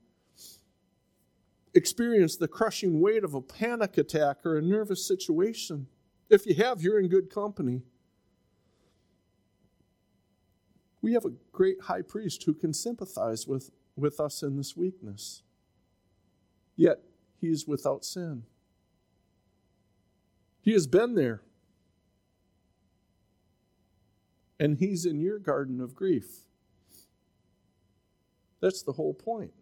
experience 1.77 2.35
the 2.35 2.47
crushing 2.47 2.99
weight 2.99 3.23
of 3.23 3.33
a 3.33 3.41
panic 3.41 3.97
attack 3.97 4.45
or 4.45 4.57
a 4.57 4.61
nervous 4.61 5.07
situation? 5.07 5.87
If 6.29 6.45
you 6.45 6.55
have, 6.55 6.81
you're 6.81 6.99
in 6.99 7.07
good 7.07 7.29
company. 7.29 7.83
We 11.01 11.13
have 11.13 11.23
a 11.23 11.31
great 11.51 11.81
high 11.83 12.01
priest 12.01 12.43
who 12.43 12.53
can 12.53 12.73
sympathize 12.73 13.47
with, 13.47 13.69
with 13.95 14.19
us 14.19 14.43
in 14.43 14.57
this 14.57 14.75
weakness. 14.75 15.43
Yet, 16.75 16.99
he 17.39 17.47
is 17.47 17.67
without 17.67 18.03
sin. 18.03 18.43
He 20.61 20.73
has 20.73 20.87
been 20.87 21.15
there. 21.15 21.43
And 24.59 24.79
he's 24.79 25.05
in 25.05 25.21
your 25.21 25.37
garden 25.37 25.79
of 25.79 25.95
grief. 25.95 26.47
That's 28.59 28.81
the 28.81 28.93
whole 28.93 29.13
point. 29.13 29.53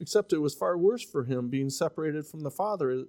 Except 0.00 0.32
it 0.32 0.38
was 0.38 0.54
far 0.54 0.76
worse 0.76 1.04
for 1.04 1.24
him 1.24 1.48
being 1.48 1.70
separated 1.70 2.26
from 2.26 2.40
the 2.40 2.50
Father. 2.50 3.04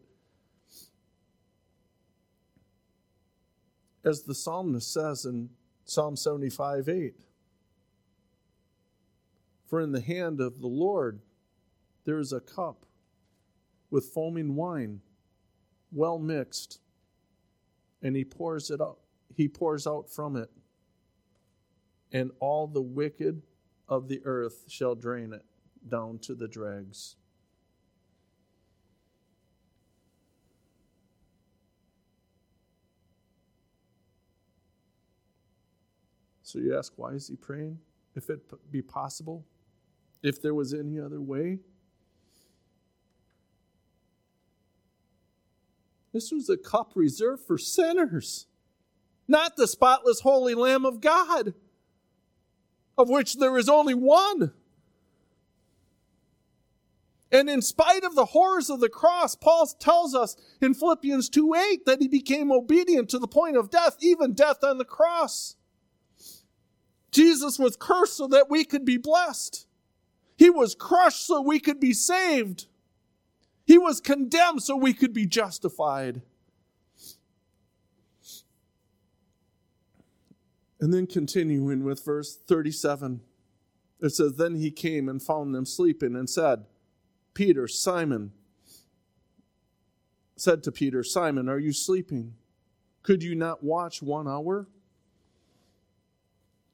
As 4.06 4.24
the 4.24 4.36
psalmist 4.36 4.94
says 4.94 5.26
in 5.26 5.50
Psalm 5.86 6.16
75 6.16 6.88
8. 6.88 7.14
For 9.66 9.82
in 9.82 9.92
the 9.92 10.02
hand 10.02 10.40
of 10.40 10.62
the 10.62 10.68
Lord 10.68 11.22
there 12.06 12.20
is 12.20 12.32
a 12.32 12.40
cup 12.40 12.86
with 13.90 14.06
foaming 14.06 14.56
wine, 14.56 15.02
well 15.92 16.20
mixed, 16.20 16.80
and 18.02 18.16
he 18.16 18.24
pours 18.24 18.70
it 18.70 18.82
out, 18.82 19.00
he 19.36 19.48
pours 19.48 19.88
out 19.88 20.10
from 20.10 20.36
it, 20.36 20.52
and 22.12 22.32
all 22.40 22.68
the 22.68 22.82
wicked 22.82 23.42
of 23.94 24.08
the 24.08 24.22
earth 24.26 24.66
shall 24.68 24.96
drain 24.96 25.34
it 25.34 25.46
down 25.88 26.18
to 26.18 26.34
the 26.34 26.48
dregs. 26.48 27.16
So 36.42 36.60
you 36.60 36.78
ask, 36.78 36.94
why 36.96 37.12
is 37.12 37.28
he 37.28 37.36
praying? 37.36 37.80
If 38.16 38.30
it 38.30 38.42
be 38.72 38.82
possible, 38.82 39.46
if 40.22 40.42
there 40.42 40.54
was 40.54 40.74
any 40.74 41.00
other 41.00 41.22
way. 41.22 41.60
This 46.14 46.32
was 46.32 46.50
a 46.50 46.58
cup 46.58 46.92
reserved 46.96 47.44
for 47.46 47.58
sinners, 47.58 48.48
not 49.28 49.56
the 49.56 49.68
spotless 49.68 50.20
holy 50.22 50.54
Lamb 50.54 50.86
of 50.86 51.02
God. 51.02 51.56
Of 52.98 53.10
which 53.10 53.36
there 53.36 53.58
is 53.58 53.70
only 53.70 53.94
one. 53.94 54.54
And 57.32 57.50
in 57.50 57.64
spite 57.64 58.04
of 58.04 58.14
the 58.14 58.26
horrors 58.26 58.70
of 58.70 58.80
the 58.80 58.90
cross, 58.90 59.34
Paul 59.36 59.66
tells 59.80 60.14
us 60.14 60.36
in 60.62 60.76
Philippians 60.76 61.30
2 61.30 61.56
8 61.56 61.86
that 61.88 62.00
he 62.00 62.08
became 62.08 62.52
obedient 62.52 63.10
to 63.10 63.20
the 63.20 63.28
point 63.28 63.58
of 63.58 63.72
death, 63.72 63.98
even 64.02 64.34
death 64.34 64.64
on 64.64 64.78
the 64.78 64.86
cross. 64.86 65.56
Jesus 67.12 67.58
was 67.58 67.76
cursed 67.76 68.18
so 68.18 68.28
that 68.28 68.52
we 68.52 68.64
could 68.64 68.86
be 68.86 68.98
blessed. 68.98 69.66
He 70.38 70.52
was 70.52 70.76
crushed 70.76 71.26
so 71.26 71.42
we 71.42 71.60
could 71.60 71.80
be 71.80 71.94
saved. 71.94 72.68
He 73.66 73.78
was 73.78 74.02
condemned 74.02 74.62
so 74.62 74.76
we 74.76 74.94
could 74.94 75.14
be 75.14 75.26
justified. 75.26 76.22
And 80.84 80.94
then 80.94 81.08
continuing 81.08 81.86
with 81.86 82.04
verse 82.04 82.36
37, 82.36 83.22
it 84.02 84.10
says, 84.10 84.36
Then 84.36 84.56
he 84.56 84.70
came 84.70 85.08
and 85.08 85.24
found 85.24 85.56
them 85.56 85.66
sleeping 85.66 86.14
and 86.14 86.30
said, 86.30 86.66
Peter, 87.34 87.70
Simon, 87.70 88.34
said 90.36 90.62
to 90.64 90.74
Peter, 90.74 91.02
Simon, 91.02 91.48
are 91.48 91.58
you 91.58 91.72
sleeping? 91.72 92.34
Could 93.02 93.24
you 93.24 93.34
not 93.34 93.64
watch 93.64 94.02
one 94.02 94.28
hour? 94.28 94.68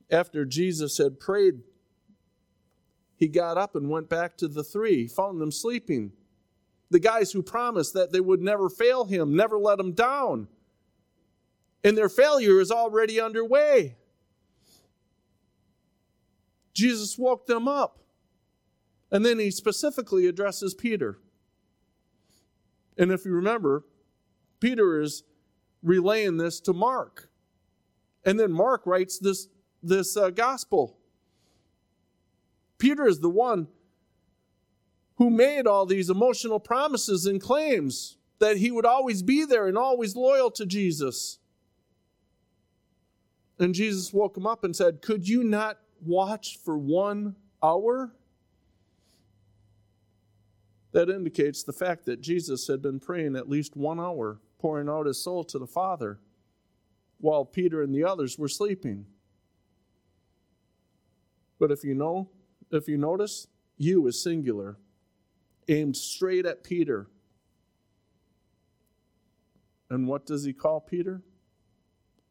After 0.09 0.43
Jesus 0.43 0.97
had 0.97 1.19
prayed, 1.19 1.61
he 3.15 3.27
got 3.27 3.59
up 3.59 3.75
and 3.75 3.91
went 3.91 4.09
back 4.09 4.37
to 4.37 4.47
the 4.47 4.63
three, 4.63 5.05
found 5.07 5.39
them 5.39 5.51
sleeping. 5.51 6.13
The 6.89 6.99
guys 6.99 7.31
who 7.31 7.43
promised 7.43 7.93
that 7.93 8.11
they 8.11 8.21
would 8.21 8.41
never 8.41 8.69
fail 8.69 9.05
him, 9.05 9.35
never 9.35 9.59
let 9.59 9.79
him 9.79 9.91
down. 9.91 10.47
And 11.83 11.97
their 11.97 12.09
failure 12.09 12.59
is 12.59 12.71
already 12.71 13.19
underway. 13.19 13.95
Jesus 16.73 17.17
woke 17.17 17.47
them 17.47 17.67
up. 17.67 17.99
And 19.11 19.25
then 19.25 19.39
he 19.39 19.49
specifically 19.51 20.27
addresses 20.27 20.73
Peter. 20.73 21.19
And 22.97 23.11
if 23.11 23.25
you 23.25 23.31
remember, 23.31 23.85
Peter 24.59 25.01
is 25.01 25.23
relaying 25.81 26.37
this 26.37 26.59
to 26.61 26.73
Mark. 26.73 27.29
And 28.25 28.39
then 28.39 28.51
Mark 28.51 28.85
writes 28.85 29.17
this, 29.17 29.47
this 29.81 30.15
uh, 30.17 30.29
gospel. 30.29 30.97
Peter 32.77 33.07
is 33.07 33.19
the 33.19 33.29
one 33.29 33.67
who 35.15 35.29
made 35.29 35.67
all 35.67 35.85
these 35.85 36.09
emotional 36.09 36.59
promises 36.59 37.25
and 37.25 37.41
claims 37.41 38.17
that 38.39 38.57
he 38.57 38.71
would 38.71 38.85
always 38.85 39.21
be 39.21 39.43
there 39.43 39.67
and 39.67 39.77
always 39.77 40.15
loyal 40.15 40.49
to 40.51 40.65
Jesus. 40.65 41.38
And 43.59 43.75
Jesus 43.75 44.13
woke 44.13 44.37
him 44.37 44.47
up 44.47 44.63
and 44.63 44.75
said, 44.75 45.01
Could 45.01 45.27
you 45.27 45.43
not 45.43 45.79
watch 46.01 46.57
for 46.63 46.77
one 46.77 47.35
hour? 47.61 48.13
That 50.93 51.09
indicates 51.09 51.63
the 51.63 51.73
fact 51.73 52.05
that 52.05 52.21
Jesus 52.21 52.67
had 52.67 52.81
been 52.81 52.99
praying 52.99 53.35
at 53.35 53.49
least 53.49 53.75
one 53.75 53.99
hour, 53.99 54.39
pouring 54.57 54.89
out 54.89 55.05
his 55.05 55.21
soul 55.21 55.43
to 55.43 55.59
the 55.59 55.67
Father, 55.67 56.19
while 57.19 57.45
Peter 57.45 57.83
and 57.83 57.93
the 57.93 58.03
others 58.03 58.39
were 58.39 58.47
sleeping. 58.47 59.05
But 61.59 61.71
if 61.71 61.83
you 61.83 61.93
know, 61.93 62.29
if 62.71 62.87
you 62.87 62.97
notice, 62.97 63.47
you 63.77 64.07
is 64.07 64.23
singular, 64.23 64.77
aimed 65.67 65.97
straight 65.97 66.45
at 66.45 66.63
Peter. 66.63 67.07
And 69.89 70.07
what 70.07 70.25
does 70.25 70.45
he 70.45 70.53
call 70.53 70.79
Peter? 70.79 71.21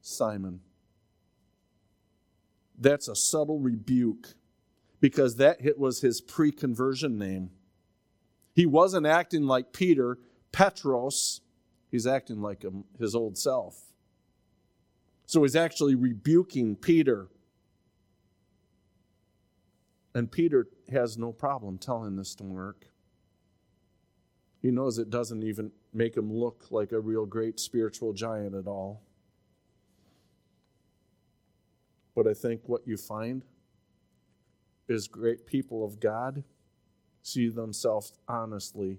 Simon. 0.01 0.61
That's 2.79 3.09
a 3.09 3.17
subtle 3.17 3.59
rebuke 3.59 4.35
because 5.01 5.37
that 5.37 5.59
was 5.77 6.01
his 6.01 6.21
pre 6.21 6.53
conversion 6.53 7.19
name. 7.19 7.51
He 8.55 8.67
wasn't 8.67 9.07
acting 9.07 9.45
like 9.45 9.73
Peter, 9.73 10.19
Petros. 10.53 11.41
He's 11.91 12.07
acting 12.07 12.41
like 12.41 12.65
um, 12.65 12.85
his 12.99 13.15
old 13.15 13.39
self. 13.39 13.77
So 15.27 15.43
he's 15.43 15.57
actually 15.57 15.95
rebuking 15.95 16.77
Peter. 16.77 17.29
And 20.15 20.31
Peter 20.31 20.69
has 20.91 21.19
no 21.19 21.33
problem 21.33 21.79
telling 21.79 22.17
this 22.17 22.35
to 22.37 22.45
Mark. 22.45 22.87
He 24.61 24.71
knows 24.71 24.99
it 24.99 25.11
doesn't 25.11 25.45
even 25.45 25.71
make 25.93 26.17
him 26.17 26.33
look 26.33 26.67
like 26.71 26.93
a 26.93 27.01
real 27.01 27.27
great 27.27 27.61
spiritual 27.61 28.13
giant 28.13 28.55
at 28.55 28.67
all. 28.67 29.03
But 32.19 32.27
I 32.27 32.35
think 32.35 32.63
what 32.67 32.85
you 32.85 32.97
find 32.97 33.45
is 34.89 35.07
great 35.07 35.47
people 35.47 35.85
of 35.85 36.01
God 36.01 36.43
see 37.23 37.49
themselves 37.49 38.13
honestly 38.27 38.99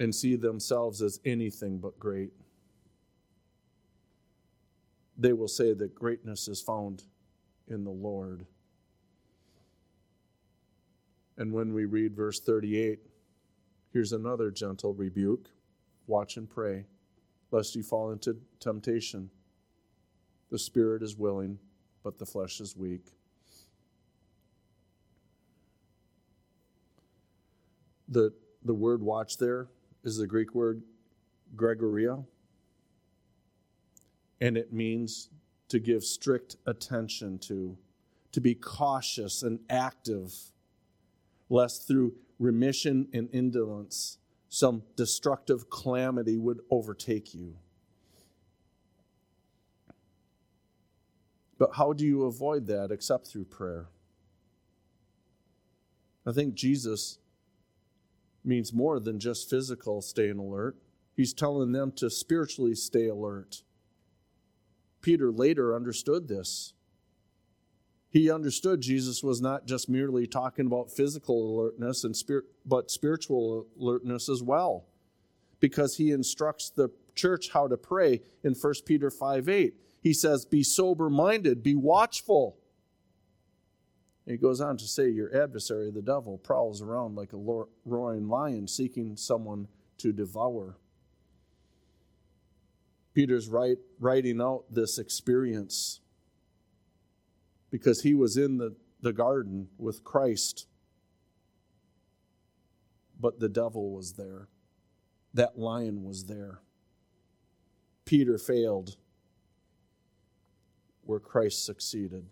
and 0.00 0.12
see 0.12 0.34
themselves 0.34 1.00
as 1.02 1.20
anything 1.24 1.78
but 1.78 2.00
great. 2.00 2.32
They 5.16 5.32
will 5.32 5.46
say 5.46 5.72
that 5.72 5.94
greatness 5.94 6.48
is 6.48 6.60
found 6.60 7.04
in 7.68 7.84
the 7.84 7.92
Lord. 7.92 8.46
And 11.38 11.52
when 11.52 11.72
we 11.72 11.84
read 11.84 12.16
verse 12.16 12.40
38, 12.40 12.98
here's 13.92 14.12
another 14.12 14.50
gentle 14.50 14.92
rebuke 14.92 15.48
watch 16.08 16.38
and 16.38 16.50
pray, 16.50 16.86
lest 17.52 17.76
you 17.76 17.84
fall 17.84 18.10
into 18.10 18.36
temptation. 18.58 19.30
The 20.54 20.58
spirit 20.60 21.02
is 21.02 21.16
willing, 21.16 21.58
but 22.04 22.16
the 22.16 22.24
flesh 22.24 22.60
is 22.60 22.76
weak. 22.76 23.06
The, 28.06 28.32
the 28.64 28.72
word 28.72 29.02
watch 29.02 29.36
there 29.36 29.66
is 30.04 30.16
the 30.16 30.28
Greek 30.28 30.54
word 30.54 30.84
gregoreo, 31.56 32.24
and 34.40 34.56
it 34.56 34.72
means 34.72 35.28
to 35.70 35.80
give 35.80 36.04
strict 36.04 36.54
attention 36.66 37.40
to, 37.40 37.76
to 38.30 38.40
be 38.40 38.54
cautious 38.54 39.42
and 39.42 39.58
active, 39.68 40.32
lest 41.48 41.88
through 41.88 42.14
remission 42.38 43.08
and 43.12 43.28
indolence 43.32 44.18
some 44.50 44.84
destructive 44.94 45.68
calamity 45.68 46.38
would 46.38 46.60
overtake 46.70 47.34
you. 47.34 47.56
But 51.58 51.70
how 51.74 51.92
do 51.92 52.04
you 52.04 52.24
avoid 52.24 52.66
that 52.66 52.90
except 52.90 53.28
through 53.28 53.44
prayer? 53.44 53.86
I 56.26 56.32
think 56.32 56.54
Jesus 56.54 57.18
means 58.44 58.72
more 58.72 59.00
than 59.00 59.18
just 59.18 59.48
physical 59.48 60.02
staying 60.02 60.38
alert. 60.38 60.76
He's 61.16 61.32
telling 61.32 61.72
them 61.72 61.92
to 61.92 62.10
spiritually 62.10 62.74
stay 62.74 63.08
alert. 63.08 63.62
Peter 65.00 65.30
later 65.30 65.74
understood 65.74 66.28
this. 66.28 66.72
He 68.10 68.30
understood 68.30 68.80
Jesus 68.80 69.22
was 69.22 69.40
not 69.40 69.66
just 69.66 69.88
merely 69.88 70.26
talking 70.26 70.66
about 70.66 70.90
physical 70.90 71.60
alertness 71.60 72.04
and 72.04 72.16
spirit, 72.16 72.44
but 72.64 72.90
spiritual 72.90 73.66
alertness 73.78 74.28
as 74.28 74.42
well. 74.42 74.86
Because 75.60 75.96
he 75.96 76.10
instructs 76.10 76.70
the 76.70 76.90
church 77.14 77.50
how 77.52 77.66
to 77.68 77.76
pray 77.76 78.22
in 78.42 78.54
1 78.54 78.74
Peter 78.86 79.10
5 79.10 79.48
8. 79.48 79.74
He 80.04 80.12
says, 80.12 80.44
Be 80.44 80.62
sober 80.62 81.08
minded, 81.08 81.62
be 81.62 81.74
watchful. 81.74 82.58
He 84.26 84.36
goes 84.36 84.60
on 84.60 84.76
to 84.76 84.84
say, 84.84 85.08
Your 85.08 85.34
adversary, 85.34 85.90
the 85.90 86.02
devil, 86.02 86.36
prowls 86.36 86.82
around 86.82 87.16
like 87.16 87.32
a 87.32 87.64
roaring 87.84 88.28
lion 88.28 88.68
seeking 88.68 89.16
someone 89.16 89.66
to 89.98 90.12
devour. 90.12 90.76
Peter's 93.14 93.48
writing 93.48 94.42
out 94.42 94.64
this 94.70 94.98
experience 94.98 96.00
because 97.70 98.02
he 98.02 98.12
was 98.12 98.36
in 98.36 98.58
the, 98.58 98.76
the 99.00 99.12
garden 99.12 99.68
with 99.78 100.04
Christ, 100.04 100.66
but 103.18 103.40
the 103.40 103.48
devil 103.48 103.92
was 103.92 104.14
there. 104.14 104.48
That 105.32 105.58
lion 105.58 106.04
was 106.04 106.24
there. 106.24 106.60
Peter 108.04 108.36
failed 108.36 108.96
where 111.04 111.20
Christ 111.20 111.64
succeeded. 111.64 112.26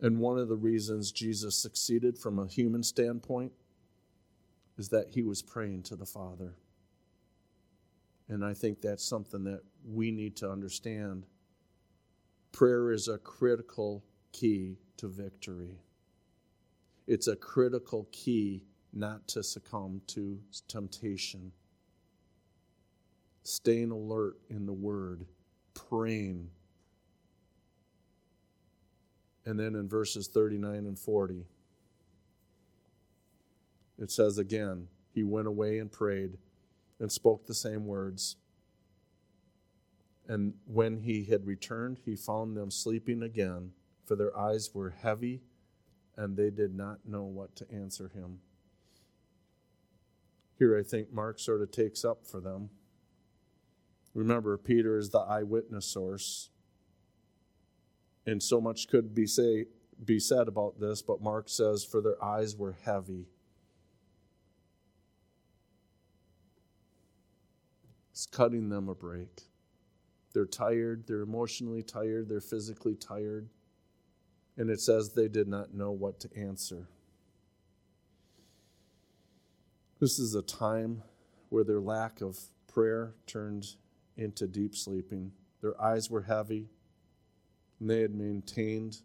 And 0.00 0.18
one 0.18 0.38
of 0.38 0.48
the 0.48 0.56
reasons 0.56 1.12
Jesus 1.12 1.56
succeeded 1.56 2.18
from 2.18 2.38
a 2.38 2.46
human 2.46 2.82
standpoint 2.82 3.52
is 4.76 4.88
that 4.88 5.10
he 5.10 5.22
was 5.22 5.42
praying 5.42 5.82
to 5.84 5.96
the 5.96 6.06
Father. 6.06 6.56
And 8.28 8.44
I 8.44 8.54
think 8.54 8.80
that's 8.80 9.04
something 9.04 9.44
that 9.44 9.62
we 9.86 10.10
need 10.10 10.36
to 10.36 10.50
understand. 10.50 11.26
Prayer 12.52 12.90
is 12.90 13.08
a 13.08 13.18
critical 13.18 14.04
key 14.32 14.78
to 14.96 15.08
victory. 15.08 15.78
It's 17.06 17.28
a 17.28 17.36
critical 17.36 18.08
key 18.12 18.64
not 18.92 19.26
to 19.28 19.42
succumb 19.42 20.00
to 20.08 20.38
temptation. 20.68 21.52
Staying 23.42 23.90
alert 23.90 24.38
in 24.48 24.64
the 24.64 24.72
Word, 24.72 25.26
praying 25.74 26.50
And 29.46 29.58
then 29.58 29.74
in 29.74 29.88
verses 29.88 30.26
39 30.26 30.74
and 30.74 30.98
40, 30.98 31.44
it 33.98 34.10
says 34.10 34.38
again, 34.38 34.88
he 35.12 35.22
went 35.22 35.46
away 35.46 35.78
and 35.78 35.92
prayed 35.92 36.38
and 36.98 37.12
spoke 37.12 37.46
the 37.46 37.54
same 37.54 37.86
words. 37.86 38.36
And 40.26 40.54
when 40.66 41.00
he 41.02 41.24
had 41.24 41.46
returned, 41.46 41.98
he 42.04 42.16
found 42.16 42.56
them 42.56 42.70
sleeping 42.70 43.22
again, 43.22 43.72
for 44.06 44.16
their 44.16 44.36
eyes 44.36 44.70
were 44.72 44.90
heavy, 44.90 45.42
and 46.16 46.36
they 46.36 46.50
did 46.50 46.74
not 46.74 47.00
know 47.06 47.24
what 47.24 47.54
to 47.56 47.70
answer 47.70 48.08
him. 48.08 48.38
Here, 50.58 50.78
I 50.78 50.82
think 50.82 51.12
Mark 51.12 51.38
sort 51.38 51.60
of 51.60 51.70
takes 51.70 52.04
up 52.04 52.24
for 52.24 52.40
them. 52.40 52.70
Remember, 54.14 54.56
Peter 54.56 54.96
is 54.96 55.10
the 55.10 55.18
eyewitness 55.18 55.86
source. 55.86 56.50
And 58.26 58.42
so 58.42 58.60
much 58.60 58.88
could 58.88 59.14
be, 59.14 59.26
say, 59.26 59.66
be 60.02 60.18
said 60.18 60.48
about 60.48 60.80
this, 60.80 61.02
but 61.02 61.20
Mark 61.20 61.48
says, 61.48 61.84
For 61.84 62.00
their 62.00 62.22
eyes 62.24 62.56
were 62.56 62.76
heavy. 62.84 63.26
It's 68.12 68.26
cutting 68.26 68.68
them 68.68 68.88
a 68.88 68.94
break. 68.94 69.42
They're 70.32 70.46
tired, 70.46 71.04
they're 71.06 71.22
emotionally 71.22 71.82
tired, 71.82 72.28
they're 72.28 72.40
physically 72.40 72.94
tired. 72.94 73.48
And 74.56 74.70
it 74.70 74.80
says 74.80 75.12
they 75.12 75.28
did 75.28 75.48
not 75.48 75.74
know 75.74 75.90
what 75.90 76.20
to 76.20 76.28
answer. 76.36 76.88
This 80.00 80.18
is 80.18 80.34
a 80.34 80.42
time 80.42 81.02
where 81.48 81.64
their 81.64 81.80
lack 81.80 82.20
of 82.20 82.38
prayer 82.68 83.14
turned 83.26 83.66
into 84.16 84.46
deep 84.46 84.74
sleeping. 84.76 85.32
Their 85.60 85.80
eyes 85.80 86.10
were 86.10 86.22
heavy, 86.22 86.68
and 87.80 87.90
they 87.90 88.00
had 88.00 88.14
maintained 88.14 88.98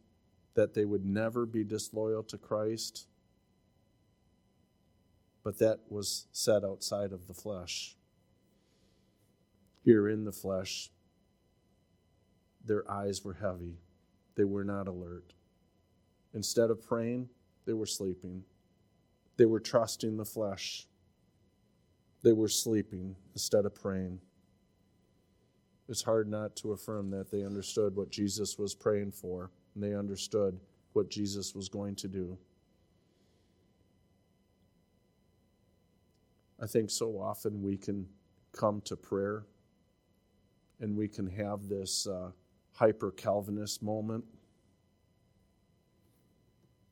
that 0.55 0.73
they 0.73 0.85
would 0.85 1.05
never 1.05 1.45
be 1.45 1.63
disloyal 1.63 2.23
to 2.23 2.37
Christ. 2.37 3.07
But 5.43 5.59
that 5.59 5.79
was 5.89 6.27
set 6.31 6.63
outside 6.63 7.11
of 7.13 7.27
the 7.27 7.33
flesh. 7.33 7.95
Here 9.83 10.09
in 10.09 10.25
the 10.25 10.31
flesh, 10.31 10.91
their 12.63 12.89
eyes 12.91 13.23
were 13.23 13.33
heavy. 13.33 13.77
They 14.35 14.43
were 14.43 14.65
not 14.65 14.87
alert. 14.87 15.33
Instead 16.33 16.69
of 16.69 16.85
praying, 16.85 17.29
they 17.65 17.73
were 17.73 17.85
sleeping. 17.85 18.43
They 19.37 19.45
were 19.45 19.59
trusting 19.59 20.17
the 20.17 20.25
flesh. 20.25 20.87
They 22.21 22.33
were 22.33 22.49
sleeping 22.49 23.15
instead 23.33 23.65
of 23.65 23.73
praying. 23.73 24.19
It's 25.89 26.03
hard 26.03 26.29
not 26.29 26.55
to 26.57 26.71
affirm 26.73 27.09
that 27.09 27.31
they 27.31 27.43
understood 27.43 27.95
what 27.95 28.11
Jesus 28.11 28.59
was 28.59 28.75
praying 28.75 29.11
for 29.11 29.49
and 29.73 29.83
they 29.83 29.95
understood 29.95 30.59
what 30.93 31.09
Jesus 31.09 31.55
was 31.55 31.67
going 31.67 31.95
to 31.95 32.07
do. 32.07 32.37
I 36.61 36.67
think 36.67 36.91
so 36.91 37.19
often 37.19 37.63
we 37.63 37.75
can 37.75 38.05
come 38.51 38.81
to 38.81 38.95
prayer 38.95 39.45
and 40.79 40.95
we 40.95 41.07
can 41.07 41.25
have 41.25 41.67
this 41.67 42.05
uh, 42.05 42.29
hyper 42.73 43.09
Calvinist 43.09 43.81
moment 43.81 44.23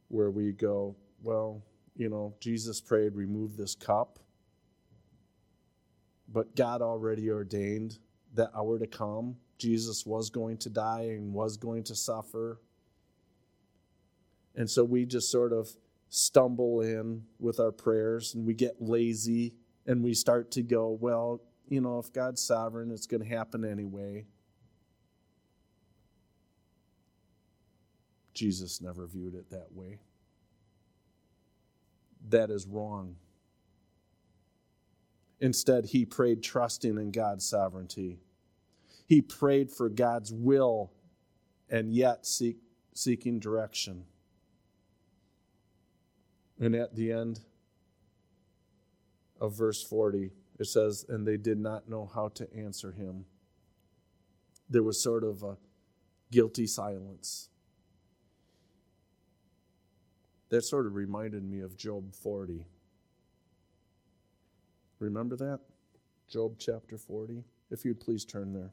where 0.08 0.32
we 0.32 0.54
go, 0.54 0.95
well, 1.22 1.62
you 1.95 2.10
know, 2.10 2.34
Jesus 2.39 2.82
prayed, 2.82 3.14
remove 3.14 3.58
this 3.58 3.76
cup. 3.76 4.18
But 6.28 6.56
God 6.56 6.82
already 6.82 7.30
ordained 7.30 8.00
that 8.34 8.51
hour 8.55 8.80
to 8.80 8.88
come. 8.88 9.38
Jesus 9.57 10.05
was 10.05 10.30
going 10.30 10.57
to 10.57 10.69
die 10.69 11.13
and 11.15 11.34
was 11.34 11.57
going 11.57 11.84
to 11.84 11.95
suffer. 11.95 12.59
And 14.55 14.69
so 14.69 14.84
we 14.84 15.05
just 15.05 15.32
sort 15.32 15.53
of 15.53 15.69
stumble 16.09 16.82
in 16.82 17.23
with 17.39 17.59
our 17.59 17.71
prayers 17.71 18.34
and 18.34 18.45
we 18.45 18.53
get 18.53 18.82
lazy 18.82 19.53
and 19.86 20.03
we 20.03 20.13
start 20.13 20.51
to 20.51 20.61
go, 20.61 20.97
well, 20.99 21.41
you 21.69 21.82
know, 21.82 21.99
if 21.99 22.13
God's 22.13 22.41
sovereign, 22.41 22.91
it's 22.91 23.07
going 23.07 23.21
to 23.21 23.28
happen 23.28 23.65
anyway. 23.65 24.25
Jesus 28.34 28.82
never 28.82 29.07
viewed 29.07 29.34
it 29.34 29.49
that 29.49 29.71
way. 29.73 29.97
That 32.30 32.49
is 32.49 32.67
wrong. 32.67 33.15
Instead, 35.39 35.85
he 35.85 36.05
prayed 36.05 36.41
trusting 36.41 36.97
in 36.97 37.11
God's 37.11 37.45
sovereignty. 37.45 38.19
He 39.05 39.21
prayed 39.21 39.71
for 39.71 39.89
God's 39.89 40.33
will 40.33 40.91
and 41.69 41.93
yet 41.93 42.25
seek, 42.25 42.57
seeking 42.93 43.39
direction. 43.39 44.05
And 46.59 46.75
at 46.75 46.95
the 46.95 47.11
end 47.11 47.41
of 49.39 49.55
verse 49.55 49.83
40, 49.83 50.31
it 50.59 50.65
says, 50.65 51.05
And 51.07 51.27
they 51.27 51.38
did 51.38 51.59
not 51.59 51.88
know 51.88 52.09
how 52.13 52.29
to 52.29 52.51
answer 52.53 52.91
him. 52.91 53.25
There 54.69 54.83
was 54.83 55.01
sort 55.01 55.23
of 55.23 55.43
a 55.43 55.57
guilty 56.31 56.67
silence. 56.67 57.49
That 60.49 60.63
sort 60.63 60.88
of 60.88 60.95
reminded 60.95 61.43
me 61.43 61.59
of 61.61 61.77
Job 61.77 62.15
40. 62.15 62.65
Remember 65.00 65.36
that? 65.36 65.60
Job 66.28 66.56
chapter 66.60 66.98
40? 66.98 67.43
If 67.70 67.86
you'd 67.86 68.00
please 68.00 68.26
turn 68.26 68.54
there. 68.54 68.72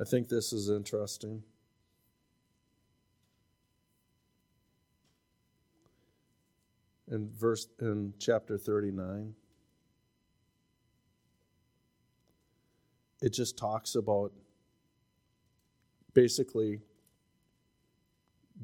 I 0.00 0.04
think 0.04 0.28
this 0.28 0.52
is 0.52 0.68
interesting. 0.68 1.44
In 7.12 7.30
verse 7.38 7.68
in 7.80 8.14
chapter 8.18 8.58
39 8.58 9.34
it 13.20 13.32
just 13.32 13.56
talks 13.56 13.94
about 13.94 14.32
basically 16.14 16.80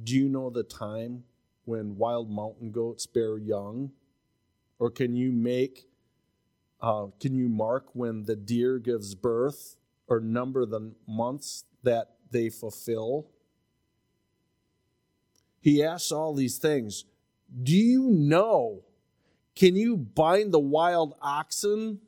do 0.02 0.16
you 0.16 0.28
know 0.28 0.50
the 0.50 0.64
time 0.64 1.22
when 1.66 1.96
wild 1.96 2.30
mountain 2.30 2.72
goats 2.72 3.06
bear 3.06 3.38
young 3.38 3.92
or 4.80 4.90
can 4.90 5.14
you 5.14 5.30
make 5.30 5.86
uh, 6.80 7.06
can 7.20 7.34
you 7.34 7.48
mark 7.48 7.88
when 7.92 8.24
the 8.24 8.34
deer 8.34 8.78
gives 8.78 9.14
birth 9.14 9.76
or 10.08 10.20
number 10.20 10.64
the 10.64 10.92
months 11.06 11.64
that 11.82 12.16
they 12.30 12.48
fulfill. 12.48 13.28
He 15.60 15.82
asks 15.82 16.10
all 16.10 16.34
these 16.34 16.58
things. 16.58 17.04
Do 17.62 17.76
you 17.76 18.10
know? 18.10 18.82
Can 19.54 19.74
you 19.74 19.96
bind 19.96 20.52
the 20.52 20.58
wild 20.58 21.14
oxen? 21.20 22.00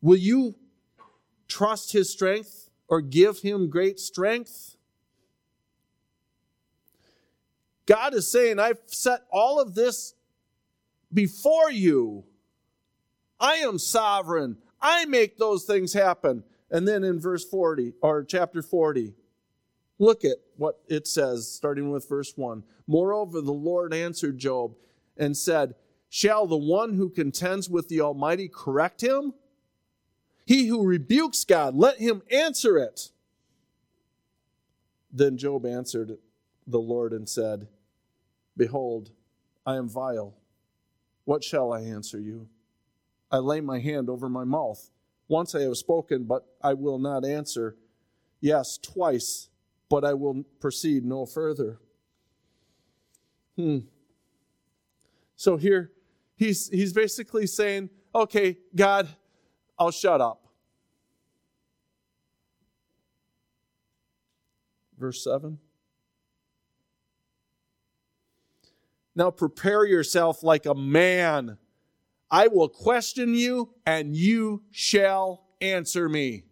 Will 0.00 0.18
you 0.18 0.54
trust 1.48 1.92
his 1.92 2.10
strength 2.10 2.70
or 2.88 3.00
give 3.00 3.40
him 3.40 3.68
great 3.68 3.98
strength? 3.98 4.76
God 7.86 8.14
is 8.14 8.30
saying, 8.30 8.58
I've 8.58 8.80
set 8.86 9.22
all 9.30 9.60
of 9.60 9.74
this 9.74 10.14
before 11.12 11.70
you. 11.70 12.24
I 13.38 13.56
am 13.56 13.78
sovereign. 13.78 14.58
I 14.80 15.04
make 15.06 15.38
those 15.38 15.64
things 15.64 15.92
happen. 15.92 16.44
And 16.70 16.86
then 16.86 17.04
in 17.04 17.20
verse 17.20 17.44
40, 17.44 17.94
or 18.00 18.24
chapter 18.24 18.60
40, 18.60 19.14
look 19.98 20.24
at 20.24 20.36
what 20.56 20.80
it 20.88 21.06
says, 21.06 21.50
starting 21.50 21.90
with 21.90 22.08
verse 22.08 22.32
1. 22.36 22.62
Moreover, 22.86 23.40
the 23.40 23.52
Lord 23.52 23.94
answered 23.94 24.38
Job 24.38 24.74
and 25.16 25.36
said, 25.36 25.74
Shall 26.08 26.46
the 26.46 26.56
one 26.56 26.94
who 26.94 27.10
contends 27.10 27.68
with 27.68 27.88
the 27.88 28.00
Almighty 28.00 28.48
correct 28.48 29.02
him? 29.02 29.34
He 30.44 30.66
who 30.66 30.86
rebukes 30.86 31.44
God, 31.44 31.74
let 31.74 31.98
him 31.98 32.22
answer 32.30 32.78
it. 32.78 33.10
Then 35.12 35.36
Job 35.36 35.66
answered 35.66 36.18
the 36.66 36.78
Lord 36.78 37.12
and 37.12 37.28
said, 37.28 37.68
Behold, 38.56 39.10
I 39.64 39.76
am 39.76 39.88
vile. 39.88 40.34
What 41.24 41.42
shall 41.42 41.72
I 41.72 41.80
answer 41.80 42.20
you? 42.20 42.48
I 43.30 43.38
lay 43.38 43.60
my 43.60 43.80
hand 43.80 44.08
over 44.08 44.28
my 44.28 44.44
mouth. 44.44 44.90
Once 45.28 45.54
I 45.54 45.62
have 45.62 45.76
spoken, 45.76 46.24
but 46.24 46.46
I 46.62 46.74
will 46.74 46.98
not 46.98 47.24
answer. 47.24 47.76
Yes, 48.40 48.78
twice, 48.78 49.48
but 49.88 50.04
I 50.04 50.14
will 50.14 50.44
proceed 50.60 51.04
no 51.04 51.26
further. 51.26 51.78
Hmm. 53.56 53.78
So 55.36 55.56
here, 55.56 55.92
he's, 56.36 56.68
he's 56.68 56.92
basically 56.92 57.46
saying, 57.46 57.90
okay, 58.14 58.58
God, 58.74 59.08
I'll 59.78 59.90
shut 59.90 60.20
up. 60.20 60.46
Verse 64.98 65.22
7. 65.22 65.58
Now 69.14 69.30
prepare 69.30 69.84
yourself 69.84 70.42
like 70.42 70.66
a 70.66 70.74
man. 70.74 71.58
I 72.30 72.48
will 72.48 72.68
question 72.68 73.34
you, 73.34 73.70
and 73.86 74.16
you 74.16 74.62
shall 74.70 75.44
answer 75.60 76.08
me. 76.08 76.44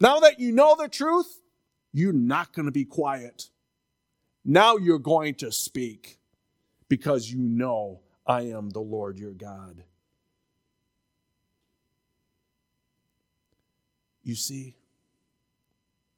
Now 0.00 0.20
that 0.20 0.40
you 0.40 0.52
know 0.52 0.76
the 0.78 0.88
truth, 0.88 1.40
you're 1.96 2.12
not 2.12 2.52
going 2.52 2.66
to 2.66 2.72
be 2.72 2.84
quiet. 2.84 3.48
Now 4.44 4.76
you're 4.76 4.98
going 4.98 5.34
to 5.36 5.50
speak 5.50 6.18
because 6.90 7.30
you 7.30 7.38
know 7.38 8.00
I 8.26 8.42
am 8.42 8.68
the 8.68 8.80
Lord 8.80 9.18
your 9.18 9.32
God. 9.32 9.82
You 14.22 14.34
see, 14.34 14.76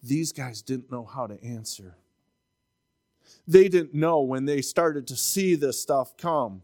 these 0.02 0.32
guys 0.32 0.62
didn't 0.62 0.90
know 0.90 1.04
how 1.04 1.28
to 1.28 1.40
answer. 1.44 1.94
They 3.46 3.68
didn't 3.68 3.94
know 3.94 4.22
when 4.22 4.46
they 4.46 4.62
started 4.62 5.06
to 5.06 5.16
see 5.16 5.54
this 5.54 5.80
stuff 5.80 6.16
come. 6.16 6.62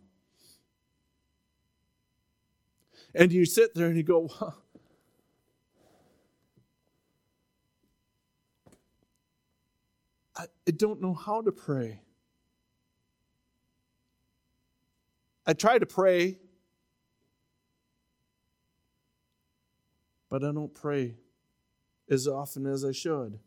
And 3.14 3.32
you 3.32 3.44
sit 3.44 3.76
there 3.76 3.86
and 3.86 3.96
you 3.96 4.02
go, 4.02 4.28
well, 4.40 4.63
I 10.36 10.46
don't 10.76 11.00
know 11.00 11.14
how 11.14 11.42
to 11.42 11.52
pray. 11.52 12.00
I 15.46 15.52
try 15.52 15.78
to 15.78 15.86
pray, 15.86 16.38
but 20.30 20.42
I 20.42 20.52
don't 20.52 20.74
pray 20.74 21.16
as 22.10 22.26
often 22.26 22.66
as 22.66 22.84
I 22.84 22.92
should. 22.92 23.38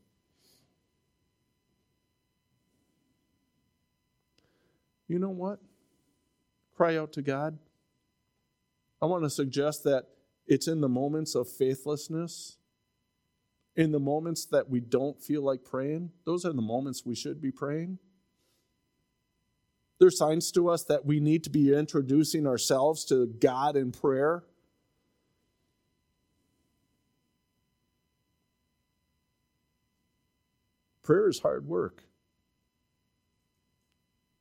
You 5.07 5.19
know 5.19 5.29
what? 5.29 5.59
Cry 6.75 6.97
out 6.97 7.13
to 7.13 7.21
God. 7.21 7.57
I 9.01 9.05
want 9.05 9.23
to 9.23 9.29
suggest 9.29 9.83
that 9.85 10.05
it's 10.45 10.67
in 10.67 10.81
the 10.81 10.89
moments 10.89 11.35
of 11.35 11.49
faithlessness, 11.49 12.56
in 13.77 13.91
the 13.91 13.99
moments 13.99 14.45
that 14.45 14.69
we 14.69 14.79
don't 14.79 15.21
feel 15.21 15.43
like 15.43 15.63
praying, 15.63 16.11
those 16.25 16.43
are 16.43 16.51
the 16.51 16.61
moments 16.61 17.05
we 17.05 17.15
should 17.15 17.39
be 17.39 17.51
praying. 17.51 17.99
There's 19.99 20.17
signs 20.17 20.51
to 20.53 20.69
us 20.69 20.83
that 20.85 21.05
we 21.05 21.19
need 21.19 21.43
to 21.43 21.49
be 21.51 21.73
introducing 21.73 22.47
ourselves 22.47 23.05
to 23.05 23.27
God 23.27 23.75
in 23.75 23.91
prayer. 23.91 24.43
Prayer 31.03 31.29
is 31.29 31.39
hard 31.39 31.67
work. 31.67 32.03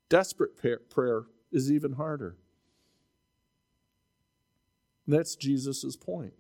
Desperate 0.08 0.56
prayer 0.90 1.24
is 1.52 1.70
even 1.70 1.92
harder. 1.92 2.36
And 5.06 5.14
that's 5.14 5.36
Jesus' 5.36 5.96
point. 5.96 6.32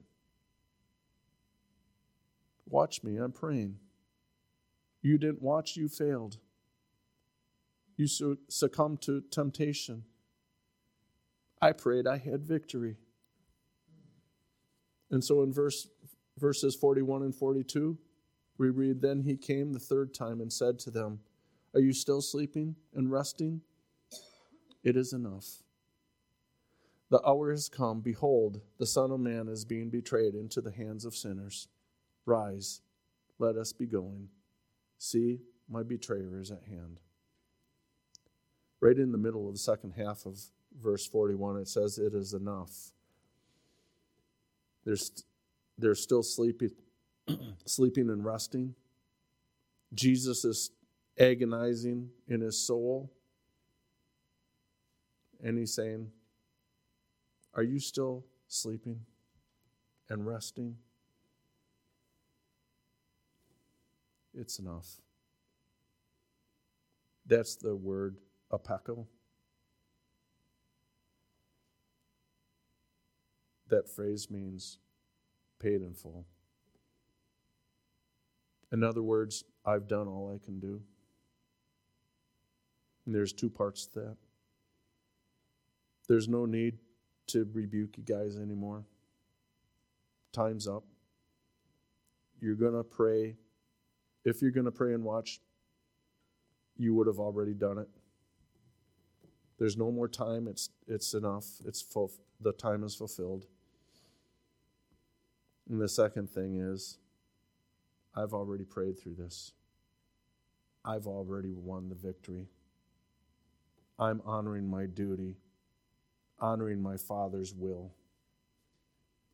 Watch 2.68 3.02
me, 3.02 3.16
I'm 3.16 3.32
praying. 3.32 3.76
You 5.02 5.18
didn't 5.18 5.42
watch, 5.42 5.76
you 5.76 5.88
failed 5.88 6.38
you 7.96 8.06
succumbed 8.48 9.00
to 9.02 9.22
temptation. 9.30 10.04
I 11.60 11.72
prayed 11.72 12.06
I 12.06 12.18
had 12.18 12.44
victory. 12.44 12.96
And 15.10 15.24
so 15.24 15.42
in 15.42 15.52
verse 15.52 15.88
verses 16.38 16.74
41 16.74 17.22
and 17.22 17.34
42, 17.34 17.96
we 18.58 18.68
read 18.68 19.00
then 19.00 19.22
he 19.22 19.36
came 19.36 19.72
the 19.72 19.78
third 19.78 20.12
time 20.12 20.40
and 20.40 20.52
said 20.52 20.78
to 20.80 20.90
them, 20.90 21.20
"Are 21.74 21.80
you 21.80 21.92
still 21.92 22.20
sleeping 22.20 22.76
and 22.94 23.10
resting? 23.10 23.62
It 24.82 24.96
is 24.96 25.12
enough. 25.12 25.62
The 27.08 27.26
hour 27.26 27.50
has 27.50 27.68
come. 27.68 28.00
Behold, 28.00 28.60
the 28.78 28.86
Son 28.86 29.10
of 29.10 29.20
Man 29.20 29.48
is 29.48 29.64
being 29.64 29.88
betrayed 29.90 30.34
into 30.34 30.60
the 30.60 30.72
hands 30.72 31.04
of 31.04 31.16
sinners. 31.16 31.68
Rise, 32.26 32.82
let 33.38 33.56
us 33.56 33.72
be 33.72 33.86
going. 33.86 34.28
See, 34.98 35.40
my 35.68 35.82
betrayer 35.82 36.38
is 36.38 36.50
at 36.50 36.64
hand." 36.68 37.00
right 38.80 38.98
in 38.98 39.12
the 39.12 39.18
middle 39.18 39.46
of 39.46 39.54
the 39.54 39.58
second 39.58 39.92
half 39.96 40.26
of 40.26 40.38
verse 40.80 41.06
41, 41.06 41.56
it 41.56 41.68
says, 41.68 41.98
It 41.98 42.14
is 42.14 42.34
enough. 42.34 42.92
There's, 44.84 45.10
they're 45.78 45.94
still 45.94 46.22
sleeping, 46.22 46.70
sleeping 47.64 48.10
and 48.10 48.24
resting. 48.24 48.74
Jesus 49.94 50.44
is 50.44 50.70
agonizing 51.18 52.10
in 52.28 52.40
his 52.40 52.58
soul. 52.58 53.10
And 55.42 55.58
he's 55.58 55.74
saying, 55.74 56.10
Are 57.54 57.62
you 57.62 57.78
still 57.78 58.24
sleeping 58.48 59.00
and 60.08 60.26
resting? 60.26 60.76
It's 64.38 64.58
enough. 64.58 65.00
That's 67.26 67.56
the 67.56 67.74
word 67.74 68.18
apechei. 68.52 69.06
That 73.68 73.88
phrase 73.88 74.30
means 74.30 74.78
paid 75.58 75.82
in 75.82 75.94
full. 75.94 76.26
In 78.70 78.84
other 78.84 79.02
words, 79.02 79.42
I've 79.64 79.88
done 79.88 80.06
all 80.06 80.32
I 80.32 80.44
can 80.44 80.60
do. 80.60 80.82
And 83.06 83.14
there's 83.14 83.32
two 83.32 83.48
parts 83.48 83.86
to 83.86 84.00
that. 84.00 84.16
There's 86.08 86.28
no 86.28 86.46
need 86.46 86.78
to 87.28 87.48
rebuke 87.52 87.96
you 87.96 88.04
guys 88.04 88.36
anymore. 88.36 88.84
Time's 90.32 90.68
up. 90.68 90.84
You're 92.40 92.54
going 92.54 92.74
to 92.74 92.84
pray. 92.84 93.36
If 94.26 94.42
you're 94.42 94.50
going 94.50 94.64
to 94.66 94.72
pray 94.72 94.92
and 94.92 95.04
watch, 95.04 95.40
you 96.76 96.92
would 96.94 97.06
have 97.06 97.20
already 97.20 97.54
done 97.54 97.78
it. 97.78 97.88
There's 99.56 99.76
no 99.76 99.92
more 99.92 100.08
time. 100.08 100.48
It's, 100.48 100.68
it's 100.88 101.14
enough. 101.14 101.44
It's 101.64 101.80
full, 101.80 102.10
the 102.40 102.52
time 102.52 102.82
is 102.82 102.96
fulfilled. 102.96 103.46
And 105.70 105.80
the 105.80 105.88
second 105.88 106.28
thing 106.28 106.56
is, 106.56 106.98
I've 108.16 108.34
already 108.34 108.64
prayed 108.64 108.98
through 108.98 109.14
this. 109.14 109.52
I've 110.84 111.06
already 111.06 111.52
won 111.52 111.88
the 111.88 111.94
victory. 111.94 112.48
I'm 113.96 114.20
honoring 114.24 114.68
my 114.68 114.86
duty, 114.86 115.36
honoring 116.40 116.82
my 116.82 116.96
Father's 116.96 117.54
will. 117.54 117.92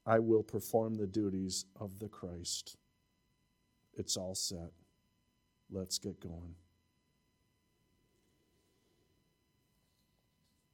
I 0.05 0.19
will 0.19 0.43
perform 0.43 0.97
the 0.97 1.07
duties 1.07 1.65
of 1.81 1.99
the 1.99 2.09
Christ. 2.09 2.77
It's 3.95 4.19
all 4.19 4.35
set. 4.35 4.71
Let's 5.73 5.99
get 5.99 6.21
going. 6.21 6.55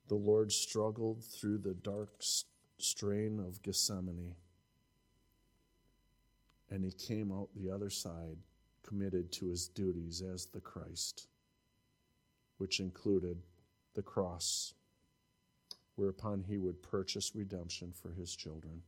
the 0.09 0.15
Lord 0.15 0.51
struggled 0.51 1.23
through 1.23 1.59
the 1.59 1.75
dark 1.75 2.23
strain 2.79 3.39
of 3.39 3.63
Gethsemane, 3.63 4.35
and 6.71 6.85
he 6.85 6.91
came 6.93 7.31
out 7.31 7.49
the 7.55 7.71
other 7.71 7.91
side 7.91 8.39
committed 8.83 9.31
to 9.33 9.47
his 9.47 9.69
duties 9.69 10.23
as 10.23 10.47
the 10.47 10.61
Christ, 10.61 11.29
which 12.57 12.81
included 12.81 13.43
the 13.95 14.03
cross, 14.03 14.73
whereupon 15.97 16.43
he 16.43 16.57
would 16.57 16.83
purchase 16.83 17.35
redemption 17.35 17.93
for 17.93 18.13
his 18.13 18.35
children. 18.35 18.83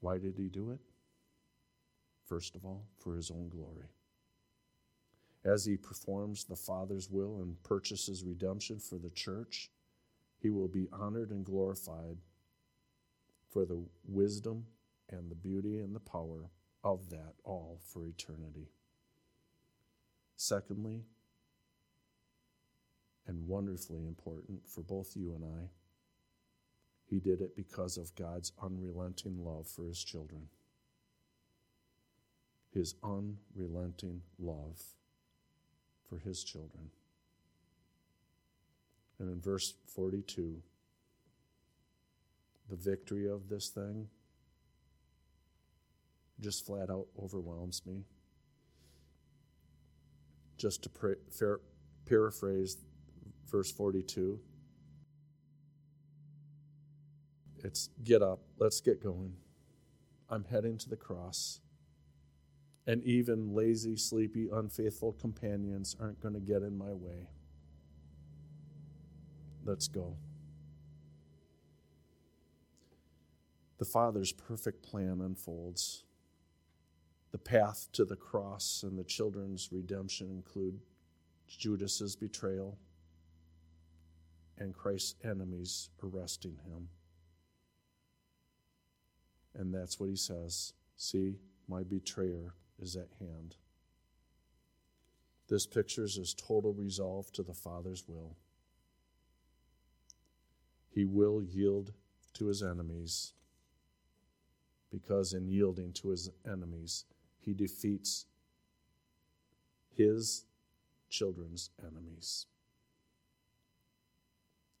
Why 0.00 0.16
did 0.16 0.34
he 0.38 0.48
do 0.48 0.70
it? 0.70 0.80
First 2.30 2.54
of 2.54 2.64
all, 2.64 2.86
for 2.96 3.14
his 3.14 3.30
own 3.30 3.50
glory 3.50 3.90
as 5.44 5.64
he 5.64 5.76
performs 5.76 6.44
the 6.44 6.56
Father's 6.56 7.10
will 7.10 7.40
and 7.40 7.62
purchases 7.62 8.24
redemption 8.24 8.78
for 8.78 8.98
the 8.98 9.10
church, 9.10 9.70
he 10.38 10.50
will 10.50 10.68
be 10.68 10.88
honored 10.92 11.30
and 11.30 11.44
glorified 11.44 12.18
for 13.50 13.64
the 13.64 13.82
wisdom 14.06 14.66
and 15.08 15.30
the 15.30 15.34
beauty 15.34 15.78
and 15.78 15.94
the 15.94 16.00
power 16.00 16.50
of 16.84 17.10
that 17.10 17.34
all 17.42 17.80
for 17.92 18.06
eternity. 18.06 18.68
Secondly, 20.36 21.02
and 23.26 23.46
wonderfully 23.46 24.06
important 24.06 24.68
for 24.68 24.82
both 24.82 25.16
you 25.16 25.34
and 25.34 25.44
I, 25.44 25.70
he 27.06 27.18
did 27.18 27.40
it 27.40 27.56
because 27.56 27.96
of 27.96 28.14
God's 28.14 28.52
unrelenting 28.62 29.44
love 29.44 29.66
for 29.66 29.86
his 29.86 30.02
children. 30.02 30.48
His 32.72 32.94
unrelenting 33.02 34.22
love 34.38 34.80
for 36.08 36.18
his 36.18 36.44
children. 36.44 36.90
And 39.18 39.28
in 39.28 39.40
verse 39.40 39.74
42, 39.86 40.62
the 42.68 42.76
victory 42.76 43.28
of 43.28 43.48
this 43.48 43.68
thing 43.68 44.08
just 46.40 46.64
flat 46.64 46.90
out 46.90 47.06
overwhelms 47.22 47.82
me. 47.84 48.04
Just 50.56 50.82
to 50.84 50.88
pra- 50.88 51.16
paraphrase 52.06 52.78
verse 53.50 53.70
42, 53.70 54.38
it's 57.58 57.90
get 58.04 58.22
up, 58.22 58.40
let's 58.58 58.80
get 58.80 59.02
going. 59.02 59.34
I'm 60.28 60.44
heading 60.44 60.78
to 60.78 60.88
the 60.88 60.96
cross. 60.96 61.60
And 62.90 63.04
even 63.04 63.54
lazy, 63.54 63.96
sleepy, 63.96 64.48
unfaithful 64.52 65.12
companions 65.12 65.94
aren't 66.00 66.18
going 66.20 66.34
to 66.34 66.40
get 66.40 66.62
in 66.62 66.76
my 66.76 66.90
way. 66.90 67.28
Let's 69.64 69.86
go. 69.86 70.16
The 73.78 73.84
Father's 73.84 74.32
perfect 74.32 74.82
plan 74.82 75.20
unfolds. 75.20 76.02
The 77.30 77.38
path 77.38 77.86
to 77.92 78.04
the 78.04 78.16
cross 78.16 78.82
and 78.82 78.98
the 78.98 79.04
children's 79.04 79.68
redemption 79.70 80.28
include 80.28 80.80
Judas's 81.46 82.16
betrayal 82.16 82.76
and 84.58 84.74
Christ's 84.74 85.14
enemies 85.22 85.90
arresting 86.02 86.58
him. 86.66 86.88
And 89.54 89.72
that's 89.72 90.00
what 90.00 90.08
he 90.08 90.16
says. 90.16 90.72
See, 90.96 91.36
my 91.68 91.84
betrayer 91.84 92.52
is 92.80 92.96
at 92.96 93.08
hand. 93.18 93.56
This 95.48 95.66
pictures 95.66 96.16
his 96.16 96.34
total 96.34 96.72
resolve 96.72 97.32
to 97.32 97.42
the 97.42 97.54
Father's 97.54 98.04
will. 98.06 98.36
He 100.88 101.04
will 101.04 101.42
yield 101.42 101.92
to 102.34 102.46
his 102.46 102.62
enemies 102.62 103.32
because, 104.90 105.32
in 105.32 105.48
yielding 105.48 105.92
to 105.94 106.08
his 106.08 106.30
enemies, 106.46 107.04
he 107.38 107.52
defeats 107.52 108.26
his 109.94 110.44
children's 111.08 111.70
enemies. 111.80 112.46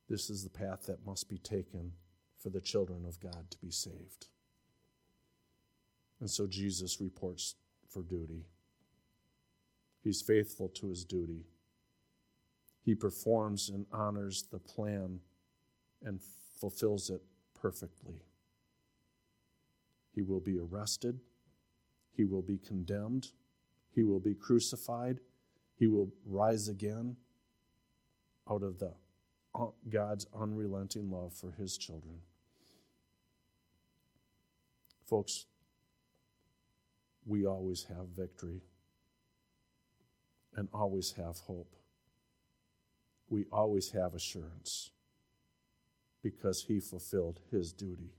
This 0.08 0.30
is 0.30 0.42
the 0.42 0.50
path 0.50 0.86
that 0.86 1.06
must 1.06 1.28
be 1.28 1.38
taken 1.38 1.92
for 2.36 2.50
the 2.50 2.60
children 2.60 3.04
of 3.06 3.20
God 3.20 3.50
to 3.50 3.58
be 3.58 3.70
saved. 3.70 4.28
And 6.20 6.30
so 6.30 6.46
Jesus 6.46 7.00
reports 7.00 7.54
for 7.90 8.02
duty. 8.02 8.44
He's 10.02 10.22
faithful 10.22 10.68
to 10.68 10.88
his 10.88 11.04
duty. 11.04 11.44
He 12.82 12.94
performs 12.94 13.68
and 13.68 13.86
honors 13.92 14.44
the 14.50 14.58
plan 14.58 15.20
and 16.02 16.20
fulfills 16.58 17.10
it 17.10 17.20
perfectly. 17.54 18.22
He 20.14 20.22
will 20.22 20.40
be 20.40 20.58
arrested. 20.58 21.20
He 22.16 22.24
will 22.24 22.42
be 22.42 22.58
condemned. 22.58 23.28
He 23.94 24.02
will 24.02 24.20
be 24.20 24.34
crucified. 24.34 25.20
He 25.76 25.86
will 25.86 26.10
rise 26.26 26.68
again 26.68 27.16
out 28.50 28.62
of 28.62 28.78
the 28.78 28.92
God's 29.88 30.26
unrelenting 30.38 31.10
love 31.10 31.32
for 31.34 31.52
his 31.52 31.76
children. 31.76 32.20
Folks, 35.06 35.46
we 37.26 37.46
always 37.46 37.84
have 37.84 38.08
victory 38.16 38.62
and 40.56 40.68
always 40.72 41.12
have 41.12 41.38
hope. 41.38 41.76
We 43.28 43.46
always 43.52 43.90
have 43.92 44.14
assurance 44.14 44.90
because 46.22 46.64
he 46.64 46.80
fulfilled 46.80 47.40
his 47.50 47.72
duty. 47.72 48.10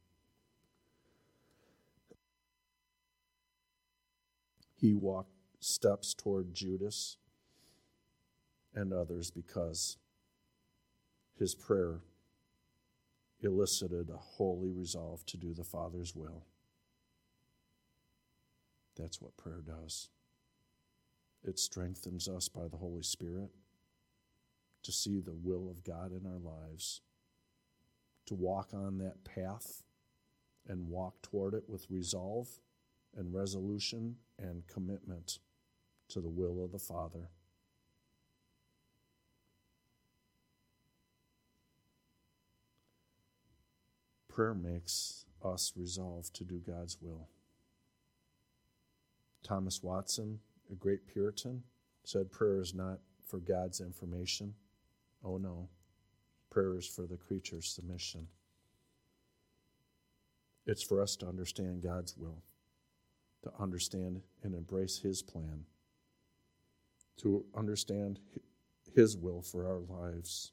He 4.75 4.93
walked 4.93 5.35
steps 5.59 6.13
toward 6.13 6.53
Judas 6.53 7.17
and 8.73 8.93
others 8.93 9.29
because 9.29 9.97
his 11.37 11.53
prayer 11.53 12.01
elicited 13.41 14.09
a 14.09 14.17
holy 14.17 14.71
resolve 14.71 15.25
to 15.25 15.37
do 15.37 15.53
the 15.53 15.63
Father's 15.63 16.15
will. 16.15 16.45
That's 18.97 19.21
what 19.21 19.37
prayer 19.37 19.61
does. 19.65 20.09
It 21.43 21.57
strengthens 21.57 22.27
us 22.27 22.49
by 22.49 22.67
the 22.67 22.77
Holy 22.77 23.03
Spirit 23.03 23.49
to 24.83 24.91
see 24.91 25.19
the 25.19 25.33
will 25.33 25.69
of 25.69 25.83
God 25.83 26.11
in 26.11 26.25
our 26.25 26.39
lives, 26.39 27.01
to 28.25 28.35
walk 28.35 28.69
on 28.73 28.97
that 28.99 29.23
path 29.23 29.83
and 30.67 30.89
walk 30.89 31.21
toward 31.21 31.53
it 31.53 31.63
with 31.67 31.87
resolve 31.89 32.47
and 33.15 33.33
resolution 33.33 34.15
and 34.39 34.67
commitment 34.67 35.39
to 36.09 36.19
the 36.19 36.29
will 36.29 36.63
of 36.63 36.71
the 36.71 36.79
Father. 36.79 37.29
Prayer 44.27 44.53
makes 44.53 45.25
us 45.43 45.73
resolve 45.75 46.31
to 46.33 46.43
do 46.43 46.61
God's 46.65 46.97
will. 47.01 47.27
Thomas 49.43 49.81
Watson, 49.83 50.39
a 50.71 50.75
great 50.75 51.07
Puritan, 51.07 51.63
said 52.03 52.31
prayer 52.31 52.61
is 52.61 52.73
not 52.73 52.99
for 53.27 53.39
God's 53.39 53.81
information. 53.81 54.53
Oh 55.23 55.37
no, 55.37 55.69
prayer 56.49 56.77
is 56.77 56.87
for 56.87 57.05
the 57.05 57.17
creature's 57.17 57.69
submission. 57.69 58.27
It's 60.65 60.83
for 60.83 61.01
us 61.01 61.15
to 61.17 61.27
understand 61.27 61.81
God's 61.81 62.15
will, 62.15 62.43
to 63.43 63.51
understand 63.59 64.21
and 64.43 64.53
embrace 64.53 64.99
His 64.99 65.21
plan, 65.21 65.65
to 67.17 67.43
understand 67.55 68.19
His 68.95 69.17
will 69.17 69.41
for 69.41 69.67
our 69.67 69.81
lives. 69.81 70.51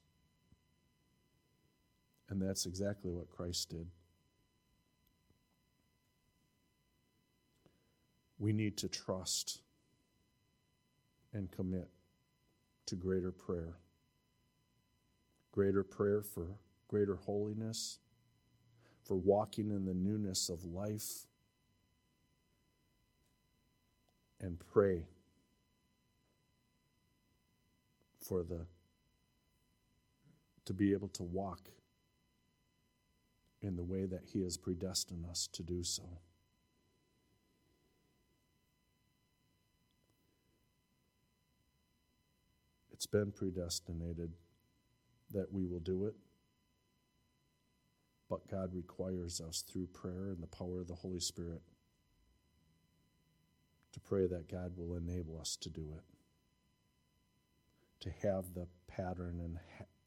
And 2.30 2.40
that's 2.40 2.66
exactly 2.66 3.10
what 3.10 3.28
Christ 3.30 3.70
did. 3.70 3.86
We 8.38 8.52
need 8.52 8.76
to 8.78 8.88
trust 8.88 9.60
and 11.32 11.50
commit 11.50 11.88
to 12.86 12.96
greater 12.96 13.32
prayer. 13.32 13.74
Greater 15.52 15.82
prayer 15.82 16.22
for 16.22 16.46
greater 16.88 17.16
holiness, 17.16 17.98
for 19.04 19.16
walking 19.16 19.70
in 19.70 19.84
the 19.84 19.94
newness 19.94 20.48
of 20.48 20.64
life, 20.64 21.26
and 24.40 24.58
pray 24.72 25.02
for 28.20 28.42
the 28.42 28.66
to 30.64 30.74
be 30.74 30.92
able 30.92 31.08
to 31.08 31.22
walk 31.22 31.70
in 33.62 33.74
the 33.74 33.82
way 33.82 34.04
that 34.04 34.20
he 34.32 34.42
has 34.42 34.56
predestined 34.56 35.24
us 35.26 35.48
to 35.50 35.62
do 35.62 35.82
so. 35.82 36.02
It's 42.98 43.06
been 43.06 43.30
predestinated 43.30 44.32
that 45.30 45.52
we 45.52 45.64
will 45.64 45.78
do 45.78 46.06
it. 46.06 46.16
But 48.28 48.50
God 48.50 48.74
requires 48.74 49.40
us 49.40 49.62
through 49.62 49.86
prayer 49.92 50.30
and 50.32 50.42
the 50.42 50.48
power 50.48 50.80
of 50.80 50.88
the 50.88 50.96
Holy 50.96 51.20
Spirit 51.20 51.62
to 53.92 54.00
pray 54.00 54.26
that 54.26 54.50
God 54.50 54.72
will 54.76 54.96
enable 54.96 55.38
us 55.40 55.56
to 55.60 55.70
do 55.70 55.94
it. 55.96 56.02
To 58.00 58.10
have 58.26 58.52
the 58.54 58.66
pattern 58.88 59.38
and, 59.44 59.58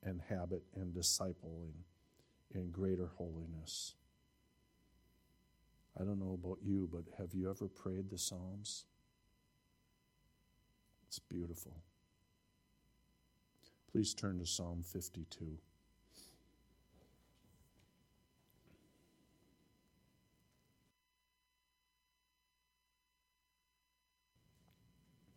and 0.04 0.22
habit 0.28 0.64
and 0.76 0.94
discipling 0.94 1.72
in 2.54 2.72
greater 2.72 3.10
holiness. 3.16 3.96
I 5.98 6.04
don't 6.04 6.20
know 6.20 6.38
about 6.44 6.58
you, 6.62 6.90
but 6.92 7.06
have 7.18 7.34
you 7.34 7.50
ever 7.50 7.70
prayed 7.70 8.10
the 8.10 8.18
Psalms? 8.18 8.84
It's 11.08 11.20
beautiful. 11.20 11.78
Please 13.92 14.14
turn 14.14 14.40
to 14.40 14.46
Psalm 14.46 14.84
52. 14.84 15.58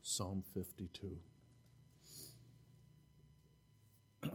Psalm 0.03 0.45
52. 0.55 1.19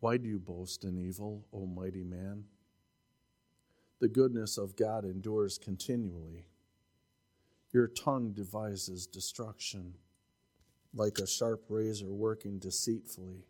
Why 0.00 0.16
do 0.16 0.26
you 0.26 0.38
boast 0.38 0.84
in 0.84 0.96
evil, 0.96 1.44
O 1.52 1.66
mighty 1.66 2.04
man? 2.04 2.44
The 3.98 4.08
goodness 4.08 4.56
of 4.56 4.74
God 4.76 5.04
endures 5.04 5.58
continually. 5.58 6.46
Your 7.72 7.86
tongue 7.86 8.32
devises 8.32 9.06
destruction 9.06 9.94
like 10.92 11.18
a 11.18 11.26
sharp 11.26 11.64
razor 11.68 12.12
working 12.12 12.58
deceitfully. 12.58 13.44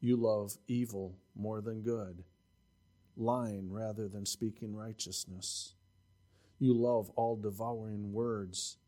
You 0.00 0.16
love 0.16 0.56
evil 0.66 1.18
more 1.34 1.60
than 1.60 1.82
good, 1.82 2.24
lying 3.14 3.70
rather 3.70 4.08
than 4.08 4.24
speaking 4.24 4.74
righteousness. 4.74 5.74
You 6.58 6.72
love 6.72 7.10
all 7.16 7.36
devouring 7.36 8.12
words, 8.12 8.78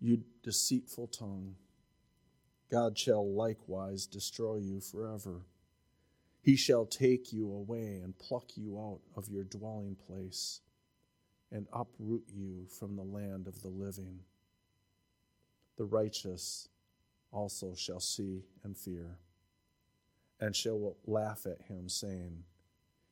you 0.00 0.24
deceitful 0.42 1.06
tongue. 1.06 1.54
God 2.70 2.98
shall 2.98 3.26
likewise 3.26 4.04
destroy 4.04 4.56
you 4.56 4.80
forever. 4.80 5.46
He 6.42 6.56
shall 6.56 6.84
take 6.84 7.32
you 7.32 7.50
away 7.50 8.00
and 8.04 8.18
pluck 8.18 8.56
you 8.56 8.78
out 8.78 9.00
of 9.16 9.30
your 9.30 9.44
dwelling 9.44 9.96
place 10.06 10.60
and 11.54 11.68
uproot 11.72 12.24
you 12.34 12.66
from 12.68 12.96
the 12.96 13.02
land 13.02 13.46
of 13.46 13.62
the 13.62 13.68
living. 13.68 14.18
The 15.78 15.84
righteous 15.84 16.68
also 17.32 17.74
shall 17.76 18.00
see 18.00 18.42
and 18.64 18.76
fear, 18.76 19.18
and 20.40 20.54
shall 20.54 20.96
laugh 21.06 21.46
at 21.46 21.62
him, 21.62 21.88
saying, 21.88 22.42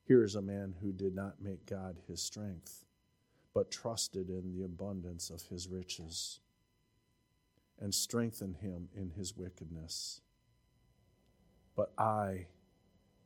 Here 0.05 0.24
is 0.24 0.34
a 0.34 0.43
man 0.43 0.74
who 0.82 0.93
did 0.93 1.14
not 1.14 1.40
make 1.40 1.66
God 1.66 1.99
his 2.09 2.20
strength, 2.20 2.84
but 3.55 3.70
trusted 3.70 4.28
in 4.28 4.53
the 4.53 4.64
abundance 4.64 5.30
of 5.30 5.43
his 5.45 5.68
riches, 5.68 6.40
and 7.80 7.95
strengthened 7.95 8.57
him 8.57 8.88
in 8.95 9.11
his 9.11 9.36
wickedness. 9.36 10.20
But 11.76 11.93
I 11.97 12.47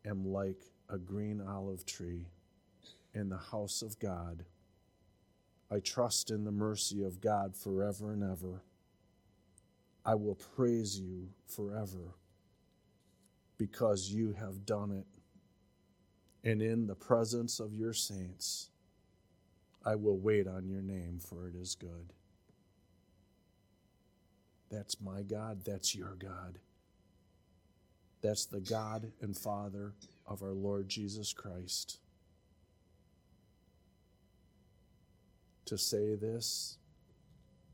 am 0.04 0.26
like 0.26 0.62
a 0.90 0.98
green 0.98 1.40
olive 1.40 1.86
tree 1.86 2.26
in 3.14 3.30
the 3.30 3.38
house 3.38 3.80
of 3.80 3.98
God. 3.98 4.44
I 5.70 5.80
trust 5.80 6.30
in 6.30 6.44
the 6.44 6.52
mercy 6.52 7.02
of 7.02 7.20
God 7.20 7.56
forever 7.56 8.12
and 8.12 8.22
ever. 8.22 8.62
I 10.04 10.14
will 10.14 10.36
praise 10.36 11.00
you 11.00 11.30
forever 11.46 12.14
because 13.58 14.10
you 14.10 14.34
have 14.38 14.64
done 14.64 14.92
it. 14.92 15.06
And 16.48 16.62
in 16.62 16.86
the 16.86 16.94
presence 16.94 17.58
of 17.58 17.74
your 17.74 17.92
saints, 17.92 18.70
I 19.84 19.96
will 19.96 20.18
wait 20.18 20.46
on 20.46 20.68
your 20.68 20.82
name, 20.82 21.18
for 21.20 21.48
it 21.48 21.56
is 21.56 21.74
good. 21.74 22.12
That's 24.70 25.00
my 25.00 25.22
God. 25.22 25.64
That's 25.64 25.94
your 25.94 26.14
God. 26.14 26.58
That's 28.22 28.46
the 28.46 28.60
God 28.60 29.12
and 29.20 29.36
Father 29.36 29.94
of 30.26 30.42
our 30.42 30.52
Lord 30.52 30.88
Jesus 30.88 31.32
Christ. 31.32 31.98
To 35.66 35.76
say 35.76 36.14
this, 36.14 36.78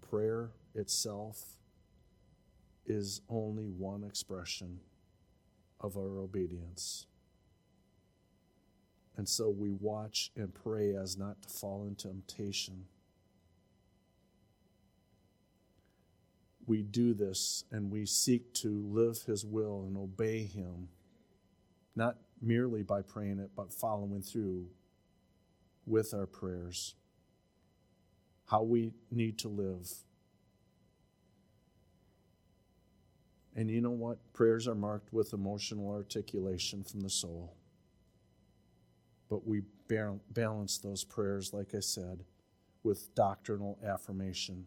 prayer 0.01 0.51
itself 0.75 1.43
is 2.87 3.21
only 3.29 3.67
one 3.67 4.05
expression 4.05 4.81
of 5.81 5.97
our 5.97 6.19
obedience. 6.19 7.07
And 9.17 9.29
so 9.29 9.51
we 9.51 9.71
watch 9.71 10.31
and 10.37 10.53
pray 10.55 10.95
as 10.97 11.19
not 11.19 11.43
to 11.43 11.49
fall 11.49 11.85
into 11.85 12.09
temptation. 12.09 12.87
We 16.67 16.83
do 16.83 17.13
this 17.13 17.65
and 17.71 17.91
we 17.91 18.07
seek 18.07 18.55
to 18.55 18.69
live 18.69 19.23
His 19.27 19.45
will 19.45 19.85
and 19.87 19.97
obey 19.97 20.45
Him, 20.45 20.89
not 21.95 22.17
merely 22.41 22.83
by 22.83 23.03
praying 23.03 23.39
it, 23.39 23.51
but 23.55 23.73
following 23.73 24.23
through 24.23 24.67
with 25.87 26.15
our 26.15 26.27
prayers 26.27 26.95
how 28.53 28.63
we 28.63 28.93
need 29.11 29.39
to 29.39 29.49
live. 29.49 29.91
And 33.57 33.71
you 33.71 33.81
know 33.81 33.91
what? 33.91 34.19
Prayers 34.35 34.69
are 34.69 34.75
marked 34.75 35.11
with 35.11 35.33
emotional 35.33 35.89
articulation 35.89 36.85
from 36.85 37.01
the 37.01 37.09
soul. 37.09 37.57
But 39.31 39.47
we 39.47 39.63
balance 40.35 40.77
those 40.77 41.03
prayers, 41.03 41.55
like 41.55 41.75
I 41.75 41.81
said, 41.81 42.25
with 42.83 43.15
doctrinal 43.15 43.79
affirmation, 43.83 44.67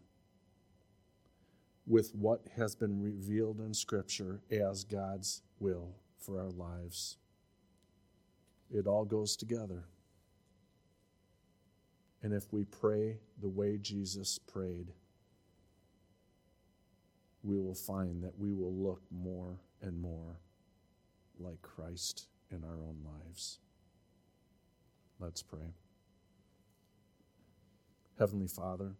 with 1.86 2.12
what 2.12 2.40
has 2.56 2.74
been 2.74 3.00
revealed 3.00 3.60
in 3.60 3.72
Scripture 3.72 4.40
as 4.50 4.82
God's 4.82 5.42
will 5.60 5.94
for 6.18 6.40
our 6.40 6.50
lives. 6.50 7.18
It 8.68 8.88
all 8.88 9.04
goes 9.04 9.36
together. 9.36 9.84
And 12.22 12.32
if 12.32 12.52
we 12.52 12.64
pray 12.64 13.18
the 13.40 13.48
way 13.48 13.78
Jesus 13.78 14.38
prayed, 14.38 14.92
we 17.42 17.58
will 17.58 17.74
find 17.74 18.22
that 18.24 18.38
we 18.38 18.52
will 18.52 18.74
look 18.74 19.00
more 19.10 19.60
and 19.82 20.00
more 20.00 20.40
like 21.38 21.60
Christ 21.62 22.26
in 22.50 22.64
our 22.64 22.82
own 22.82 22.96
lives. 23.04 23.58
Let's 25.20 25.42
pray. 25.42 25.74
Heavenly 28.18 28.48
Father, 28.48 28.94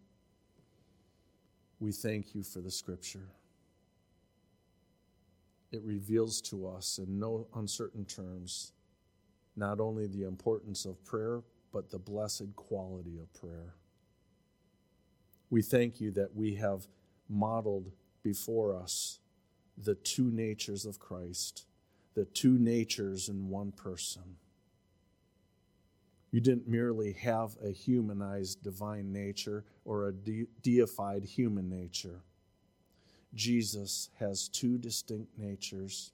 we 1.79 1.91
thank 1.91 2.33
you 2.33 2.43
for 2.43 2.59
the 2.59 2.71
scripture. 2.71 3.27
It 5.71 5.81
reveals 5.83 6.41
to 6.43 6.67
us 6.67 6.99
in 6.99 7.19
no 7.19 7.47
uncertain 7.55 8.05
terms 8.05 8.71
not 9.55 9.79
only 9.79 10.07
the 10.07 10.23
importance 10.23 10.85
of 10.85 11.03
prayer, 11.03 11.41
but 11.77 11.91
the 11.91 11.99
blessed 11.99 12.55
quality 12.55 13.19
of 13.19 13.31
prayer. 13.39 13.75
We 15.51 15.61
thank 15.61 16.01
you 16.01 16.09
that 16.13 16.35
we 16.35 16.55
have 16.55 16.87
modeled 17.29 17.91
before 18.23 18.75
us 18.75 19.19
the 19.77 19.93
two 19.93 20.31
natures 20.31 20.87
of 20.87 20.97
Christ, 20.97 21.67
the 22.15 22.25
two 22.25 22.57
natures 22.57 23.29
in 23.29 23.49
one 23.49 23.71
person. 23.71 24.23
You 26.31 26.41
didn't 26.41 26.67
merely 26.67 27.11
have 27.13 27.55
a 27.63 27.69
humanized 27.69 28.63
divine 28.63 29.13
nature 29.13 29.63
or 29.85 30.07
a 30.07 30.11
de- 30.11 30.47
deified 30.63 31.25
human 31.25 31.69
nature. 31.69 32.23
Jesus 33.35 34.09
has 34.17 34.47
two 34.47 34.79
distinct 34.79 35.37
natures. 35.37 36.11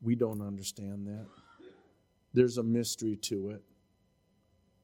We 0.00 0.14
don't 0.14 0.40
understand 0.40 1.06
that. 1.08 1.26
There's 2.38 2.56
a 2.56 2.62
mystery 2.62 3.16
to 3.22 3.50
it, 3.50 3.64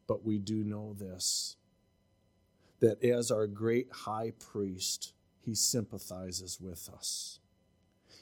but 0.09 0.25
we 0.25 0.39
do 0.39 0.65
know 0.65 0.93
this 0.93 1.55
that 2.81 3.01
as 3.05 3.31
our 3.31 3.47
great 3.47 3.87
high 3.93 4.33
priest, 4.41 5.13
he 5.41 5.55
sympathizes 5.55 6.61
with 6.61 6.91
us. 6.93 7.39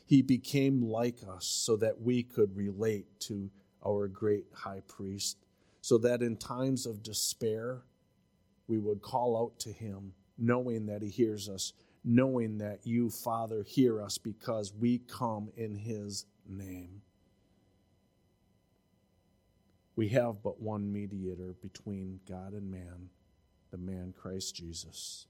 He 0.05 0.21
became 0.21 0.83
like 0.83 1.21
us 1.27 1.47
so 1.47 1.77
that 1.77 2.03
we 2.03 2.23
could 2.23 2.55
relate 2.55 3.07
to 3.21 3.51
our 3.85 4.07
great 4.07 4.45
high 4.53 4.83
priest, 4.87 5.39
so 5.81 5.97
that 5.97 6.21
in 6.21 6.37
times 6.37 6.85
of 6.85 7.03
despair, 7.03 7.85
we 8.69 8.79
would 8.79 9.01
call 9.01 9.43
out 9.43 9.59
to 9.61 9.73
him, 9.73 10.13
knowing 10.37 10.85
that 10.85 11.01
he 11.01 11.09
hears 11.09 11.49
us, 11.49 11.73
knowing 12.05 12.59
that 12.59 12.81
you, 12.85 13.09
Father, 13.09 13.63
hear 13.63 14.03
us 14.03 14.19
because 14.19 14.75
we 14.75 14.99
come 14.99 15.49
in 15.57 15.75
his 15.75 16.27
name. 16.47 17.01
We 19.95 20.09
have 20.11 20.43
but 20.43 20.61
one 20.61 20.93
mediator 20.93 21.55
between 21.61 22.21
God 22.29 22.53
and 22.55 22.71
man, 22.71 23.11
the 23.71 23.79
man 23.79 24.15
Christ 24.17 24.55
Jesus. 24.55 25.27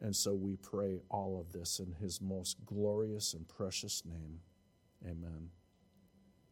And 0.00 0.16
so 0.16 0.34
we 0.34 0.56
pray 0.56 1.00
all 1.10 1.38
of 1.38 1.52
this 1.52 1.78
in 1.78 1.92
his 2.00 2.20
most 2.20 2.64
glorious 2.64 3.34
and 3.34 3.46
precious 3.46 4.02
name. 4.04 4.40
Amen. 5.04 5.50